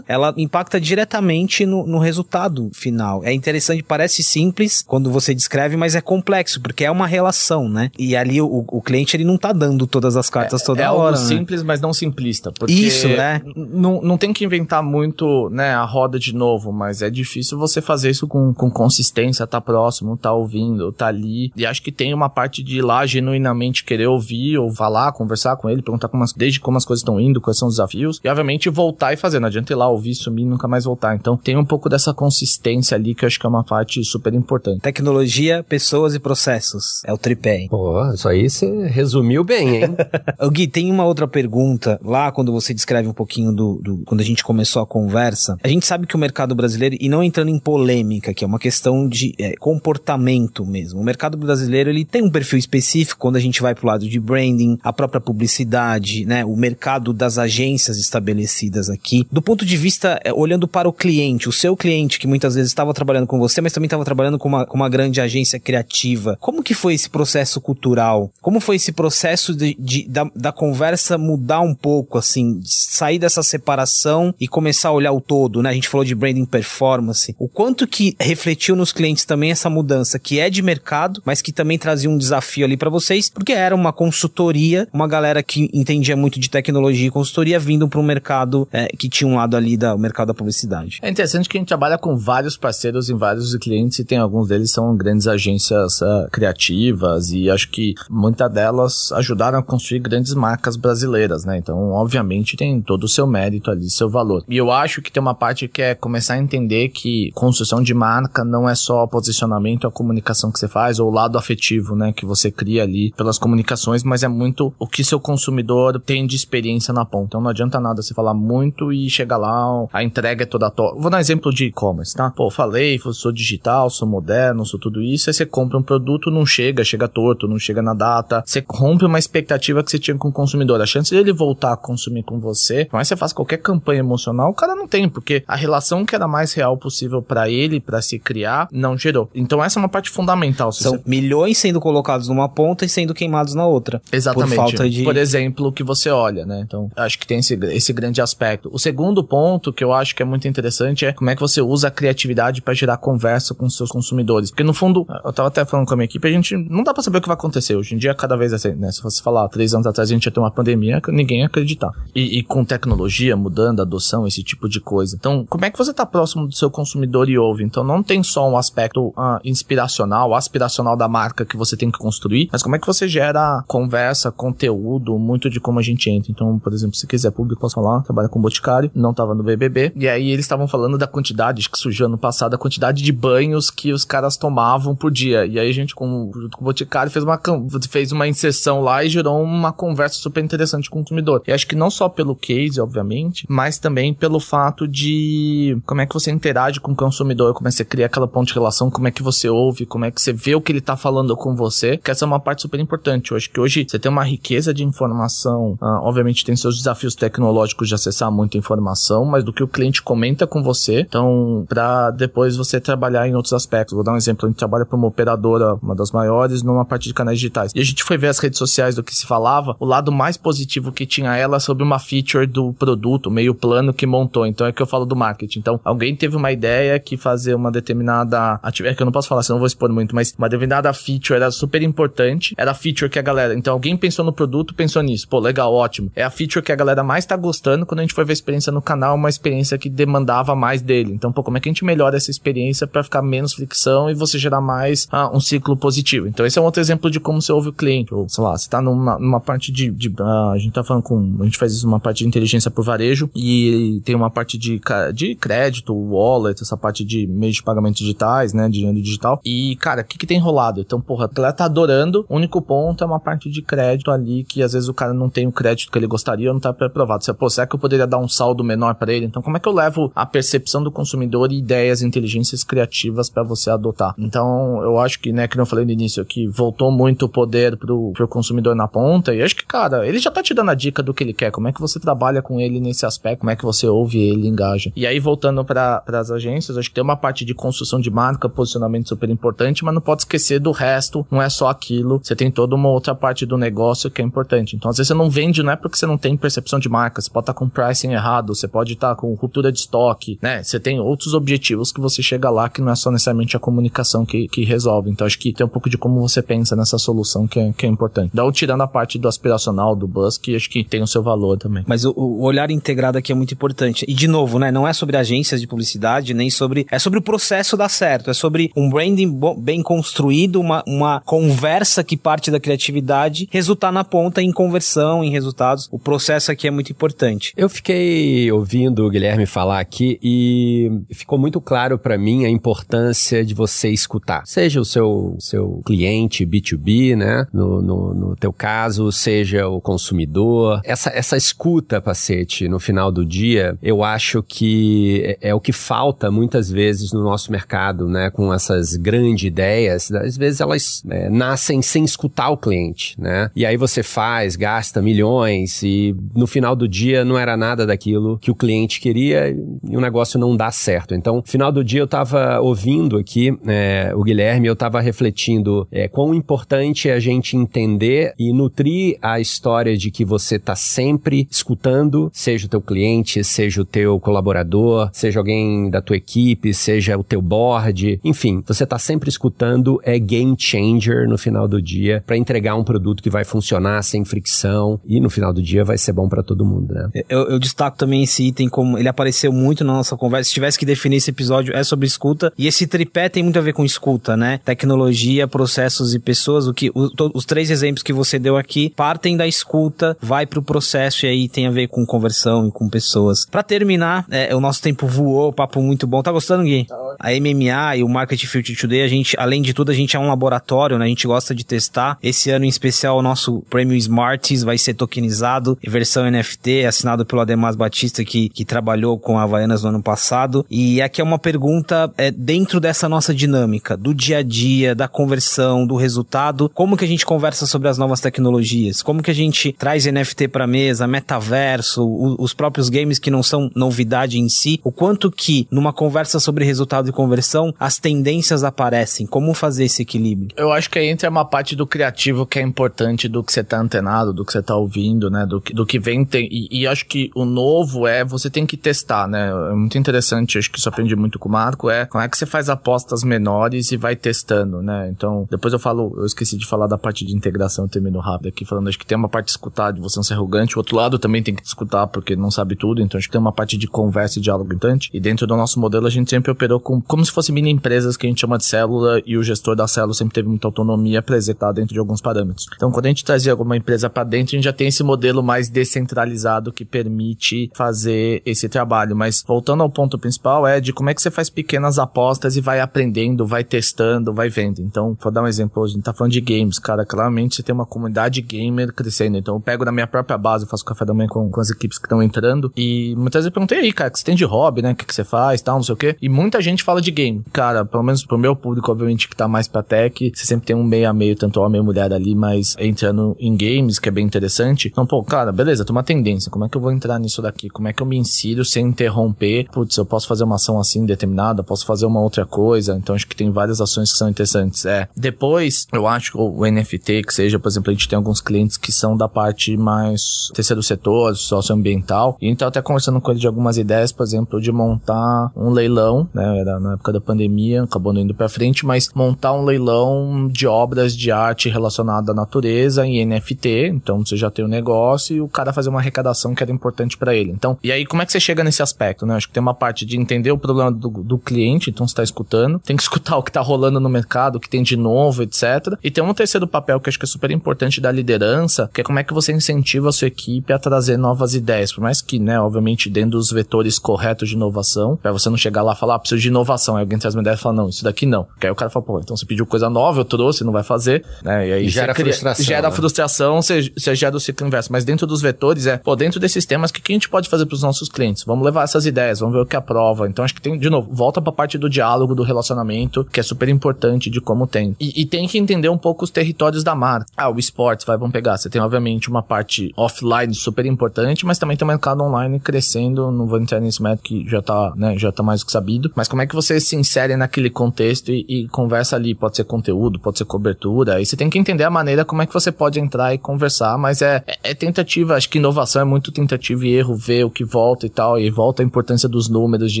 ela 0.08 0.32
impacta 0.36 0.80
diretamente 0.80 1.66
no, 1.66 1.86
no 1.86 1.98
resultado 1.98 2.70
final. 2.72 3.22
É 3.22 3.32
interessante, 3.32 3.82
parece 3.82 4.22
simples 4.22 4.82
quando 4.86 5.10
você 5.10 5.34
descreve, 5.34 5.76
mas 5.76 5.94
é 5.94 6.00
complexo, 6.00 6.60
porque 6.60 6.84
é 6.84 6.90
uma 6.90 7.06
relação, 7.06 7.68
né? 7.68 7.90
E 7.98 8.16
ali 8.16 8.40
o, 8.40 8.64
o 8.66 8.80
cliente, 8.80 9.16
ele 9.16 9.24
não 9.24 9.36
tá 9.36 9.52
dando 9.52 9.86
todas 9.86 10.16
as 10.16 10.30
cartas 10.30 10.62
é, 10.62 10.64
toda 10.64 10.82
é 10.82 10.90
hora. 10.90 11.16
É 11.16 11.18
algo 11.18 11.20
né? 11.20 11.26
simples, 11.26 11.62
mas 11.62 11.80
não 11.80 11.92
simplista. 11.92 12.50
Porque 12.50 12.72
Isso, 12.72 13.08
né? 13.08 13.42
Não, 13.54 14.00
não 14.00 14.16
tem 14.16 14.32
que 14.32 14.44
inventar 14.44 14.82
muito, 14.82 15.50
né, 15.50 15.74
a 15.74 15.84
roda 15.84 16.18
de 16.18 16.34
novo, 16.34 16.72
mas 16.72 17.02
é 17.02 17.10
difícil 17.10 17.58
você 17.58 17.82
fazer 17.82 18.10
isso 18.10 18.26
com, 18.26 18.54
com 18.54 18.70
consistência, 18.70 19.46
tá 19.46 19.60
próximo, 19.60 20.16
tá 20.16 20.32
ouvindo, 20.32 20.92
tá 20.92 21.08
ali. 21.08 21.52
E 21.54 21.66
acho 21.66 21.82
que 21.82 21.92
tem 21.92 22.14
uma 22.14 22.30
parte 22.30 22.62
de 22.62 22.78
ir 22.78 22.82
lá 22.82 23.04
genuinamente 23.04 23.84
querer 23.84 24.06
ouvir, 24.06 24.56
ou 24.56 24.72
falar, 24.72 25.12
conversar 25.12 25.56
com 25.56 25.68
ele, 25.68 25.82
perguntar 25.82 26.08
como 26.08 26.24
as, 26.24 26.32
desde 26.32 26.58
como 26.58 26.78
as 26.78 26.84
coisas 26.84 27.02
estão 27.02 27.20
indo, 27.20 27.40
quais 27.40 27.58
são 27.58 27.68
os 27.68 27.74
desafios, 27.74 28.20
e 28.24 28.28
obviamente 28.28 28.70
voltar 28.70 29.12
e 29.12 29.16
fazer. 29.16 29.41
Não 29.42 29.48
adianta 29.48 29.72
ir 29.72 29.76
lá 29.76 29.88
ouvir, 29.88 30.14
sumir 30.14 30.44
e 30.44 30.48
nunca 30.48 30.68
mais 30.68 30.84
voltar. 30.84 31.16
Então 31.16 31.36
tem 31.36 31.56
um 31.56 31.64
pouco 31.64 31.88
dessa 31.88 32.14
consistência 32.14 32.94
ali 32.96 33.12
que 33.12 33.24
eu 33.24 33.26
acho 33.26 33.40
que 33.40 33.44
é 33.44 33.48
uma 33.48 33.64
parte 33.64 34.02
super 34.04 34.32
importante. 34.34 34.80
Tecnologia, 34.80 35.64
pessoas 35.68 36.14
e 36.14 36.20
processos. 36.20 37.02
É 37.04 37.12
o 37.12 37.18
tripé. 37.18 37.62
Hein? 37.62 37.68
Pô, 37.68 38.12
isso 38.12 38.28
aí 38.28 38.48
você 38.48 38.86
resumiu 38.86 39.42
bem, 39.42 39.76
hein? 39.76 39.96
o 40.40 40.48
Gui, 40.48 40.68
tem 40.68 40.90
uma 40.92 41.04
outra 41.04 41.26
pergunta 41.26 41.98
lá 42.04 42.30
quando 42.30 42.52
você 42.52 42.72
descreve 42.72 43.08
um 43.08 43.12
pouquinho 43.12 43.52
do, 43.52 43.80
do, 43.82 43.98
quando 44.04 44.20
a 44.20 44.24
gente 44.24 44.44
começou 44.44 44.80
a 44.80 44.86
conversa. 44.86 45.56
A 45.62 45.68
gente 45.68 45.84
sabe 45.84 46.06
que 46.06 46.14
o 46.14 46.18
mercado 46.18 46.54
brasileiro, 46.54 46.96
e 47.00 47.08
não 47.08 47.22
entrando 47.22 47.48
em 47.48 47.58
polêmica, 47.58 48.32
que 48.32 48.44
é 48.44 48.46
uma 48.46 48.60
questão 48.60 49.08
de 49.08 49.34
é, 49.38 49.56
comportamento 49.56 50.64
mesmo. 50.64 51.00
O 51.00 51.04
mercado 51.04 51.36
brasileiro 51.36 51.90
ele 51.90 52.04
tem 52.04 52.22
um 52.22 52.30
perfil 52.30 52.58
específico 52.58 53.18
quando 53.18 53.36
a 53.36 53.40
gente 53.40 53.60
vai 53.60 53.74
pro 53.74 53.88
lado 53.88 54.08
de 54.08 54.20
branding, 54.20 54.78
a 54.82 54.92
própria 54.92 55.20
publicidade, 55.20 56.24
né? 56.24 56.44
O 56.44 56.56
mercado 56.56 57.12
das 57.12 57.38
agências 57.38 57.98
estabelecidas 57.98 58.88
aqui. 58.88 59.26
Do 59.32 59.40
ponto 59.40 59.64
de 59.64 59.78
vista, 59.78 60.20
é, 60.22 60.30
olhando 60.30 60.68
para 60.68 60.86
o 60.86 60.92
cliente, 60.92 61.48
o 61.48 61.52
seu 61.52 61.74
cliente 61.74 62.18
que 62.18 62.26
muitas 62.26 62.54
vezes 62.54 62.70
estava 62.70 62.92
trabalhando 62.92 63.26
com 63.26 63.38
você, 63.38 63.62
mas 63.62 63.72
também 63.72 63.86
estava 63.86 64.04
trabalhando 64.04 64.38
com 64.38 64.46
uma, 64.46 64.66
com 64.66 64.76
uma 64.76 64.90
grande 64.90 65.22
agência 65.22 65.58
criativa. 65.58 66.36
Como 66.38 66.62
que 66.62 66.74
foi 66.74 66.92
esse 66.92 67.08
processo 67.08 67.58
cultural? 67.58 68.30
Como 68.42 68.60
foi 68.60 68.76
esse 68.76 68.92
processo 68.92 69.54
de, 69.54 69.74
de 69.78 70.06
da, 70.06 70.30
da 70.36 70.52
conversa 70.52 71.16
mudar 71.16 71.62
um 71.62 71.74
pouco, 71.74 72.18
assim, 72.18 72.60
sair 72.62 73.18
dessa 73.18 73.42
separação 73.42 74.34
e 74.38 74.46
começar 74.46 74.90
a 74.90 74.92
olhar 74.92 75.12
o 75.12 75.20
todo, 75.20 75.62
né? 75.62 75.70
A 75.70 75.74
gente 75.74 75.88
falou 75.88 76.04
de 76.04 76.14
branding 76.14 76.44
performance. 76.44 77.34
O 77.38 77.48
quanto 77.48 77.86
que 77.86 78.14
refletiu 78.20 78.76
nos 78.76 78.92
clientes 78.92 79.24
também 79.24 79.50
essa 79.50 79.70
mudança 79.70 80.18
que 80.18 80.40
é 80.40 80.50
de 80.50 80.60
mercado, 80.60 81.22
mas 81.24 81.40
que 81.40 81.52
também 81.52 81.78
trazia 81.78 82.10
um 82.10 82.18
desafio 82.18 82.66
ali 82.66 82.76
para 82.76 82.90
vocês, 82.90 83.30
porque 83.30 83.52
era 83.52 83.74
uma 83.74 83.94
consultoria, 83.94 84.86
uma 84.92 85.08
galera 85.08 85.42
que 85.42 85.70
entendia 85.72 86.16
muito 86.16 86.38
de 86.38 86.50
tecnologia 86.50 87.06
e 87.06 87.10
consultoria 87.10 87.58
vindo 87.58 87.88
para 87.88 87.98
um 87.98 88.02
mercado 88.02 88.68
é, 88.70 88.88
que 88.88 89.08
tinha 89.08 89.21
um 89.24 89.36
lado 89.36 89.56
ali 89.56 89.76
da 89.76 89.94
o 89.94 89.98
mercado 89.98 90.28
da 90.28 90.34
publicidade. 90.34 90.98
É 91.02 91.10
interessante 91.10 91.48
que 91.48 91.56
a 91.56 91.60
gente 91.60 91.68
trabalha 91.68 91.98
com 91.98 92.16
vários 92.16 92.56
parceiros 92.56 93.10
em 93.10 93.16
vários 93.16 93.54
clientes 93.56 93.98
e 93.98 94.04
tem 94.04 94.18
alguns 94.18 94.48
deles 94.48 94.70
são 94.70 94.96
grandes 94.96 95.26
agências 95.26 96.00
uh, 96.00 96.28
criativas 96.30 97.30
e 97.30 97.50
acho 97.50 97.70
que 97.70 97.94
muitas 98.08 98.50
delas 98.50 99.12
ajudaram 99.12 99.58
a 99.58 99.62
construir 99.62 100.00
grandes 100.00 100.34
marcas 100.34 100.76
brasileiras, 100.76 101.44
né? 101.44 101.58
Então, 101.58 101.90
obviamente, 101.90 102.56
tem 102.56 102.80
todo 102.80 103.04
o 103.04 103.08
seu 103.08 103.26
mérito 103.26 103.70
ali, 103.70 103.90
seu 103.90 104.08
valor. 104.08 104.44
E 104.48 104.56
eu 104.56 104.70
acho 104.70 105.02
que 105.02 105.12
tem 105.12 105.20
uma 105.20 105.34
parte 105.34 105.68
que 105.68 105.82
é 105.82 105.94
começar 105.94 106.34
a 106.34 106.38
entender 106.38 106.88
que 106.88 107.30
construção 107.34 107.82
de 107.82 107.94
marca 107.94 108.44
não 108.44 108.68
é 108.68 108.74
só 108.74 109.06
posicionamento, 109.06 109.86
a 109.86 109.90
comunicação 109.90 110.50
que 110.50 110.58
você 110.58 110.68
faz 110.68 110.98
ou 110.98 111.08
o 111.08 111.12
lado 111.12 111.38
afetivo, 111.38 111.94
né, 111.94 112.12
que 112.12 112.24
você 112.24 112.50
cria 112.50 112.82
ali 112.82 113.12
pelas 113.16 113.38
comunicações, 113.38 114.02
mas 114.02 114.22
é 114.22 114.28
muito 114.28 114.72
o 114.78 114.86
que 114.86 115.04
seu 115.04 115.20
consumidor 115.20 116.00
tem 116.00 116.26
de 116.26 116.36
experiência 116.36 116.92
na 116.92 117.04
ponta. 117.04 117.26
Então 117.28 117.40
não 117.40 117.50
adianta 117.50 117.80
nada 117.80 118.02
você 118.02 118.14
falar 118.14 118.34
muito 118.34 118.92
e 118.92 119.08
chegar 119.12 119.36
lá, 119.36 119.86
a 119.92 120.02
entrega 120.02 120.42
é 120.42 120.46
toda 120.46 120.70
to... 120.70 120.96
Vou 120.98 121.10
dar 121.10 121.18
um 121.18 121.20
exemplo 121.20 121.52
de 121.52 121.66
e-commerce, 121.66 122.14
tá? 122.14 122.30
Pô, 122.30 122.50
falei, 122.50 122.98
sou 123.12 123.32
digital, 123.32 123.90
sou 123.90 124.08
moderno, 124.08 124.64
sou 124.64 124.78
tudo 124.78 125.02
isso, 125.02 125.30
aí 125.30 125.34
você 125.34 125.46
compra 125.46 125.78
um 125.78 125.82
produto, 125.82 126.30
não 126.30 126.46
chega, 126.46 126.84
chega 126.84 127.08
torto, 127.08 127.48
não 127.48 127.58
chega 127.58 127.82
na 127.82 127.94
data, 127.94 128.42
você 128.44 128.64
rompe 128.68 129.04
uma 129.04 129.18
expectativa 129.18 129.82
que 129.82 129.90
você 129.90 129.98
tinha 129.98 130.16
com 130.16 130.28
o 130.28 130.32
consumidor. 130.32 130.80
A 130.80 130.86
chance 130.86 131.14
dele 131.14 131.32
voltar 131.32 131.72
a 131.72 131.76
consumir 131.76 132.22
com 132.22 132.40
você, 132.40 132.88
mas 132.92 133.08
você 133.08 133.16
faz 133.16 133.32
qualquer 133.32 133.58
campanha 133.58 134.00
emocional, 134.00 134.50
o 134.50 134.54
cara 134.54 134.74
não 134.74 134.86
tem, 134.86 135.08
porque 135.08 135.44
a 135.46 135.56
relação 135.56 136.04
que 136.04 136.14
era 136.14 136.26
mais 136.26 136.52
real 136.52 136.76
possível 136.76 137.22
para 137.22 137.48
ele, 137.50 137.80
para 137.80 138.00
se 138.00 138.18
criar, 138.18 138.68
não 138.72 138.96
gerou. 138.96 139.28
Então 139.34 139.62
essa 139.62 139.78
é 139.78 139.82
uma 139.82 139.88
parte 139.88 140.10
fundamental. 140.10 140.72
São 140.72 140.92
você... 140.92 141.02
milhões 141.06 141.58
sendo 141.58 141.80
colocados 141.80 142.28
numa 142.28 142.48
ponta 142.48 142.84
e 142.84 142.88
sendo 142.88 143.14
queimados 143.14 143.54
na 143.54 143.66
outra. 143.66 144.00
Exatamente. 144.12 144.50
Por 144.50 144.56
falta 144.56 144.88
de... 144.88 145.04
Por 145.04 145.16
exemplo, 145.16 145.72
que 145.72 145.82
você 145.82 146.10
olha, 146.10 146.46
né? 146.46 146.62
Então, 146.64 146.90
acho 146.96 147.18
que 147.18 147.26
tem 147.26 147.38
esse, 147.38 147.54
esse 147.54 147.92
grande 147.92 148.20
aspecto. 148.20 148.70
O 148.72 148.78
segundo 148.78 149.01
segundo 149.02 149.24
ponto 149.24 149.72
que 149.72 149.82
eu 149.82 149.92
acho 149.92 150.14
que 150.14 150.22
é 150.22 150.24
muito 150.24 150.46
interessante 150.46 151.04
é 151.04 151.12
como 151.12 151.28
é 151.28 151.34
que 151.34 151.40
você 151.40 151.60
usa 151.60 151.88
a 151.88 151.90
criatividade 151.90 152.62
para 152.62 152.72
gerar 152.72 152.96
conversa 152.98 153.52
com 153.52 153.68
seus 153.68 153.90
consumidores. 153.90 154.50
Porque 154.50 154.62
no 154.62 154.72
fundo, 154.72 155.04
eu 155.24 155.32
tava 155.32 155.48
até 155.48 155.64
falando 155.64 155.88
com 155.88 155.94
a 155.94 155.96
minha 155.96 156.04
equipe, 156.04 156.28
a 156.28 156.30
gente 156.30 156.56
não 156.56 156.84
dá 156.84 156.94
para 156.94 157.02
saber 157.02 157.18
o 157.18 157.20
que 157.20 157.26
vai 157.26 157.34
acontecer. 157.34 157.74
Hoje 157.74 157.96
em 157.96 157.98
dia, 157.98 158.14
cada 158.14 158.36
vez 158.36 158.52
assim, 158.52 158.74
né? 158.74 158.92
Se 158.92 159.02
você 159.02 159.20
falar 159.20 159.48
três 159.48 159.74
anos 159.74 159.88
atrás 159.88 160.08
a 160.08 160.12
gente 160.12 160.24
ia 160.24 160.30
ter 160.30 160.38
uma 160.38 160.52
pandemia, 160.52 161.02
ninguém 161.08 161.40
ia 161.40 161.46
acreditar. 161.46 161.90
E, 162.14 162.38
e 162.38 162.42
com 162.44 162.64
tecnologia 162.64 163.36
mudando, 163.36 163.82
adoção, 163.82 164.24
esse 164.24 164.44
tipo 164.44 164.68
de 164.68 164.80
coisa. 164.80 165.16
Então, 165.18 165.44
como 165.48 165.64
é 165.64 165.70
que 165.70 165.78
você 165.78 165.92
tá 165.92 166.06
próximo 166.06 166.46
do 166.46 166.54
seu 166.54 166.70
consumidor 166.70 167.28
e 167.28 167.36
ouve? 167.36 167.64
Então, 167.64 167.82
não 167.82 168.04
tem 168.04 168.22
só 168.22 168.48
um 168.48 168.56
aspecto 168.56 169.08
uh, 169.08 169.40
inspiracional, 169.44 170.32
aspiracional 170.32 170.96
da 170.96 171.08
marca 171.08 171.44
que 171.44 171.56
você 171.56 171.76
tem 171.76 171.90
que 171.90 171.98
construir, 171.98 172.48
mas 172.52 172.62
como 172.62 172.76
é 172.76 172.78
que 172.78 172.86
você 172.86 173.08
gera 173.08 173.64
conversa, 173.66 174.30
conteúdo, 174.30 175.18
muito 175.18 175.50
de 175.50 175.58
como 175.58 175.80
a 175.80 175.82
gente 175.82 176.08
entra. 176.08 176.30
Então, 176.30 176.56
por 176.60 176.72
exemplo, 176.72 176.94
se 176.94 177.06
quiser 177.06 177.32
público, 177.32 177.60
posso 177.60 177.74
falar, 177.74 178.02
trabalha 178.02 178.28
com 178.28 178.40
Boticário, 178.40 178.81
não 178.94 179.14
tava 179.14 179.34
no 179.34 179.42
BBB, 179.42 179.92
e 179.96 180.08
aí 180.08 180.30
eles 180.30 180.44
estavam 180.44 180.66
falando 180.66 180.98
da 180.98 181.06
quantidade, 181.06 181.68
que 181.68 181.78
surgiu 181.78 182.06
ano 182.06 182.18
passado, 182.18 182.54
a 182.54 182.58
quantidade 182.58 183.02
de 183.02 183.12
banhos 183.12 183.70
que 183.70 183.92
os 183.92 184.04
caras 184.04 184.36
tomavam 184.36 184.94
por 184.94 185.10
dia. 185.10 185.46
E 185.46 185.58
aí 185.58 185.68
a 185.68 185.72
gente, 185.72 185.94
com, 185.94 186.30
junto 186.34 186.56
com 186.56 186.62
o 186.62 186.66
Boticário, 186.66 187.10
fez 187.10 187.24
uma, 187.24 187.40
fez 187.88 188.12
uma 188.12 188.28
inserção 188.28 188.80
lá 188.80 189.04
e 189.04 189.08
gerou 189.08 189.42
uma 189.42 189.72
conversa 189.72 190.16
super 190.16 190.42
interessante 190.42 190.88
com 190.88 190.98
o 190.98 191.02
consumidor. 191.02 191.42
E 191.46 191.52
acho 191.52 191.66
que 191.66 191.76
não 191.76 191.90
só 191.90 192.08
pelo 192.08 192.34
case, 192.34 192.80
obviamente, 192.80 193.46
mas 193.48 193.78
também 193.78 194.14
pelo 194.14 194.40
fato 194.40 194.86
de 194.88 195.78
como 195.86 196.00
é 196.00 196.06
que 196.06 196.14
você 196.14 196.30
interage 196.30 196.80
com 196.80 196.92
o 196.92 196.96
consumidor, 196.96 197.54
como 197.54 197.68
é 197.68 197.70
que 197.70 197.76
você 197.76 197.84
cria 197.84 198.06
aquela 198.06 198.28
ponte 198.28 198.48
de 198.48 198.54
relação, 198.54 198.90
como 198.90 199.08
é 199.08 199.10
que 199.10 199.22
você 199.22 199.48
ouve, 199.48 199.86
como 199.86 200.04
é 200.04 200.10
que 200.10 200.20
você 200.20 200.32
vê 200.32 200.54
o 200.54 200.60
que 200.60 200.72
ele 200.72 200.80
tá 200.80 200.96
falando 200.96 201.36
com 201.36 201.54
você, 201.54 201.96
que 201.96 202.10
essa 202.10 202.24
é 202.24 202.26
uma 202.26 202.40
parte 202.40 202.62
super 202.62 202.80
importante. 202.80 203.30
Eu 203.30 203.36
acho 203.36 203.50
que 203.50 203.60
hoje 203.60 203.86
você 203.88 203.98
tem 203.98 204.10
uma 204.10 204.24
riqueza 204.24 204.72
de 204.72 204.84
informação, 204.84 205.76
ah, 205.80 206.00
obviamente 206.02 206.44
tem 206.44 206.56
seus 206.56 206.76
desafios 206.76 207.14
tecnológicos 207.14 207.88
de 207.88 207.94
acessar 207.94 208.30
muita 208.30 208.56
informação, 208.56 208.71
mas 208.80 209.44
do 209.44 209.52
que 209.52 209.62
o 209.62 209.68
cliente 209.68 210.02
comenta 210.02 210.46
com 210.46 210.62
você, 210.62 211.00
então, 211.00 211.64
para 211.68 212.10
depois 212.10 212.56
você 212.56 212.80
trabalhar 212.80 213.28
em 213.28 213.34
outros 213.34 213.52
aspectos. 213.52 213.94
Vou 213.94 214.04
dar 214.04 214.12
um 214.12 214.16
exemplo, 214.16 214.46
a 214.46 214.48
gente 214.50 214.58
trabalha 214.58 214.84
para 214.84 214.96
uma 214.96 215.06
operadora, 215.06 215.74
uma 215.82 215.94
das 215.94 216.10
maiores, 216.10 216.62
numa 216.62 216.84
parte 216.84 217.08
de 217.08 217.14
canais 217.14 217.38
digitais. 217.38 217.72
E 217.74 217.80
a 217.80 217.84
gente 217.84 218.04
foi 218.04 218.16
ver 218.16 218.28
as 218.28 218.38
redes 218.38 218.58
sociais 218.58 218.94
do 218.94 219.02
que 219.02 219.14
se 219.14 219.26
falava, 219.26 219.76
o 219.78 219.84
lado 219.84 220.12
mais 220.12 220.36
positivo 220.36 220.92
que 220.92 221.06
tinha 221.06 221.36
ela 221.36 221.58
sobre 221.60 221.82
uma 221.82 221.98
feature 221.98 222.46
do 222.46 222.72
produto, 222.72 223.30
meio 223.30 223.54
plano 223.54 223.92
que 223.92 224.06
montou. 224.06 224.46
Então 224.46 224.66
é 224.66 224.72
que 224.72 224.80
eu 224.80 224.86
falo 224.86 225.04
do 225.04 225.16
marketing. 225.16 225.58
Então, 225.58 225.80
alguém 225.84 226.14
teve 226.14 226.36
uma 226.36 226.52
ideia 226.52 226.98
que 226.98 227.16
fazer 227.16 227.54
uma 227.54 227.70
determinada 227.70 228.60
atividade, 228.62 228.94
é 228.94 228.96
que 228.96 229.02
eu 229.02 229.06
não 229.06 229.12
posso 229.12 229.28
falar, 229.28 229.42
senão 229.42 229.56
eu 229.56 229.60
vou 229.60 229.66
expor 229.66 229.90
muito, 229.90 230.14
mas 230.14 230.34
uma 230.36 230.48
determinada 230.48 230.92
feature 230.92 231.36
era 231.36 231.50
super 231.50 231.82
importante, 231.82 232.54
era 232.56 232.70
a 232.70 232.74
feature 232.74 233.10
que 233.10 233.18
a 233.18 233.22
galera, 233.22 233.54
então 233.54 233.72
alguém 233.72 233.96
pensou 233.96 234.24
no 234.24 234.32
produto, 234.32 234.74
pensou 234.74 235.02
nisso. 235.02 235.28
Pô, 235.28 235.38
legal, 235.38 235.72
ótimo. 235.72 236.10
É 236.14 236.22
a 236.22 236.30
feature 236.30 236.64
que 236.64 236.72
a 236.72 236.76
galera 236.76 237.02
mais 237.02 237.26
tá 237.26 237.36
gostando 237.36 237.86
quando 237.86 238.00
a 238.00 238.02
gente 238.02 238.14
foi 238.14 238.24
ver 238.24 238.32
a 238.32 238.34
experiência 238.34 238.61
no 238.70 238.82
canal, 238.82 239.14
uma 239.14 239.28
experiência 239.28 239.78
que 239.78 239.88
demandava 239.88 240.54
mais 240.54 240.82
dele. 240.82 241.12
Então, 241.12 241.32
pô, 241.32 241.42
como 241.42 241.56
é 241.56 241.60
que 241.60 241.68
a 241.68 241.72
gente 241.72 241.84
melhora 241.84 242.16
essa 242.16 242.30
experiência 242.30 242.86
para 242.86 243.02
ficar 243.02 243.22
menos 243.22 243.54
fricção 243.54 244.10
e 244.10 244.14
você 244.14 244.38
gerar 244.38 244.60
mais 244.60 245.08
ah, 245.10 245.30
um 245.34 245.40
ciclo 245.40 245.76
positivo? 245.76 246.26
Então, 246.26 246.46
esse 246.46 246.58
é 246.58 246.62
um 246.62 246.64
outro 246.64 246.80
exemplo 246.80 247.10
de 247.10 247.18
como 247.18 247.40
você 247.40 247.52
ouve 247.52 247.70
o 247.70 247.72
cliente. 247.72 248.14
Ou, 248.14 248.28
sei 248.28 248.44
lá, 248.44 248.56
você 248.56 248.68
tá 248.68 248.80
numa, 248.80 249.18
numa 249.18 249.40
parte 249.40 249.72
de, 249.72 249.90
de 249.90 250.12
ah, 250.20 250.52
a 250.52 250.58
gente 250.58 250.72
tá 250.72 250.84
falando 250.84 251.02
com, 251.02 251.36
a 251.40 251.44
gente 251.44 251.58
faz 251.58 251.72
isso 251.72 251.86
uma 251.86 252.00
parte 252.00 252.18
de 252.18 252.26
inteligência 252.26 252.70
por 252.70 252.84
varejo 252.84 253.30
e 253.34 254.00
tem 254.04 254.14
uma 254.14 254.30
parte 254.30 254.58
de, 254.58 254.80
de 255.12 255.34
crédito, 255.34 255.94
wallet, 255.94 256.62
essa 256.62 256.76
parte 256.76 257.04
de 257.04 257.26
meios 257.26 257.56
de 257.56 257.62
pagamento 257.62 257.96
digitais, 257.96 258.52
né, 258.52 258.68
dinheiro 258.68 259.00
digital. 259.00 259.40
E, 259.44 259.76
cara, 259.76 260.02
o 260.02 260.04
que 260.04 260.18
que 260.18 260.26
tem 260.26 260.38
rolado? 260.38 260.80
Então, 260.80 261.00
porra, 261.00 261.26
a 261.26 261.28
galera 261.28 261.54
tá 261.54 261.64
adorando, 261.64 262.24
o 262.28 262.36
único 262.36 262.60
ponto 262.60 263.02
é 263.02 263.06
uma 263.06 263.20
parte 263.20 263.50
de 263.50 263.62
crédito 263.62 264.10
ali 264.10 264.44
que 264.44 264.62
às 264.62 264.72
vezes 264.72 264.88
o 264.88 264.94
cara 264.94 265.12
não 265.12 265.28
tem 265.28 265.46
o 265.46 265.52
crédito 265.52 265.90
que 265.90 265.98
ele 265.98 266.06
gostaria 266.06 266.48
ou 266.48 266.54
não 266.54 266.60
tá 266.60 266.72
pré-aprovado. 266.72 267.24
Você, 267.24 267.32
pô, 267.32 267.48
será 267.48 267.66
que 267.66 267.74
eu 267.74 267.78
poderia 267.78 268.06
dar 268.06 268.18
um 268.18 268.28
saldo 268.52 268.62
menor 268.62 268.94
para 268.94 269.12
ele? 269.12 269.26
Então, 269.26 269.42
como 269.42 269.56
é 269.56 269.60
que 269.60 269.68
eu 269.68 269.72
levo 269.72 270.12
a 270.14 270.26
percepção 270.26 270.82
do 270.82 270.90
consumidor 270.90 271.50
e 271.50 271.58
ideias, 271.58 272.02
inteligências 272.02 272.62
criativas 272.62 273.30
para 273.30 273.42
você 273.42 273.70
adotar? 273.70 274.14
Então, 274.18 274.82
eu 274.82 274.98
acho 274.98 275.18
que, 275.20 275.32
né, 275.32 275.48
que 275.48 275.58
eu 275.58 275.66
falei 275.66 275.84
no 275.84 275.90
início 275.90 276.22
aqui, 276.22 276.46
voltou 276.46 276.90
muito 276.90 277.26
o 277.26 277.28
poder 277.28 277.76
pro, 277.76 278.12
pro 278.12 278.28
consumidor 278.28 278.74
na 278.74 278.86
ponta 278.86 279.34
e 279.34 279.42
acho 279.42 279.56
que, 279.56 279.64
cara, 279.64 280.06
ele 280.06 280.18
já 280.18 280.30
tá 280.30 280.42
te 280.42 280.52
dando 280.52 280.70
a 280.70 280.74
dica 280.74 281.02
do 281.02 281.14
que 281.14 281.24
ele 281.24 281.32
quer, 281.32 281.50
como 281.50 281.68
é 281.68 281.72
que 281.72 281.80
você 281.80 281.98
trabalha 281.98 282.42
com 282.42 282.60
ele 282.60 282.80
nesse 282.80 283.06
aspecto, 283.06 283.40
como 283.40 283.50
é 283.50 283.56
que 283.56 283.64
você 283.64 283.86
ouve 283.86 284.18
ele, 284.18 284.48
engaja. 284.48 284.92
E 284.94 285.06
aí, 285.06 285.18
voltando 285.18 285.64
para 285.64 286.02
as 286.06 286.30
agências, 286.30 286.76
acho 286.76 286.88
que 286.88 286.94
tem 286.94 287.04
uma 287.04 287.16
parte 287.16 287.44
de 287.44 287.54
construção 287.54 288.00
de 288.00 288.10
marca, 288.10 288.48
posicionamento 288.48 289.08
super 289.08 289.30
importante, 289.30 289.84
mas 289.84 289.94
não 289.94 290.00
pode 290.00 290.22
esquecer 290.22 290.58
do 290.58 290.72
resto, 290.72 291.26
não 291.30 291.40
é 291.40 291.48
só 291.48 291.68
aquilo, 291.68 292.20
você 292.22 292.34
tem 292.34 292.50
toda 292.50 292.74
uma 292.74 292.88
outra 292.88 293.14
parte 293.14 293.46
do 293.46 293.56
negócio 293.56 294.10
que 294.10 294.20
é 294.20 294.24
importante. 294.24 294.76
Então, 294.76 294.90
às 294.90 294.96
vezes 294.96 295.08
você 295.08 295.14
não 295.14 295.30
vende, 295.30 295.62
não 295.62 295.72
é 295.72 295.76
porque 295.76 295.96
você 295.96 296.06
não 296.06 296.18
tem 296.18 296.36
percepção 296.36 296.78
de 296.78 296.88
marca, 296.88 297.20
você 297.20 297.30
pode 297.30 297.44
estar 297.44 297.52
tá 297.52 297.58
com 297.58 297.68
pricing 297.68 298.12
errado, 298.12 298.41
você 298.48 298.68
pode 298.68 298.94
estar 298.94 299.10
tá 299.10 299.16
com 299.16 299.32
ruptura 299.34 299.70
de 299.72 299.78
estoque, 299.78 300.38
né? 300.42 300.62
Você 300.62 300.78
tem 300.78 301.00
outros 301.00 301.34
objetivos 301.34 301.92
que 301.92 302.00
você 302.00 302.22
chega 302.22 302.50
lá 302.50 302.68
que 302.68 302.80
não 302.80 302.92
é 302.92 302.96
só 302.96 303.10
necessariamente 303.10 303.56
a 303.56 303.60
comunicação 303.60 304.24
que, 304.24 304.48
que 304.48 304.64
resolve. 304.64 305.10
Então, 305.10 305.26
acho 305.26 305.38
que 305.38 305.52
tem 305.52 305.66
um 305.66 305.68
pouco 305.68 305.88
de 305.88 305.98
como 305.98 306.20
você 306.20 306.42
pensa 306.42 306.76
nessa 306.76 306.98
solução 306.98 307.46
que 307.46 307.58
é, 307.58 307.72
que 307.72 307.86
é 307.86 307.88
importante. 307.88 308.30
Dá 308.34 308.44
o 308.44 308.52
tirando 308.52 308.82
a 308.82 308.86
parte 308.86 309.18
do 309.18 309.28
aspiracional, 309.28 309.94
do 309.94 310.06
buzz, 310.06 310.38
que 310.38 310.56
acho 310.56 310.68
que 310.68 310.84
tem 310.84 311.02
o 311.02 311.06
seu 311.06 311.22
valor 311.22 311.58
também. 311.58 311.84
Mas 311.86 312.04
o, 312.04 312.12
o 312.16 312.42
olhar 312.42 312.70
integrado 312.70 313.18
aqui 313.18 313.32
é 313.32 313.34
muito 313.34 313.54
importante. 313.54 314.04
E, 314.08 314.14
de 314.14 314.28
novo, 314.28 314.58
né? 314.58 314.70
Não 314.70 314.86
é 314.86 314.92
sobre 314.92 315.16
agências 315.16 315.60
de 315.60 315.66
publicidade, 315.66 316.34
nem 316.34 316.50
sobre... 316.50 316.86
É 316.90 316.98
sobre 316.98 317.18
o 317.18 317.22
processo 317.22 317.76
dar 317.76 317.88
certo. 317.88 318.30
É 318.30 318.34
sobre 318.34 318.70
um 318.76 318.88
branding 318.88 319.38
bem 319.58 319.82
construído, 319.82 320.60
uma, 320.60 320.82
uma 320.86 321.20
conversa 321.20 322.02
que 322.04 322.16
parte 322.16 322.50
da 322.50 322.60
criatividade, 322.60 323.48
resultar 323.50 323.92
na 323.92 324.04
ponta 324.04 324.42
em 324.42 324.52
conversão, 324.52 325.24
em 325.24 325.30
resultados. 325.30 325.88
O 325.90 325.98
processo 325.98 326.50
aqui 326.50 326.66
é 326.66 326.70
muito 326.70 326.92
importante. 326.92 327.52
Eu 327.56 327.68
fiquei 327.68 328.31
ouvindo 328.50 329.04
o 329.04 329.10
Guilherme 329.10 329.46
falar 329.46 329.80
aqui 329.80 330.18
e 330.22 330.90
ficou 331.10 331.38
muito 331.38 331.60
claro 331.60 331.98
para 331.98 332.16
mim 332.18 332.44
a 332.44 332.50
importância 332.50 333.44
de 333.44 333.54
você 333.54 333.90
escutar. 333.90 334.42
Seja 334.46 334.80
o 334.80 334.84
seu, 334.84 335.36
seu 335.38 335.82
cliente 335.84 336.46
B2B, 336.46 337.16
né? 337.16 337.46
No, 337.52 337.82
no, 337.82 338.14
no 338.14 338.36
teu 338.36 338.52
caso, 338.52 339.10
seja 339.12 339.68
o 339.68 339.80
consumidor. 339.80 340.80
Essa, 340.84 341.10
essa 341.10 341.36
escuta, 341.36 342.00
Pacete, 342.00 342.68
no 342.68 342.78
final 342.78 343.10
do 343.10 343.24
dia, 343.24 343.76
eu 343.82 344.02
acho 344.02 344.42
que 344.42 345.36
é, 345.40 345.50
é 345.50 345.54
o 345.54 345.60
que 345.60 345.72
falta 345.72 346.30
muitas 346.30 346.70
vezes 346.70 347.12
no 347.12 347.22
nosso 347.22 347.50
mercado, 347.50 348.08
né? 348.08 348.30
Com 348.30 348.52
essas 348.52 348.96
grandes 348.96 349.44
ideias, 349.44 350.10
às 350.12 350.36
vezes 350.36 350.60
elas 350.60 351.02
é, 351.08 351.28
nascem 351.28 351.82
sem 351.82 352.04
escutar 352.04 352.50
o 352.50 352.56
cliente, 352.56 353.14
né? 353.20 353.50
E 353.54 353.66
aí 353.66 353.76
você 353.76 354.02
faz, 354.02 354.56
gasta 354.56 355.02
milhões 355.02 355.82
e 355.82 356.14
no 356.34 356.46
final 356.46 356.76
do 356.76 356.88
dia 356.88 357.24
não 357.24 357.38
era 357.38 357.56
nada 357.56 357.86
daquilo 357.86 358.21
que 358.40 358.50
o 358.50 358.54
cliente 358.54 359.00
queria 359.00 359.50
e 359.50 359.96
o 359.96 360.00
negócio 360.00 360.38
não 360.38 360.56
dá 360.56 360.70
certo. 360.70 361.14
Então, 361.14 361.42
final 361.44 361.72
do 361.72 361.84
dia 361.84 362.00
eu 362.00 362.04
estava 362.04 362.60
ouvindo 362.60 363.16
aqui 363.16 363.56
é, 363.66 364.12
o 364.14 364.22
Guilherme, 364.22 364.66
eu 364.66 364.72
estava 364.72 365.00
refletindo 365.00 365.86
é, 365.90 366.08
quão 366.08 366.34
importante 366.34 367.08
é 367.08 367.14
a 367.14 367.20
gente 367.20 367.56
entender 367.56 368.34
e 368.38 368.52
nutrir 368.52 369.18
a 369.20 369.40
história 369.40 369.96
de 369.96 370.10
que 370.10 370.24
você 370.24 370.56
está 370.56 370.74
sempre 370.74 371.46
escutando, 371.50 372.30
seja 372.32 372.66
o 372.66 372.68
teu 372.68 372.80
cliente, 372.80 373.42
seja 373.44 373.82
o 373.82 373.84
teu 373.84 374.18
colaborador, 374.20 375.10
seja 375.12 375.40
alguém 375.40 375.90
da 375.90 376.00
tua 376.00 376.16
equipe, 376.16 376.72
seja 376.74 377.16
o 377.16 377.24
teu 377.24 377.40
board, 377.40 378.20
enfim, 378.24 378.62
você 378.66 378.84
está 378.84 378.98
sempre 378.98 379.28
escutando 379.28 380.00
é 380.02 380.18
game 380.18 380.54
changer 380.58 381.28
no 381.28 381.38
final 381.38 381.66
do 381.66 381.80
dia 381.80 382.22
para 382.26 382.36
entregar 382.36 382.74
um 382.74 382.84
produto 382.84 383.22
que 383.22 383.30
vai 383.30 383.44
funcionar 383.44 384.02
sem 384.02 384.24
fricção 384.24 385.00
e 385.06 385.20
no 385.20 385.30
final 385.30 385.52
do 385.52 385.62
dia 385.62 385.84
vai 385.84 385.98
ser 385.98 386.12
bom 386.12 386.28
para 386.28 386.42
todo 386.42 386.64
mundo, 386.64 386.94
né? 386.94 387.08
Eu, 387.28 387.48
eu, 387.48 387.58
destaco 387.58 387.96
também 387.96 388.11
esse 388.20 388.44
item 388.44 388.68
como 388.68 388.98
ele 388.98 389.08
apareceu 389.08 389.52
muito 389.52 389.84
na 389.84 389.92
nossa 389.92 390.16
conversa. 390.16 390.48
Se 390.48 390.54
tivesse 390.54 390.78
que 390.78 390.86
definir 390.86 391.16
esse 391.16 391.30
episódio 391.30 391.74
é 391.74 391.82
sobre 391.84 392.06
escuta 392.06 392.52
e 392.58 392.66
esse 392.66 392.86
tripé 392.86 393.28
tem 393.28 393.42
muito 393.42 393.58
a 393.58 393.62
ver 393.62 393.72
com 393.72 393.84
escuta, 393.84 394.36
né? 394.36 394.60
Tecnologia, 394.64 395.48
processos 395.48 396.14
e 396.14 396.18
pessoas. 396.18 396.66
O 396.66 396.74
que 396.74 396.90
o, 396.94 397.08
to, 397.08 397.30
os 397.34 397.44
três 397.44 397.70
exemplos 397.70 398.02
que 398.02 398.12
você 398.12 398.38
deu 398.38 398.56
aqui 398.56 398.92
partem 398.96 399.36
da 399.36 399.46
escuta, 399.46 400.16
vai 400.20 400.46
pro 400.46 400.62
processo 400.62 401.24
e 401.26 401.28
aí 401.28 401.48
tem 401.48 401.66
a 401.66 401.70
ver 401.70 401.88
com 401.88 402.04
conversão 402.04 402.68
e 402.68 402.70
com 402.70 402.88
pessoas. 402.88 403.46
Para 403.46 403.62
terminar, 403.62 404.26
é, 404.30 404.54
o 404.54 404.60
nosso 404.60 404.82
tempo 404.82 405.06
voou, 405.06 405.52
papo 405.52 405.80
muito 405.80 406.06
bom. 406.06 406.22
Tá 406.22 406.32
gostando, 406.32 406.64
Gui? 406.64 406.86
Tá 406.86 406.96
a 407.18 407.30
MMA 407.30 407.96
e 407.96 408.02
o 408.02 408.08
Market 408.08 408.44
Future 408.44 408.76
Today, 408.76 409.02
a 409.02 409.08
gente, 409.08 409.36
além 409.38 409.62
de 409.62 409.72
tudo, 409.72 409.90
a 409.90 409.94
gente 409.94 410.16
é 410.16 410.18
um 410.18 410.28
laboratório, 410.28 410.98
né? 410.98 411.04
A 411.04 411.08
gente 411.08 411.26
gosta 411.26 411.54
de 411.54 411.64
testar. 411.64 412.18
Esse 412.22 412.50
ano 412.50 412.64
em 412.64 412.68
especial 412.68 413.18
o 413.18 413.22
nosso 413.22 413.62
prêmio 413.70 413.96
Smarties 413.96 414.62
vai 414.62 414.76
ser 414.78 414.94
tokenizado, 414.94 415.78
versão 415.86 416.28
NFT, 416.30 416.84
assinado 416.86 417.24
pelo 417.24 417.42
Ademar 417.42 417.76
Batista 417.76 417.91
que, 418.24 418.48
que 418.48 418.64
trabalhou 418.64 419.18
com 419.18 419.38
a 419.38 419.42
Havaianas 419.42 419.82
no 419.82 419.90
ano 419.90 420.02
passado. 420.02 420.64
E 420.70 421.00
aqui 421.00 421.20
é 421.20 421.24
uma 421.24 421.38
pergunta 421.38 422.12
é, 422.16 422.30
dentro 422.30 422.80
dessa 422.80 423.08
nossa 423.08 423.34
dinâmica, 423.34 423.96
do 423.96 424.14
dia 424.14 424.38
a 424.38 424.42
dia, 424.42 424.94
da 424.94 425.08
conversão, 425.08 425.86
do 425.86 425.96
resultado, 425.96 426.70
como 426.74 426.96
que 426.96 427.04
a 427.04 427.08
gente 427.08 427.26
conversa 427.26 427.66
sobre 427.66 427.88
as 427.88 427.98
novas 427.98 428.20
tecnologias? 428.20 429.02
Como 429.02 429.22
que 429.22 429.30
a 429.30 429.34
gente 429.34 429.72
traz 429.72 430.06
NFT 430.06 430.48
para 430.48 430.66
mesa, 430.66 431.06
metaverso, 431.06 432.04
o, 432.04 432.42
os 432.42 432.54
próprios 432.54 432.88
games 432.88 433.18
que 433.18 433.30
não 433.30 433.42
são 433.42 433.70
novidade 433.74 434.38
em 434.38 434.48
si, 434.48 434.80
o 434.82 434.90
quanto 434.90 435.30
que 435.30 435.66
numa 435.70 435.92
conversa 435.92 436.40
sobre 436.40 436.64
resultado 436.64 437.08
e 437.08 437.12
conversão 437.12 437.74
as 437.78 437.98
tendências 437.98 438.64
aparecem, 438.64 439.26
como 439.26 439.54
fazer 439.54 439.84
esse 439.84 440.02
equilíbrio? 440.02 440.50
Eu 440.56 440.72
acho 440.72 440.90
que 440.90 440.98
aí 440.98 441.08
entra 441.08 441.28
uma 441.28 441.44
parte 441.44 441.76
do 441.76 441.86
criativo 441.86 442.46
que 442.46 442.58
é 442.58 442.62
importante 442.62 443.28
do 443.28 443.42
que 443.42 443.52
você 443.52 443.62
tá 443.62 443.78
antenado, 443.78 444.32
do 444.32 444.44
que 444.44 444.52
você 444.52 444.62
tá 444.62 444.76
ouvindo, 444.76 445.30
né, 445.30 445.46
do 445.46 445.60
que, 445.60 445.72
do 445.72 445.84
que 445.84 445.98
vem 445.98 446.24
tem, 446.24 446.48
e, 446.50 446.80
e 446.80 446.86
acho 446.86 447.06
que 447.06 447.30
o 447.34 447.44
novo 447.44 447.81
novo 447.82 448.06
é 448.06 448.24
você 448.24 448.48
tem 448.48 448.64
que 448.64 448.76
testar, 448.76 449.26
né? 449.26 449.50
É 449.50 449.74
muito 449.74 449.98
interessante, 449.98 450.58
acho 450.58 450.70
que 450.70 450.78
isso 450.78 450.88
aprendi 450.88 451.16
muito 451.16 451.38
com 451.38 451.48
o 451.48 451.52
Marco, 451.52 451.90
é 451.90 452.06
como 452.06 452.22
é 452.22 452.28
que 452.28 452.38
você 452.38 452.46
faz 452.46 452.68
apostas 452.68 453.24
menores 453.24 453.90
e 453.90 453.96
vai 453.96 454.14
testando, 454.14 454.80
né? 454.80 455.08
Então, 455.10 455.46
depois 455.50 455.72
eu 455.72 455.78
falo, 455.78 456.14
eu 456.16 456.24
esqueci 456.24 456.56
de 456.56 456.66
falar 456.66 456.86
da 456.86 456.96
parte 456.96 457.26
de 457.26 457.34
integração, 457.34 457.84
eu 457.84 457.90
termino 457.90 458.20
rápido 458.20 458.48
aqui, 458.48 458.64
falando, 458.64 458.88
acho 458.88 458.98
que 458.98 459.06
tem 459.06 459.18
uma 459.18 459.28
parte 459.28 459.46
de 459.46 459.52
escutar, 459.52 459.92
de 459.92 460.00
você 460.00 460.16
não 460.16 460.22
ser 460.22 460.34
arrogante, 460.34 460.76
o 460.76 460.78
outro 460.78 460.96
lado 460.96 461.18
também 461.18 461.42
tem 461.42 461.54
que 461.54 461.62
escutar, 461.62 462.06
porque 462.06 462.36
não 462.36 462.50
sabe 462.50 462.76
tudo, 462.76 463.02
então 463.02 463.18
acho 463.18 463.26
que 463.26 463.32
tem 463.32 463.40
uma 463.40 463.52
parte 463.52 463.76
de 463.76 463.86
conversa 463.86 464.38
e 464.38 464.42
diálogo 464.42 464.72
importante, 464.72 465.10
e 465.12 465.20
dentro 465.20 465.46
do 465.46 465.56
nosso 465.56 465.80
modelo 465.80 466.06
a 466.06 466.10
gente 466.10 466.30
sempre 466.30 466.52
operou 466.52 466.78
com, 466.78 467.00
como 467.00 467.24
se 467.24 467.32
fosse 467.32 467.50
mini 467.52 467.70
empresas 467.70 468.16
que 468.16 468.26
a 468.26 468.28
gente 468.28 468.40
chama 468.40 468.58
de 468.58 468.64
célula, 468.64 469.20
e 469.26 469.36
o 469.36 469.42
gestor 469.42 469.74
da 469.74 469.88
célula 469.88 470.14
sempre 470.14 470.34
teve 470.34 470.48
muita 470.48 470.68
autonomia 470.68 471.20
para 471.22 471.36
executar 471.36 471.72
dentro 471.72 471.92
de 471.92 471.98
alguns 471.98 472.20
parâmetros. 472.20 472.66
Então, 472.76 472.90
quando 472.90 473.06
a 473.06 473.08
gente 473.08 473.24
trazia 473.24 473.52
alguma 473.52 473.76
empresa 473.76 474.08
para 474.08 474.24
dentro, 474.24 474.54
a 474.54 474.56
gente 474.56 474.64
já 474.64 474.72
tem 474.72 474.88
esse 474.88 475.02
modelo 475.02 475.42
mais 475.42 475.68
descentralizado 475.68 476.72
que 476.72 476.84
permite 476.84 477.70
fazer 477.74 478.42
esse 478.44 478.68
trabalho, 478.68 479.16
mas 479.16 479.42
voltando 479.46 479.82
ao 479.82 479.90
ponto 479.90 480.18
principal 480.18 480.66
é 480.66 480.80
de 480.80 480.92
como 480.92 481.10
é 481.10 481.14
que 481.14 481.22
você 481.22 481.30
faz 481.30 481.50
pequenas 481.50 481.98
apostas 481.98 482.56
e 482.56 482.60
vai 482.60 482.80
aprendendo, 482.80 483.46
vai 483.46 483.64
testando, 483.64 484.32
vai 484.32 484.48
vendo. 484.48 484.80
Então, 484.80 485.16
vou 485.20 485.32
dar 485.32 485.42
um 485.42 485.46
exemplo, 485.46 485.82
a 485.82 485.88
gente 485.88 486.02
tá 486.02 486.12
falando 486.12 486.32
de 486.32 486.40
games, 486.40 486.78
cara, 486.78 487.04
claramente 487.04 487.56
você 487.56 487.62
tem 487.62 487.74
uma 487.74 487.86
comunidade 487.86 488.40
gamer 488.40 488.92
crescendo. 488.92 489.36
Então, 489.36 489.56
eu 489.56 489.60
pego 489.60 489.84
na 489.84 489.92
minha 489.92 490.06
própria 490.06 490.36
base, 490.38 490.64
eu 490.64 490.68
faço 490.68 490.84
café 490.84 491.04
da 491.04 491.14
manhã 491.14 491.28
com, 491.28 491.50
com 491.50 491.60
as 491.60 491.70
equipes 491.70 491.98
que 491.98 492.06
estão 492.06 492.22
entrando 492.22 492.72
e 492.76 493.14
muitas 493.16 493.40
vezes 493.40 493.46
eu 493.46 493.52
perguntei 493.52 493.78
aí, 493.78 493.92
cara, 493.92 494.10
que 494.10 494.18
você 494.18 494.24
tem 494.24 494.34
de 494.34 494.44
hobby, 494.44 494.82
né? 494.82 494.92
O 494.92 494.96
que, 494.96 495.04
que 495.04 495.14
você 495.14 495.24
faz, 495.24 495.60
tal, 495.60 495.76
não 495.76 495.82
sei 495.82 495.92
o 495.94 495.96
quê. 495.96 496.16
E 496.20 496.28
muita 496.28 496.60
gente 496.60 496.82
fala 496.82 497.00
de 497.00 497.10
game. 497.10 497.42
Cara, 497.52 497.84
pelo 497.84 498.02
menos 498.02 498.24
pro 498.24 498.38
meu 498.38 498.54
público, 498.54 498.90
obviamente, 498.90 499.28
que 499.28 499.36
tá 499.36 499.48
mais 499.48 499.68
pra 499.68 499.82
tech, 499.82 500.32
você 500.34 500.46
sempre 500.46 500.66
tem 500.66 500.76
um 500.76 500.84
meio 500.84 501.08
a 501.08 501.12
meio, 501.12 501.36
tanto 501.36 501.60
homem 501.60 501.80
e 501.80 501.84
mulher 501.84 502.12
ali, 502.12 502.34
mas 502.34 502.76
entrando 502.78 503.36
em 503.38 503.56
games, 503.56 503.98
que 503.98 504.08
é 504.08 504.12
bem 504.12 504.26
interessante. 504.26 504.88
Então, 504.88 505.06
pô, 505.06 505.22
cara, 505.22 505.52
beleza, 505.52 505.84
tem 505.84 505.94
uma 505.94 506.02
tendência. 506.02 506.50
Como 506.50 506.64
é 506.64 506.68
que 506.68 506.76
eu 506.76 506.80
vou 506.80 506.92
entrar 506.92 507.18
nisso 507.18 507.40
daqui? 507.42 507.61
Como 507.70 507.88
é 507.88 507.92
que 507.92 508.02
eu 508.02 508.06
me 508.06 508.16
insiro 508.16 508.64
sem 508.64 508.86
interromper? 508.86 509.68
Putz, 509.70 509.96
eu 509.96 510.04
posso 510.04 510.26
fazer 510.26 510.44
uma 510.44 510.56
ação 510.56 510.78
assim 510.78 511.04
determinada, 511.04 511.62
posso 511.62 511.86
fazer 511.86 512.06
uma 512.06 512.20
outra 512.20 512.44
coisa. 512.46 512.94
Então, 512.94 513.14
acho 513.14 513.26
que 513.26 513.36
tem 513.36 513.50
várias 513.50 513.80
ações 513.80 514.12
que 514.12 514.18
são 514.18 514.28
interessantes. 514.28 514.84
É. 514.84 515.08
Depois, 515.16 515.86
eu 515.92 516.06
acho 516.06 516.32
que 516.32 516.38
o 516.38 516.64
NFT, 516.64 517.22
que 517.22 517.34
seja, 517.34 517.58
por 517.58 517.68
exemplo, 517.68 517.90
a 517.90 517.94
gente 517.94 518.08
tem 518.08 518.16
alguns 518.16 518.40
clientes 518.40 518.76
que 518.76 518.92
são 518.92 519.16
da 519.16 519.28
parte 519.28 519.76
mais 519.76 520.50
terceiro 520.54 520.82
setor, 520.82 521.36
socioambiental. 521.36 522.36
E 522.40 522.48
então, 522.48 522.68
até 522.68 522.80
conversando 522.82 523.20
com 523.20 523.30
ele 523.30 523.40
de 523.40 523.46
algumas 523.46 523.78
ideias, 523.78 524.12
por 524.12 524.22
exemplo, 524.22 524.60
de 524.60 524.72
montar 524.72 525.50
um 525.56 525.70
leilão, 525.70 526.28
né? 526.32 526.60
Era 526.60 526.78
na 526.78 526.94
época 526.94 527.12
da 527.12 527.20
pandemia, 527.20 527.82
acabou 527.82 528.12
não 528.12 528.20
indo 528.20 528.34
pra 528.34 528.48
frente, 528.48 528.84
mas 528.84 529.08
montar 529.14 529.52
um 529.52 529.64
leilão 529.64 530.48
de 530.48 530.66
obras 530.66 531.16
de 531.16 531.30
arte 531.30 531.68
relacionada 531.68 532.32
à 532.32 532.34
natureza 532.34 533.06
em 533.06 533.24
NFT. 533.24 533.88
Então, 533.88 534.24
você 534.24 534.36
já 534.36 534.50
tem 534.50 534.64
o 534.64 534.68
um 534.68 534.70
negócio 534.70 535.36
e 535.36 535.40
o 535.40 535.48
cara 535.48 535.72
fazer 535.72 535.88
uma 535.88 536.00
arrecadação 536.00 536.54
que 536.54 536.62
era 536.62 536.72
importante 536.72 537.16
para 537.16 537.34
ele. 537.34 537.51
Então, 537.52 537.78
e 537.82 537.92
aí, 537.92 538.04
como 538.06 538.22
é 538.22 538.26
que 538.26 538.32
você 538.32 538.40
chega 538.40 538.64
nesse 538.64 538.82
aspecto, 538.82 539.26
né? 539.26 539.36
Acho 539.36 539.48
que 539.48 539.54
tem 539.54 539.60
uma 539.60 539.74
parte 539.74 540.04
de 540.04 540.16
entender 540.16 540.50
o 540.50 540.58
problema 540.58 540.90
do, 540.90 541.08
do 541.08 541.38
cliente, 541.38 541.90
então 541.90 542.06
você 542.06 542.14
tá 542.14 542.22
escutando, 542.22 542.78
tem 542.78 542.96
que 542.96 543.02
escutar 543.02 543.36
o 543.36 543.42
que 543.42 543.52
tá 543.52 543.60
rolando 543.60 544.00
no 544.00 544.08
mercado, 544.08 544.56
o 544.56 544.60
que 544.60 544.68
tem 544.68 544.82
de 544.82 544.96
novo, 544.96 545.42
etc. 545.42 545.96
E 546.02 546.10
tem 546.10 546.22
um 546.22 546.34
terceiro 546.34 546.66
papel 546.66 547.00
que 547.00 547.08
acho 547.08 547.18
que 547.18 547.24
é 547.24 547.28
super 547.28 547.50
importante 547.50 548.00
da 548.00 548.10
liderança, 548.10 548.90
que 548.92 549.00
é 549.00 549.04
como 549.04 549.18
é 549.18 549.24
que 549.24 549.34
você 549.34 549.52
incentiva 549.52 550.08
a 550.08 550.12
sua 550.12 550.28
equipe 550.28 550.72
a 550.72 550.78
trazer 550.78 551.16
novas 551.16 551.54
ideias, 551.54 551.92
por 551.92 552.00
mais 552.00 552.20
que, 552.20 552.38
né, 552.38 552.60
obviamente, 552.60 553.10
dentro 553.10 553.32
dos 553.32 553.50
vetores 553.50 553.98
corretos 553.98 554.48
de 554.48 554.54
inovação, 554.54 555.16
para 555.16 555.32
você 555.32 555.48
não 555.48 555.56
chegar 555.56 555.82
lá 555.82 555.92
e 555.92 555.96
falar, 555.96 556.16
ah, 556.16 556.18
preciso 556.18 556.40
de 556.40 556.48
inovação, 556.48 556.96
aí 556.96 557.02
alguém 557.02 557.18
traz 557.18 557.34
uma 557.34 557.42
ideia 557.42 557.54
e 557.54 557.58
fala, 557.58 557.74
não, 557.76 557.88
isso 557.88 558.04
daqui 558.04 558.26
não. 558.26 558.44
Porque 558.44 558.66
aí 558.66 558.72
o 558.72 558.74
cara 558.74 558.90
fala, 558.90 559.04
pô, 559.04 559.18
então 559.20 559.36
você 559.36 559.46
pediu 559.46 559.66
coisa 559.66 559.88
nova, 559.88 560.20
eu 560.20 560.24
trouxe, 560.24 560.64
não 560.64 560.72
vai 560.72 560.82
fazer, 560.82 561.24
né? 561.42 561.68
E 561.68 561.72
aí 561.72 561.88
gera 561.88 562.14
cria, 562.14 562.32
frustração. 562.32 562.64
Gera 562.64 562.88
né? 562.88 562.94
frustração, 562.94 563.62
você, 563.62 563.92
você 563.96 564.14
gera 564.14 564.36
o 564.36 564.40
ciclo 564.40 564.66
inverso. 564.66 564.92
Mas 564.92 565.04
dentro 565.04 565.26
dos 565.26 565.40
vetores 565.40 565.86
é, 565.86 565.96
pô, 565.96 566.16
dentro 566.16 566.40
desses 566.40 566.64
temas, 566.64 566.90
o 566.90 566.94
que, 566.94 567.00
que 567.00 567.12
a 567.12 567.14
gente 567.14 567.28
pode 567.28 567.41
fazer 567.48 567.66
para 567.66 567.74
os 567.74 567.82
nossos 567.82 568.08
clientes? 568.08 568.44
Vamos 568.44 568.64
levar 568.64 568.84
essas 568.84 569.06
ideias, 569.06 569.40
vamos 569.40 569.54
ver 569.54 569.62
o 569.62 569.66
que 569.66 569.76
aprova. 569.76 570.28
Então 570.28 570.44
acho 570.44 570.54
que 570.54 570.60
tem, 570.60 570.78
de 570.78 570.90
novo, 570.90 571.08
volta 571.12 571.40
para 571.40 571.50
a 571.50 571.54
parte 571.54 571.78
do 571.78 571.88
diálogo, 571.88 572.34
do 572.34 572.42
relacionamento, 572.42 573.24
que 573.24 573.40
é 573.40 573.42
super 573.42 573.68
importante 573.68 574.30
de 574.30 574.40
como 574.40 574.66
tem. 574.66 574.96
E, 574.98 575.22
e, 575.22 575.26
tem 575.26 575.46
que 575.46 575.58
entender 575.58 575.88
um 575.88 575.98
pouco 575.98 576.24
os 576.24 576.30
territórios 576.30 576.84
da 576.84 576.94
marca. 576.94 577.26
Ah, 577.36 577.48
o 577.48 577.58
esportes, 577.58 578.04
vai, 578.04 578.16
vamos 578.16 578.32
pegar. 578.32 578.56
Você 578.56 578.68
tem, 578.68 578.80
obviamente, 578.80 579.28
uma 579.28 579.42
parte 579.42 579.92
offline 579.96 580.54
super 580.54 580.86
importante, 580.86 581.46
mas 581.46 581.58
também 581.58 581.76
tem 581.76 581.84
o 581.84 581.88
mercado 581.88 582.22
online 582.22 582.60
crescendo. 582.60 583.30
Não 583.30 583.46
vou 583.46 583.58
entrar 583.58 583.80
nesse 583.80 584.02
método 584.02 584.22
que 584.22 584.48
já 584.48 584.62
tá, 584.62 584.92
né, 584.96 585.18
já 585.18 585.32
tá 585.32 585.42
mais 585.42 585.60
do 585.60 585.66
que 585.66 585.72
sabido. 585.72 586.10
Mas 586.14 586.28
como 586.28 586.42
é 586.42 586.46
que 586.46 586.54
você 586.54 586.80
se 586.80 586.96
insere 586.96 587.36
naquele 587.36 587.70
contexto 587.70 588.30
e, 588.30 588.44
e 588.48 588.68
conversa 588.68 589.16
ali? 589.16 589.34
Pode 589.34 589.56
ser 589.56 589.64
conteúdo, 589.64 590.18
pode 590.18 590.38
ser 590.38 590.44
cobertura. 590.44 591.14
Aí 591.14 591.26
você 591.26 591.36
tem 591.36 591.48
que 591.48 591.58
entender 591.58 591.84
a 591.84 591.90
maneira 591.90 592.24
como 592.24 592.42
é 592.42 592.46
que 592.46 592.54
você 592.54 592.70
pode 592.70 593.00
entrar 593.00 593.34
e 593.34 593.38
conversar, 593.38 593.96
mas 593.98 594.22
é, 594.22 594.42
é, 594.46 594.70
é 594.70 594.74
tentativa. 594.74 595.34
Acho 595.34 595.48
que 595.48 595.58
inovação 595.58 596.02
é 596.02 596.04
muito 596.04 596.30
tentativa 596.30 596.86
e 596.86 596.94
erro, 596.94 597.14
ver 597.14 597.31
o 597.44 597.50
que 597.50 597.64
volta 597.64 598.06
e 598.06 598.10
tal. 598.10 598.38
E 598.38 598.50
volta 598.50 598.82
a 598.82 598.86
importância 598.86 599.28
dos 599.28 599.48
números, 599.48 599.92
de 599.92 600.00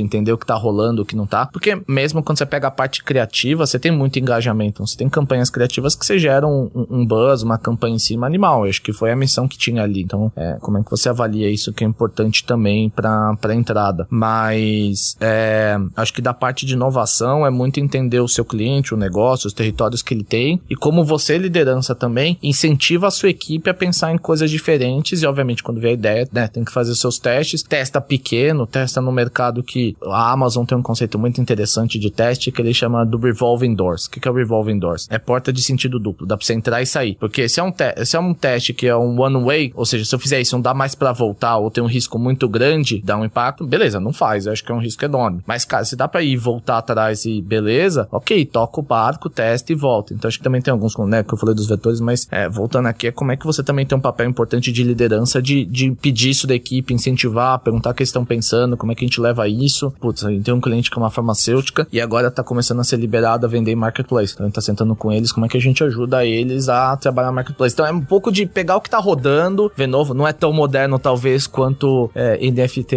entender 0.00 0.32
o 0.32 0.38
que 0.38 0.46
tá 0.46 0.54
rolando, 0.54 1.02
o 1.02 1.04
que 1.04 1.16
não 1.16 1.26
tá. 1.26 1.46
Porque 1.46 1.80
mesmo 1.88 2.22
quando 2.22 2.38
você 2.38 2.46
pega 2.46 2.68
a 2.68 2.70
parte 2.70 3.02
criativa, 3.02 3.66
você 3.66 3.78
tem 3.78 3.90
muito 3.90 4.18
engajamento. 4.18 4.86
Você 4.86 4.96
tem 4.96 5.08
campanhas 5.08 5.50
criativas 5.50 5.94
que 5.94 6.04
você 6.04 6.18
geram 6.18 6.70
um, 6.74 6.86
um 6.90 7.06
buzz, 7.06 7.42
uma 7.42 7.58
campanha 7.58 7.96
em 7.96 7.98
cima 7.98 8.26
animal. 8.26 8.64
Eu 8.64 8.70
acho 8.70 8.82
que 8.82 8.92
foi 8.92 9.10
a 9.10 9.16
missão 9.16 9.48
que 9.48 9.58
tinha 9.58 9.82
ali. 9.82 10.02
Então, 10.02 10.32
é, 10.36 10.58
como 10.60 10.78
é 10.78 10.82
que 10.82 10.90
você 10.90 11.08
avalia 11.08 11.50
isso 11.50 11.72
que 11.72 11.84
é 11.84 11.86
importante 11.86 12.44
também 12.44 12.90
para 12.90 13.36
a 13.42 13.54
entrada? 13.54 14.06
Mas 14.10 15.16
é, 15.20 15.76
acho 15.96 16.12
que 16.12 16.22
da 16.22 16.34
parte 16.34 16.66
de 16.66 16.74
inovação 16.74 17.46
é 17.46 17.50
muito 17.50 17.80
entender 17.80 18.20
o 18.20 18.28
seu 18.28 18.44
cliente, 18.44 18.94
o 18.94 18.96
negócio, 18.96 19.46
os 19.46 19.52
territórios 19.52 20.02
que 20.02 20.14
ele 20.14 20.24
tem 20.24 20.60
e 20.68 20.74
como 20.74 21.04
você, 21.04 21.38
liderança 21.38 21.94
também, 21.94 22.38
incentiva 22.42 23.06
a 23.06 23.10
sua 23.10 23.28
equipe 23.28 23.68
a 23.68 23.74
pensar 23.74 24.12
em 24.12 24.18
coisas 24.18 24.50
diferentes 24.50 25.22
e, 25.22 25.26
obviamente, 25.26 25.62
quando 25.62 25.80
vê 25.80 25.88
a 25.88 25.92
ideia, 25.92 26.28
né, 26.32 26.48
tem 26.48 26.64
que 26.64 26.72
fazer 26.72 26.94
seus 26.94 27.18
testes, 27.22 27.62
testa 27.62 28.00
pequeno, 28.00 28.66
testa 28.66 29.00
no 29.00 29.12
mercado 29.12 29.62
que 29.62 29.96
a 30.04 30.32
Amazon 30.32 30.64
tem 30.64 30.76
um 30.76 30.82
conceito 30.82 31.18
muito 31.18 31.40
interessante 31.40 31.98
de 31.98 32.10
teste 32.10 32.50
que 32.50 32.60
ele 32.60 32.74
chama 32.74 33.06
do 33.06 33.16
revolving 33.16 33.74
doors. 33.74 34.06
O 34.06 34.10
que 34.10 34.26
é 34.26 34.30
o 34.30 34.34
revolving 34.34 34.78
doors? 34.78 35.06
É 35.08 35.18
porta 35.18 35.52
de 35.52 35.62
sentido 35.62 35.98
duplo, 35.98 36.26
dá 36.26 36.36
pra 36.36 36.44
você 36.44 36.52
entrar 36.52 36.82
e 36.82 36.86
sair. 36.86 37.16
Porque 37.18 37.48
se 37.48 37.60
é 37.60 37.62
um, 37.62 37.72
se 38.04 38.16
é 38.16 38.20
um 38.20 38.34
teste 38.34 38.74
que 38.74 38.86
é 38.86 38.96
um 38.96 39.20
one 39.20 39.44
way, 39.44 39.72
ou 39.74 39.86
seja, 39.86 40.04
se 40.04 40.14
eu 40.14 40.18
fizer 40.18 40.40
isso, 40.40 40.56
não 40.56 40.62
dá 40.62 40.74
mais 40.74 40.94
para 40.94 41.12
voltar 41.12 41.56
ou 41.58 41.70
tem 41.70 41.82
um 41.82 41.86
risco 41.86 42.18
muito 42.18 42.48
grande, 42.48 43.00
dá 43.04 43.16
um 43.16 43.24
impacto, 43.24 43.66
beleza, 43.66 44.00
não 44.00 44.12
faz, 44.12 44.46
eu 44.46 44.52
acho 44.52 44.64
que 44.64 44.72
é 44.72 44.74
um 44.74 44.80
risco 44.80 45.04
enorme. 45.04 45.40
Mas, 45.46 45.64
cara, 45.64 45.84
se 45.84 45.94
dá 45.94 46.08
pra 46.08 46.22
ir 46.22 46.36
voltar 46.36 46.78
atrás 46.78 47.24
e 47.24 47.40
beleza, 47.40 48.08
ok, 48.10 48.44
toca 48.46 48.80
o 48.80 48.82
barco, 48.82 49.30
testa 49.30 49.72
e 49.72 49.76
volta. 49.76 50.12
Então 50.12 50.28
acho 50.28 50.38
que 50.38 50.44
também 50.44 50.60
tem 50.60 50.72
alguns, 50.72 50.96
né, 51.06 51.22
que 51.22 51.32
eu 51.32 51.38
falei 51.38 51.54
dos 51.54 51.68
vetores, 51.68 52.00
mas 52.00 52.26
é, 52.30 52.48
voltando 52.48 52.86
aqui, 52.86 53.06
é 53.06 53.12
como 53.12 53.30
é 53.30 53.36
que 53.36 53.46
você 53.46 53.62
também 53.62 53.86
tem 53.86 53.96
um 53.96 54.00
papel 54.00 54.28
importante 54.28 54.72
de 54.72 54.82
liderança, 54.82 55.40
de, 55.40 55.64
de 55.64 55.92
pedir 55.92 56.30
isso 56.30 56.46
da 56.46 56.54
equipe, 56.54 56.92
incentivar, 57.02 57.58
perguntar 57.58 57.90
o 57.90 57.94
que 57.94 58.02
eles 58.02 58.08
estão 58.08 58.24
pensando, 58.24 58.76
como 58.76 58.92
é 58.92 58.94
que 58.94 59.04
a 59.04 59.08
gente 59.08 59.20
leva 59.20 59.48
isso. 59.48 59.92
Putz, 60.00 60.24
a 60.24 60.30
gente 60.30 60.44
tem 60.44 60.54
um 60.54 60.60
cliente 60.60 60.90
que 60.90 60.98
é 60.98 61.00
uma 61.00 61.10
farmacêutica 61.10 61.86
e 61.92 62.00
agora 62.00 62.30
tá 62.30 62.42
começando 62.42 62.80
a 62.80 62.84
ser 62.84 62.96
liberado 62.96 63.46
a 63.46 63.48
vender 63.48 63.72
em 63.72 63.76
marketplace. 63.76 64.32
Então 64.32 64.44
a 64.44 64.48
gente 64.48 64.54
tá 64.54 64.60
sentando 64.60 64.94
com 64.94 65.12
eles, 65.12 65.32
como 65.32 65.46
é 65.46 65.48
que 65.48 65.56
a 65.56 65.60
gente 65.60 65.82
ajuda 65.82 66.24
eles 66.24 66.68
a 66.68 66.96
trabalhar 66.96 67.32
marketplace. 67.32 67.74
Então 67.74 67.86
é 67.86 67.92
um 67.92 68.00
pouco 68.00 68.30
de 68.30 68.46
pegar 68.46 68.76
o 68.76 68.80
que 68.80 68.90
tá 68.90 68.98
rodando, 68.98 69.70
ver 69.76 69.86
novo, 69.86 70.14
não 70.14 70.26
é 70.26 70.32
tão 70.32 70.52
moderno 70.52 70.98
talvez 70.98 71.46
quanto 71.46 72.10
é, 72.14 72.38
NFT 72.50 72.96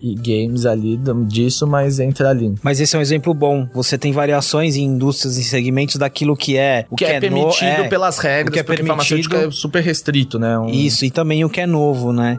e, 0.00 0.14
games 0.20 0.66
ali 0.66 0.98
disso, 1.26 1.66
mas 1.66 1.98
entra 1.98 2.30
ali. 2.30 2.54
Mas 2.62 2.80
esse 2.80 2.94
é 2.94 2.98
um 2.98 3.02
exemplo 3.02 3.32
bom. 3.34 3.66
Você 3.74 3.96
tem 3.96 4.12
variações 4.12 4.76
em 4.76 4.84
indústrias 4.84 5.36
e 5.36 5.44
segmentos 5.44 5.96
daquilo 5.96 6.36
que 6.36 6.56
é 6.56 6.86
o 6.90 6.96
que, 6.96 7.04
que 7.04 7.10
é, 7.10 7.16
é, 7.16 7.20
permitido 7.20 7.64
é, 7.64 7.88
pelas 7.88 8.18
regras, 8.18 8.48
o 8.48 8.52
que 8.52 8.58
é 8.58 8.62
porque 8.62 8.82
permitido, 8.82 8.96
farmacêutica 8.96 9.48
é 9.48 9.50
super 9.50 9.82
restrito, 9.82 10.38
né? 10.38 10.58
Um... 10.58 10.68
Isso, 10.68 11.04
e 11.04 11.10
também 11.10 11.44
o 11.44 11.50
que 11.50 11.60
é 11.60 11.66
novo, 11.66 12.12
né? 12.12 12.38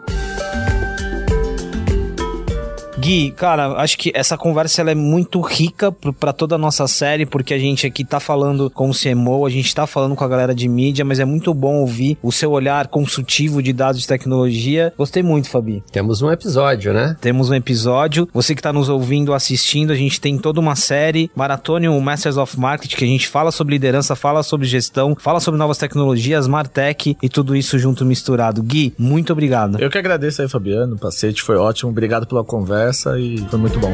Gui, 3.02 3.32
cara, 3.32 3.82
acho 3.82 3.98
que 3.98 4.12
essa 4.14 4.38
conversa 4.38 4.80
ela 4.80 4.92
é 4.92 4.96
muito 4.96 5.42
rica 5.42 5.92
para 5.92 6.32
toda 6.32 6.54
a 6.54 6.58
nossa 6.58 6.88
série, 6.88 7.26
porque 7.26 7.52
a 7.52 7.58
gente 7.58 7.88
aqui 7.88 8.06
tá 8.06 8.20
falando 8.20 8.70
com 8.70 8.92
o 8.92 8.94
CMO, 8.94 9.44
a 9.44 9.50
gente 9.50 9.74
tá 9.74 9.88
falando 9.88 10.16
com 10.16 10.24
a 10.24 10.28
galera 10.28 10.54
de 10.54 10.68
mídia, 10.68 11.04
mas 11.04 11.20
é 11.20 11.26
muito 11.26 11.52
bom 11.52 11.78
ouvir 11.78 12.16
o 12.22 12.32
seu 12.32 12.52
olhar 12.52 12.88
consultivo 12.90 13.60
de 13.64 13.74
dados 13.74 14.02
de 14.02 14.08
tecnologia. 14.08 14.94
Gostei 14.96 15.24
muito, 15.24 15.50
Fabi. 15.50 15.84
Temos 15.92 16.22
um 16.22 16.30
episódio, 16.30 16.94
né? 16.94 17.18
Temos 17.20 17.50
um 17.50 17.56
episódio. 17.56 18.30
Você 18.32 18.54
que 18.54 18.62
tá 18.62 18.72
nos 18.72 18.88
ouvindo, 18.88 19.34
assistindo, 19.34 19.92
a 19.92 19.96
gente 19.96 20.22
tem 20.22 20.38
toda 20.38 20.60
uma 20.60 20.76
série, 20.76 21.32
Maratone 21.36 21.90
o 21.90 22.00
Masters 22.00 22.38
of 22.38 22.60
Marketing, 22.60 22.98
que 22.98 23.06
a 23.06 23.08
gente 23.08 23.28
fala 23.28 23.52
sobre 23.52 23.74
liderança, 23.74 24.16
fala 24.16 24.44
sobre 24.44 24.68
gestão, 24.68 25.18
fala 25.20 25.40
sobre 25.40 25.58
novas 25.58 25.80
tecnologias, 25.80 26.48
Martech 26.48 27.18
e 27.20 27.28
tudo 27.28 27.56
isso 27.56 27.80
junto 27.80 28.06
misturado. 28.06 28.62
Gui, 28.62 28.94
muito 28.96 29.34
obrigado. 29.34 29.80
Eu 29.80 29.90
que 29.90 29.98
agradeço 29.98 30.44
aí, 30.44 30.48
Fabiano. 30.48 30.94
O 30.94 31.00
pacete 31.00 31.42
foi 31.42 31.58
ótimo. 31.58 31.90
Obrigado 31.90 32.28
pela 32.28 32.44
conversa 32.44 32.91
conversa 32.92 33.18
e 33.18 33.38
foi 33.50 33.60
muito 33.60 33.80
bom. 33.80 33.94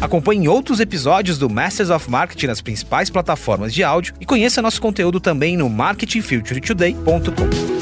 Acompanhe 0.00 0.48
outros 0.48 0.80
episódios 0.80 1.38
do 1.38 1.48
Masters 1.48 1.88
of 1.88 2.10
Marketing 2.10 2.48
nas 2.48 2.60
principais 2.60 3.08
plataformas 3.08 3.72
de 3.72 3.84
áudio 3.84 4.14
e 4.20 4.26
conheça 4.26 4.60
nosso 4.60 4.82
conteúdo 4.82 5.20
também 5.20 5.56
no 5.56 5.70
marketingfuturetoday.com. 5.70 7.80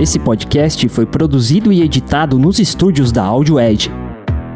Esse 0.00 0.18
podcast 0.18 0.88
foi 0.88 1.06
produzido 1.06 1.72
e 1.72 1.82
editado 1.82 2.38
nos 2.38 2.60
estúdios 2.60 3.10
da 3.10 3.24
Audio 3.24 3.58
Edge, 3.58 3.90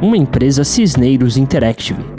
uma 0.01 0.17
empresa 0.17 0.63
Cisneiros 0.63 1.37
Interactive. 1.37 2.12